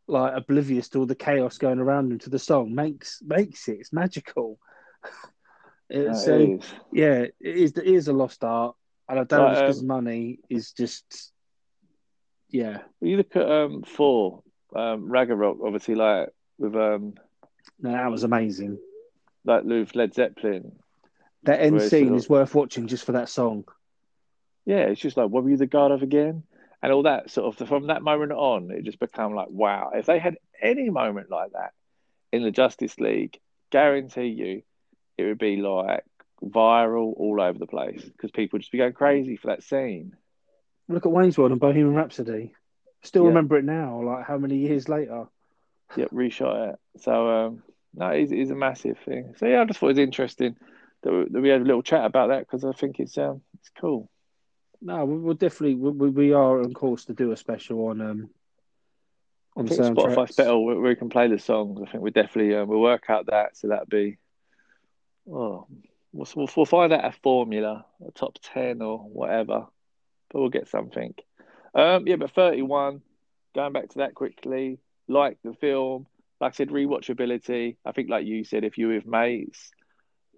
like 0.08 0.34
oblivious 0.36 0.89
to 0.89 0.99
all 0.99 1.06
the 1.06 1.16
chaos 1.16 1.58
going 1.58 1.80
around 1.80 2.12
him 2.12 2.20
to 2.20 2.30
the 2.30 2.39
song 2.39 2.74
makes 2.76 3.22
makes 3.22 3.68
it. 3.68 3.80
It's 3.80 3.93
magical. 3.93 4.60
so 5.91 6.36
it 6.36 6.64
yeah, 6.91 7.20
it 7.20 7.36
is. 7.41 7.72
It 7.72 7.86
is 7.86 8.08
a 8.08 8.14
lost 8.14 8.43
art, 8.43 8.76
and 9.08 9.20
I 9.20 9.24
don't 9.24 9.54
because 9.54 9.82
um, 9.82 9.88
money 9.88 10.39
is 10.49 10.72
just 10.72 11.32
yeah. 12.49 12.80
You 13.01 13.18
look 13.18 13.36
at 13.36 13.49
um 13.49 13.84
Thor 13.84 14.43
um 14.76 15.10
Ragnarok, 15.10 15.60
obviously 15.64 15.95
like 15.95 16.30
with 16.58 16.76
um. 16.76 17.16
No, 17.80 17.91
that 17.91 18.12
was 18.12 18.24
amazing. 18.24 18.78
Like 19.45 19.64
with 19.64 19.95
Led 19.95 20.14
Zeppelin. 20.14 20.74
That 21.43 21.60
end 21.60 21.82
scene 21.82 22.16
is 22.16 22.30
worth 22.30 22.56
watching 22.56 22.88
just 22.88 23.06
for 23.06 23.14
that 23.14 23.28
song. 23.28 23.66
Yeah, 24.66 24.84
it's 24.84 25.01
just 25.01 25.18
like, 25.18 25.30
what 25.30 25.43
were 25.43 25.49
you 25.49 25.58
the 25.58 25.68
god 25.68 25.91
of 25.91 26.04
again? 26.04 26.43
And 26.84 26.92
all 26.92 27.04
that 27.04 27.32
sort 27.32 27.60
of 27.62 27.68
from 27.68 27.88
that 27.88 28.04
moment 28.04 28.34
on, 28.34 28.70
it 28.70 28.84
just 28.84 29.00
became 29.00 29.34
like, 29.34 29.48
wow, 29.50 29.92
if 29.96 30.06
they 30.06 30.20
had 30.20 30.36
any 30.62 30.90
moment 30.90 31.32
like 31.32 31.54
that 31.54 31.72
in 32.34 32.44
the 32.44 32.52
Justice 32.52 33.00
League, 33.00 33.40
guarantee 33.72 34.28
you 34.28 34.64
it 35.18 35.24
would 35.24 35.40
be 35.40 35.56
like 35.56 36.04
viral 36.44 37.14
all 37.16 37.40
over 37.42 37.58
the 37.58 37.68
place 37.68 38.04
because 38.04 38.32
people 38.32 38.58
would 38.58 38.64
just 38.64 38.72
be 38.74 38.80
going 38.80 38.92
crazy 38.92 39.38
for 39.38 39.48
that 39.48 39.64
scene. 39.64 40.18
Look 40.90 41.06
at 41.06 41.12
Wayne's 41.12 41.38
World 41.38 41.52
and 41.52 41.62
Bohemian 41.62 41.96
Rhapsody. 41.96 42.54
Still 43.02 43.28
remember 43.28 43.58
it 43.58 43.64
now, 43.64 44.02
like 44.04 44.26
how 44.26 44.38
many 44.38 44.58
years 44.58 44.88
later? 44.90 45.26
Yep, 45.96 46.10
reshot 46.10 46.74
it. 46.74 46.80
So 47.02 47.30
um, 47.30 47.64
no, 47.94 48.08
it's, 48.08 48.32
it's 48.32 48.50
a 48.50 48.56
massive 48.56 48.98
thing. 49.06 49.36
So 49.38 49.46
yeah, 49.46 49.62
I 49.62 49.66
just 49.66 49.80
thought 49.80 49.88
it 49.88 49.98
was 49.98 50.00
interesting 50.00 50.56
that 51.04 51.14
we, 51.14 51.26
that 51.30 51.42
we 51.42 51.50
had 51.50 51.62
a 51.62 51.66
little 51.66 51.84
chat 51.84 52.04
about 52.04 52.30
that 52.30 52.40
because 52.40 52.66
I 52.66 52.72
think 52.72 53.00
it's 53.00 53.16
um, 53.20 53.42
it's 53.60 53.70
cool 53.80 54.10
no, 54.84 55.06
we'll 55.06 55.34
definitely 55.34 55.76
we, 55.76 56.10
we 56.10 56.34
are 56.34 56.62
on 56.62 56.74
course 56.74 57.06
to 57.06 57.14
do 57.14 57.32
a 57.32 57.38
special 57.38 57.88
on 57.88 58.02
um 58.02 58.30
on 59.56 59.66
I 59.66 59.70
think 59.70 59.82
Spotify 59.82 60.36
better 60.36 60.58
where 60.58 60.80
we 60.80 60.96
can 60.96 61.10
play 61.10 61.28
the 61.28 61.40
songs. 61.40 61.80
I 61.82 61.90
think 61.90 62.04
we 62.04 62.12
definitely 62.12 62.56
uh, 62.56 62.66
we'll 62.66 62.82
work 62.82 63.06
out 63.10 63.28
that 63.28 63.56
so 63.56 63.70
that'd 63.70 63.90
be 63.90 64.18
oh 65.32 65.68
we'll, 66.12 66.28
we'll, 66.36 66.50
we'll 66.56 66.66
find 66.66 66.92
out 66.94 67.06
a 67.06 67.12
formula, 67.24 67.86
a 68.06 68.12
top 68.12 68.38
ten 68.42 68.82
or 68.82 69.00
whatever, 69.00 69.68
but 70.32 70.40
we'll 70.40 70.50
get 70.50 70.68
something. 70.68 71.14
Um, 71.74 72.08
yeah, 72.08 72.18
but 72.18 72.32
thirty 72.32 72.62
one. 72.62 73.02
Going 73.56 73.74
back 73.74 73.90
to 73.90 74.00
that 74.00 74.16
quickly, 74.16 74.80
like 75.08 75.38
the 75.44 75.54
film, 75.54 76.08
like 76.42 76.54
I 76.54 76.56
said, 76.56 76.70
rewatchability. 76.70 77.76
I 77.86 77.92
think, 77.92 78.10
like 78.10 78.26
you 78.26 78.44
said, 78.44 78.64
if 78.64 78.80
you're 78.80 78.96
with 78.96 79.06
mates, 79.06 79.72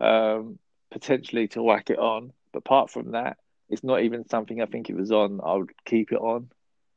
um, 0.02 0.60
potentially 0.91 1.48
to 1.50 1.64
whack 1.64 1.89
it 1.89 1.98
on. 1.98 2.34
But 2.52 2.60
apart 2.60 2.89
from 2.89 3.12
that, 3.12 3.38
it's 3.70 3.84
not 3.84 4.01
even 4.03 4.28
something 4.28 4.61
I 4.61 4.66
think 4.66 4.89
it 4.89 4.95
was 4.95 5.11
on. 5.11 5.39
I 5.43 5.53
would 5.53 5.72
keep 5.86 6.11
it 6.11 6.20
on. 6.20 6.49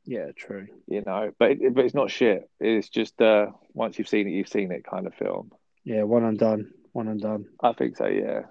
Yeah, 0.05 0.31
true. 0.35 0.67
You 0.87 1.03
know, 1.05 1.31
but 1.37 1.51
it, 1.51 1.73
but 1.73 1.85
it's 1.85 1.93
not 1.93 2.11
shit. 2.11 2.49
It's 2.59 2.89
just 2.89 3.21
uh, 3.21 3.47
once 3.73 3.97
you've 3.97 4.07
seen 4.07 4.27
it, 4.27 4.31
you've 4.31 4.47
seen 4.47 4.71
it 4.71 4.83
kind 4.83 5.07
of 5.07 5.13
film. 5.13 5.51
Yeah, 5.83 6.03
one 6.03 6.23
and 6.23 6.37
done. 6.37 6.71
One 6.93 7.07
and 7.07 7.21
done. 7.21 7.45
I 7.61 7.73
think 7.73 7.97
so. 7.97 8.07
Yeah. 8.07 8.41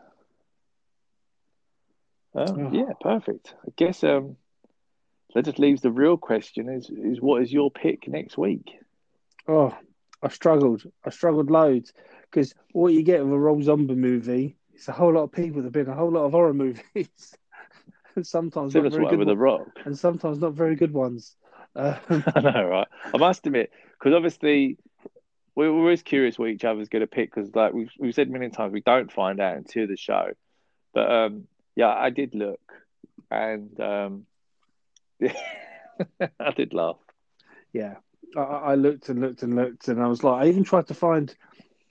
Um, 2.34 2.66
oh. 2.66 2.70
Yeah, 2.72 2.92
perfect. 3.00 3.54
I 3.66 3.72
guess 3.76 4.04
um, 4.04 4.36
that 5.34 5.44
just 5.44 5.58
leaves 5.58 5.82
the 5.82 5.90
real 5.90 6.16
question: 6.16 6.68
is 6.68 6.90
is 6.90 7.20
what 7.20 7.42
is 7.42 7.52
your 7.52 7.70
pick 7.70 8.06
next 8.08 8.38
week? 8.38 8.78
Oh, 9.46 9.76
I 10.22 10.28
struggled. 10.28 10.82
I 11.04 11.10
struggled 11.10 11.50
loads 11.50 11.92
because 12.30 12.54
what 12.72 12.92
you 12.92 13.02
get 13.02 13.24
with 13.24 13.32
a 13.32 13.38
Rob 13.38 13.62
Zombie 13.62 13.94
movie 13.94 14.56
is 14.74 14.88
a 14.88 14.92
whole 14.92 15.12
lot 15.12 15.24
of 15.24 15.32
people. 15.32 15.60
There've 15.60 15.72
been 15.72 15.88
a 15.88 15.94
whole 15.94 16.12
lot 16.12 16.26
of 16.26 16.32
horror 16.32 16.54
movies, 16.54 17.34
and 18.18 18.26
sometimes 18.26 18.74
not 18.74 18.82
Similar 18.82 18.90
very 18.90 19.06
good 19.06 19.18
with 19.20 19.28
ones, 19.28 19.38
Rock. 19.38 19.68
and 19.84 19.98
sometimes 19.98 20.38
not 20.40 20.54
very 20.54 20.74
good 20.76 20.92
ones. 20.92 21.36
Um, 21.76 21.96
I 22.34 22.40
know, 22.40 22.64
right? 22.64 22.88
I 23.14 23.16
must 23.16 23.46
admit, 23.46 23.70
because 23.92 24.12
obviously 24.14 24.76
we 25.54 25.68
we're 25.68 25.76
always 25.76 26.02
curious 26.02 26.38
what 26.38 26.50
each 26.50 26.64
other's 26.64 26.88
going 26.88 27.00
to 27.00 27.06
pick. 27.06 27.32
Because 27.32 27.54
like 27.54 27.72
we've 27.72 27.90
we've 27.98 28.14
said 28.14 28.28
many 28.30 28.48
times, 28.50 28.72
we 28.72 28.80
don't 28.80 29.12
find 29.12 29.40
out 29.40 29.56
until 29.56 29.86
the 29.86 29.96
show. 29.96 30.30
But 30.92 31.10
um, 31.10 31.46
yeah, 31.76 31.94
I 31.94 32.10
did 32.10 32.34
look, 32.34 32.60
and 33.30 33.78
um, 33.80 34.26
I 35.22 36.50
did 36.56 36.74
laugh. 36.74 36.98
yeah, 37.72 37.96
I, 38.36 38.40
I 38.40 38.74
looked 38.74 39.08
and 39.08 39.20
looked 39.20 39.42
and 39.44 39.54
looked, 39.54 39.88
and 39.88 40.02
I 40.02 40.08
was 40.08 40.24
like, 40.24 40.42
I 40.42 40.48
even 40.48 40.64
tried 40.64 40.88
to 40.88 40.94
find. 40.94 41.34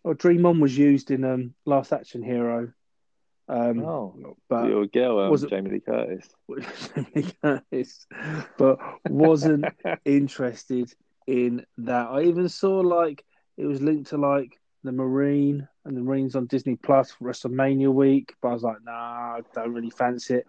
Oh, 0.05 0.13
Dream 0.13 0.45
On 0.45 0.59
was 0.59 0.77
used 0.77 1.11
in 1.11 1.25
um, 1.25 1.53
Last 1.65 1.91
Action 1.91 2.23
Hero, 2.23 2.71
um, 3.49 3.79
Oh, 3.85 4.35
but 4.49 4.67
your 4.67 4.85
girl, 4.87 5.19
um, 5.19 5.31
was 5.31 5.43
it- 5.43 5.49
Jamie 5.49 5.71
Lee 5.71 5.79
Curtis. 5.79 6.29
Jamie 6.95 7.31
Curtis, 7.41 8.05
but 8.57 8.77
wasn't 9.09 9.65
interested 10.05 10.93
in 11.27 11.65
that. 11.79 12.07
I 12.07 12.23
even 12.23 12.49
saw 12.49 12.79
like 12.79 13.23
it 13.57 13.65
was 13.65 13.81
linked 13.81 14.09
to 14.09 14.17
like 14.17 14.59
the 14.83 14.91
Marine 14.91 15.67
and 15.85 15.97
the 15.97 16.01
Marines 16.01 16.35
on 16.35 16.45
Disney 16.47 16.75
Plus 16.75 17.11
for 17.11 17.25
WrestleMania 17.29 17.91
week, 17.93 18.33
but 18.41 18.49
I 18.49 18.53
was 18.53 18.63
like, 18.63 18.77
nah, 18.83 18.91
I 19.37 19.41
don't 19.53 19.73
really 19.73 19.89
fancy 19.89 20.35
it. 20.35 20.47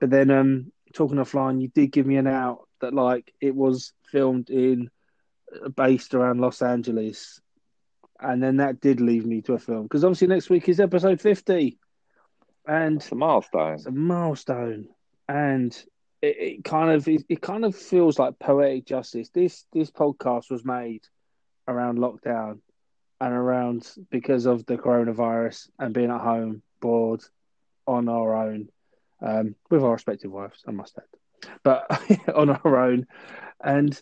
But 0.00 0.10
then, 0.10 0.30
um, 0.30 0.72
talking 0.92 1.16
offline, 1.16 1.60
you 1.62 1.68
did 1.68 1.92
give 1.92 2.06
me 2.06 2.16
an 2.16 2.26
out 2.26 2.68
that 2.80 2.92
like 2.94 3.32
it 3.40 3.54
was 3.54 3.92
filmed 4.10 4.50
in 4.50 4.90
uh, 5.64 5.68
based 5.70 6.14
around 6.14 6.40
Los 6.40 6.62
Angeles, 6.62 7.40
and 8.20 8.42
then 8.42 8.58
that 8.58 8.80
did 8.80 9.00
leave 9.00 9.24
me 9.26 9.40
to 9.42 9.54
a 9.54 9.58
film 9.58 9.84
because 9.84 10.04
obviously 10.04 10.28
next 10.28 10.50
week 10.50 10.68
is 10.68 10.80
episode 10.80 11.20
fifty, 11.20 11.78
and 12.66 12.96
It's 12.96 13.12
a 13.12 13.14
milestone. 13.14 13.74
it's 13.74 13.86
a 13.86 13.90
milestone, 13.90 14.88
and 15.28 15.72
it, 16.22 16.36
it 16.38 16.64
kind 16.64 16.90
of 16.90 17.06
it, 17.08 17.24
it 17.28 17.40
kind 17.40 17.64
of 17.64 17.74
feels 17.76 18.18
like 18.18 18.38
poetic 18.38 18.86
justice. 18.86 19.28
This 19.30 19.66
this 19.72 19.90
podcast 19.90 20.50
was 20.50 20.64
made 20.64 21.02
around 21.68 21.98
lockdown 21.98 22.60
and 23.20 23.32
around 23.32 23.90
because 24.10 24.46
of 24.46 24.66
the 24.66 24.76
coronavirus 24.76 25.70
and 25.78 25.94
being 25.94 26.10
at 26.10 26.20
home, 26.20 26.62
bored, 26.80 27.22
on 27.86 28.08
our 28.08 28.34
own, 28.34 28.68
um, 29.20 29.54
with 29.70 29.82
our 29.82 29.92
respective 29.92 30.30
wives, 30.30 30.62
I 30.66 30.72
must 30.72 30.98
add, 30.98 31.50
but 31.62 31.86
on 32.34 32.50
our 32.50 32.76
own. 32.76 33.06
And 33.62 33.98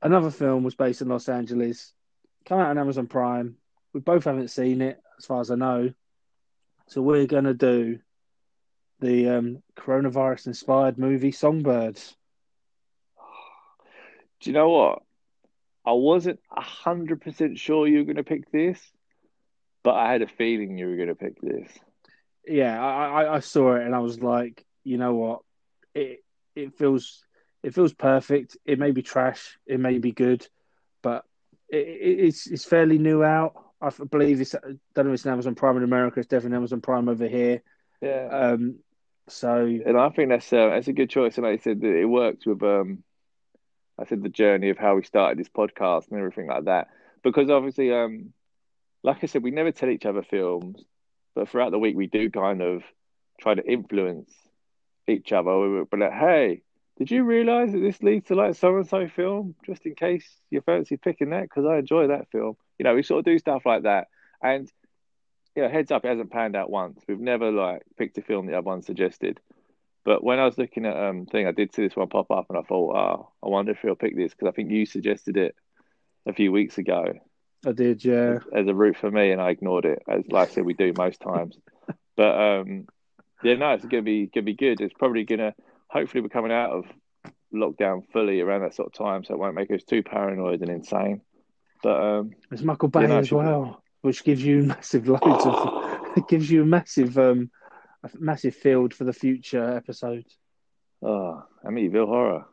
another 0.00 0.30
film 0.30 0.64
was 0.64 0.74
based 0.74 1.02
in 1.02 1.08
Los 1.08 1.28
Angeles, 1.28 1.92
come 2.44 2.58
out 2.60 2.70
on 2.70 2.78
Amazon 2.78 3.06
Prime. 3.06 3.56
We 3.92 4.00
both 4.00 4.24
haven't 4.24 4.48
seen 4.48 4.80
it, 4.80 4.98
as 5.18 5.26
far 5.26 5.40
as 5.40 5.50
I 5.50 5.56
know. 5.56 5.92
So 6.92 7.00
we're 7.00 7.26
gonna 7.26 7.54
do 7.54 8.00
the 9.00 9.30
um, 9.30 9.62
coronavirus 9.78 10.48
inspired 10.48 10.98
movie 10.98 11.32
Songbirds. 11.32 12.14
Do 14.40 14.50
you 14.50 14.52
know 14.52 14.68
what? 14.68 15.02
I 15.86 15.92
wasn't 15.92 16.40
hundred 16.50 17.22
percent 17.22 17.58
sure 17.58 17.88
you 17.88 18.00
were 18.00 18.04
going 18.04 18.16
to 18.16 18.24
pick 18.24 18.50
this, 18.52 18.78
but 19.82 19.94
I 19.94 20.12
had 20.12 20.20
a 20.20 20.26
feeling 20.26 20.76
you 20.76 20.86
were 20.86 20.96
going 20.96 21.08
to 21.08 21.14
pick 21.14 21.40
this. 21.40 21.70
Yeah, 22.46 22.78
I, 22.78 23.22
I, 23.22 23.36
I 23.36 23.38
saw 23.40 23.76
it 23.76 23.86
and 23.86 23.94
I 23.94 24.00
was 24.00 24.20
like, 24.20 24.62
you 24.84 24.98
know 24.98 25.14
what? 25.14 25.40
It 25.94 26.22
it 26.54 26.76
feels 26.76 27.24
it 27.62 27.74
feels 27.74 27.94
perfect. 27.94 28.58
It 28.66 28.78
may 28.78 28.90
be 28.90 29.00
trash, 29.00 29.56
it 29.66 29.80
may 29.80 29.96
be 29.96 30.12
good, 30.12 30.46
but 31.02 31.24
it, 31.70 31.88
it, 31.88 32.24
it's 32.26 32.46
it's 32.48 32.66
fairly 32.66 32.98
new 32.98 33.24
out. 33.24 33.61
I 33.82 33.90
believe 34.04 34.40
it's 34.40 34.54
I 34.54 34.58
don't 34.94 35.06
know 35.06 35.10
if 35.10 35.14
it's 35.14 35.24
an 35.24 35.32
Amazon 35.32 35.54
Prime 35.54 35.76
in 35.76 35.82
America. 35.82 36.20
It's 36.20 36.28
definitely 36.28 36.56
Amazon 36.56 36.80
Prime 36.80 37.08
over 37.08 37.26
here. 37.26 37.62
Yeah, 38.00 38.28
Um, 38.30 38.78
so 39.28 39.64
and 39.64 39.96
I 39.96 40.08
think 40.10 40.28
that's 40.28 40.52
uh, 40.52 40.68
that's 40.70 40.88
a 40.88 40.92
good 40.92 41.10
choice. 41.10 41.36
And 41.36 41.46
like 41.46 41.60
I 41.60 41.62
said, 41.62 41.80
that 41.80 41.96
it 41.96 42.04
works 42.06 42.46
with 42.46 42.62
um, 42.62 43.02
I 43.98 44.04
said 44.04 44.22
the 44.22 44.28
journey 44.28 44.70
of 44.70 44.78
how 44.78 44.96
we 44.96 45.02
started 45.02 45.38
this 45.38 45.48
podcast 45.48 46.10
and 46.10 46.18
everything 46.18 46.46
like 46.46 46.64
that. 46.64 46.88
Because 47.22 47.50
obviously, 47.50 47.92
um, 47.92 48.32
like 49.02 49.22
I 49.22 49.26
said, 49.26 49.42
we 49.42 49.50
never 49.50 49.72
tell 49.72 49.90
each 49.90 50.06
other 50.06 50.22
films, 50.22 50.82
but 51.34 51.48
throughout 51.48 51.70
the 51.70 51.78
week 51.78 51.96
we 51.96 52.06
do 52.06 52.30
kind 52.30 52.62
of 52.62 52.82
try 53.40 53.54
to 53.54 53.64
influence 53.64 54.32
each 55.08 55.32
other. 55.32 55.58
We 55.58 55.84
be 55.90 55.96
like, 55.98 56.12
"Hey, 56.12 56.62
did 56.98 57.10
you 57.10 57.24
realize 57.24 57.72
that 57.72 57.78
this 57.78 58.02
leads 58.02 58.28
to 58.28 58.34
like 58.34 58.54
so 58.54 58.76
and 58.76 58.88
so 58.88 59.08
film? 59.08 59.54
Just 59.66 59.86
in 59.86 59.94
case 59.94 60.26
you 60.50 60.60
fancy 60.60 60.96
picking 60.96 61.30
that, 61.30 61.42
because 61.42 61.64
I 61.66 61.78
enjoy 61.78 62.08
that 62.08 62.30
film." 62.30 62.56
You 62.78 62.84
know, 62.84 62.94
we 62.94 63.02
sort 63.02 63.20
of 63.20 63.24
do 63.24 63.38
stuff 63.38 63.66
like 63.66 63.84
that, 63.84 64.08
and 64.42 64.70
you 65.56 65.62
know, 65.62 65.68
heads 65.68 65.90
up, 65.90 66.04
it 66.04 66.08
hasn't 66.08 66.30
panned 66.30 66.56
out 66.56 66.70
once. 66.70 67.00
We've 67.06 67.20
never 67.20 67.50
like 67.50 67.82
picked 67.98 68.18
a 68.18 68.22
film 68.22 68.46
the 68.46 68.56
other 68.56 68.62
one 68.62 68.82
suggested. 68.82 69.40
But 70.04 70.24
when 70.24 70.38
I 70.38 70.44
was 70.44 70.58
looking 70.58 70.86
at 70.86 70.96
um 70.96 71.26
thing, 71.26 71.46
I 71.46 71.52
did 71.52 71.74
see 71.74 71.82
this 71.82 71.96
one 71.96 72.08
pop 72.08 72.30
up, 72.30 72.46
and 72.48 72.58
I 72.58 72.62
thought, 72.62 72.96
"Oh, 72.96 73.32
I 73.42 73.48
wonder 73.48 73.72
if 73.72 73.78
he'll 73.80 73.94
pick 73.94 74.16
this," 74.16 74.32
because 74.32 74.48
I 74.48 74.52
think 74.52 74.70
you 74.70 74.86
suggested 74.86 75.36
it 75.36 75.54
a 76.26 76.32
few 76.32 76.52
weeks 76.52 76.78
ago 76.78 77.14
I 77.66 77.72
did, 77.72 78.04
yeah. 78.04 78.38
as 78.52 78.66
a 78.66 78.74
route 78.74 78.96
for 78.96 79.10
me, 79.10 79.30
and 79.30 79.40
I 79.40 79.50
ignored 79.50 79.84
it. 79.84 80.02
As 80.08 80.24
like 80.28 80.50
I 80.50 80.52
said, 80.52 80.64
we 80.64 80.74
do 80.74 80.92
most 80.96 81.20
times. 81.20 81.56
But 82.14 82.38
um, 82.38 82.88
yeah, 83.42 83.54
no, 83.54 83.72
it's 83.72 83.86
gonna 83.86 84.02
be 84.02 84.26
gonna 84.26 84.44
be 84.44 84.52
good. 84.52 84.82
It's 84.82 84.92
probably 84.92 85.24
gonna. 85.24 85.54
Hopefully, 85.92 86.22
we're 86.22 86.28
coming 86.28 86.52
out 86.52 86.70
of 86.70 86.84
lockdown 87.54 88.02
fully 88.12 88.40
around 88.40 88.62
that 88.62 88.74
sort 88.74 88.86
of 88.86 88.94
time, 88.94 89.24
so 89.24 89.34
it 89.34 89.38
won't 89.38 89.54
make 89.54 89.70
us 89.70 89.82
too 89.82 90.02
paranoid 90.02 90.62
and 90.62 90.70
insane. 90.70 91.20
But 91.82 92.00
um, 92.00 92.30
There's 92.48 92.62
Michael 92.62 92.88
Bay 92.88 93.06
no, 93.06 93.16
it 93.16 93.20
as 93.20 93.28
should 93.28 93.36
well, 93.36 93.82
which 94.00 94.24
gives 94.24 94.42
you 94.42 94.62
massive 94.62 95.06
loads 95.08 95.44
of 95.44 96.16
it 96.16 96.26
gives 96.28 96.50
you 96.50 96.62
a 96.62 96.66
massive 96.66 97.18
um 97.18 97.50
a 98.04 98.10
massive 98.18 98.54
field 98.54 98.94
for 98.94 99.04
the 99.04 99.12
future 99.12 99.76
episodes. 99.76 100.36
oh, 101.02 101.44
Amityville 101.64 102.06
horror. 102.06 102.44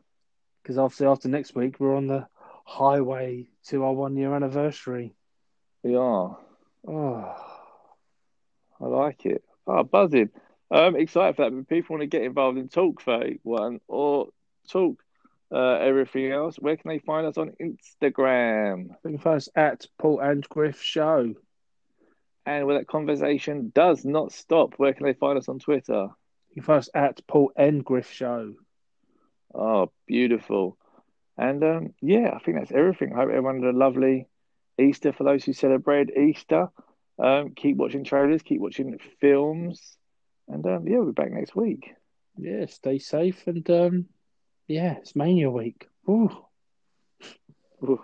Because 0.61 0.77
obviously 0.77 1.07
after 1.07 1.29
next 1.29 1.55
week 1.55 1.79
we're 1.79 1.95
on 1.95 2.07
the 2.07 2.27
highway 2.65 3.47
to 3.67 3.83
our 3.83 3.93
one 3.93 4.17
year 4.17 4.35
anniversary. 4.35 5.15
We 5.83 5.95
are. 5.95 6.37
Oh 6.87 7.35
I 8.81 8.85
like 8.85 9.25
it. 9.25 9.43
Oh, 9.67 9.83
buzzing. 9.83 10.29
I'm 10.72 10.95
excited 10.95 11.36
for 11.36 11.49
that. 11.49 11.57
If 11.57 11.67
people 11.67 11.95
want 11.95 12.01
to 12.01 12.17
get 12.17 12.24
involved 12.24 12.57
in 12.57 12.70
Talk 12.70 13.01
31 13.01 13.80
or 13.88 14.30
Talk 14.70 15.01
uh, 15.51 15.78
everything 15.80 16.32
else, 16.32 16.57
where 16.57 16.78
can 16.78 16.89
they 16.89 16.99
find 16.99 17.26
us 17.26 17.38
on 17.38 17.53
Instagram? 17.59 18.89
you 19.03 19.09
can 19.11 19.17
find 19.17 19.38
us 19.38 19.49
at 19.55 19.88
Paul 19.97 20.20
and 20.20 20.47
Griff 20.47 20.82
Show. 20.82 21.34
And 22.45 22.65
where 22.65 22.78
that 22.80 22.88
conversation 22.88 23.72
does 23.74 24.05
not 24.05 24.32
stop, 24.32 24.76
where 24.78 24.93
can 24.93 25.05
they 25.05 25.13
find 25.13 25.38
us 25.38 25.49
on 25.49 25.59
Twitter? 25.59 26.09
You 26.49 26.55
can 26.55 26.63
find 26.63 26.80
us 26.80 26.89
at 26.93 27.26
Paul 27.28 27.51
and 27.55 27.84
Griff 27.84 28.11
Show. 28.11 28.53
Oh, 29.53 29.91
beautiful. 30.07 30.78
And 31.38 31.63
um, 31.63 31.93
yeah, 32.01 32.32
I 32.36 32.39
think 32.39 32.57
that's 32.57 32.72
everything. 32.72 33.13
I 33.13 33.17
hope 33.17 33.30
everyone 33.30 33.63
had 33.63 33.74
a 33.74 33.78
lovely 33.78 34.28
Easter 34.78 35.13
for 35.13 35.24
those 35.24 35.43
who 35.43 35.53
celebrate 35.53 36.15
Easter. 36.15 36.70
Um, 37.17 37.53
keep 37.55 37.78
watching 37.78 38.03
trailers, 38.03 38.43
keep 38.43 38.61
watching 38.61 38.97
films. 39.20 39.97
And 40.50 40.66
um, 40.66 40.88
yeah, 40.88 40.97
we'll 40.97 41.08
be 41.08 41.12
back 41.12 41.32
next 41.32 41.56
week. 41.56 41.93
Yeah, 42.38 42.66
stay 42.68 43.00
safe 43.00 43.47
and 43.47 43.70
um 43.70 44.06
yeah, 44.68 44.97
it's 44.97 45.16
Mania 45.16 45.50
week. 45.50 45.88
Ooh. 46.08 46.30
Ooh. 47.84 48.04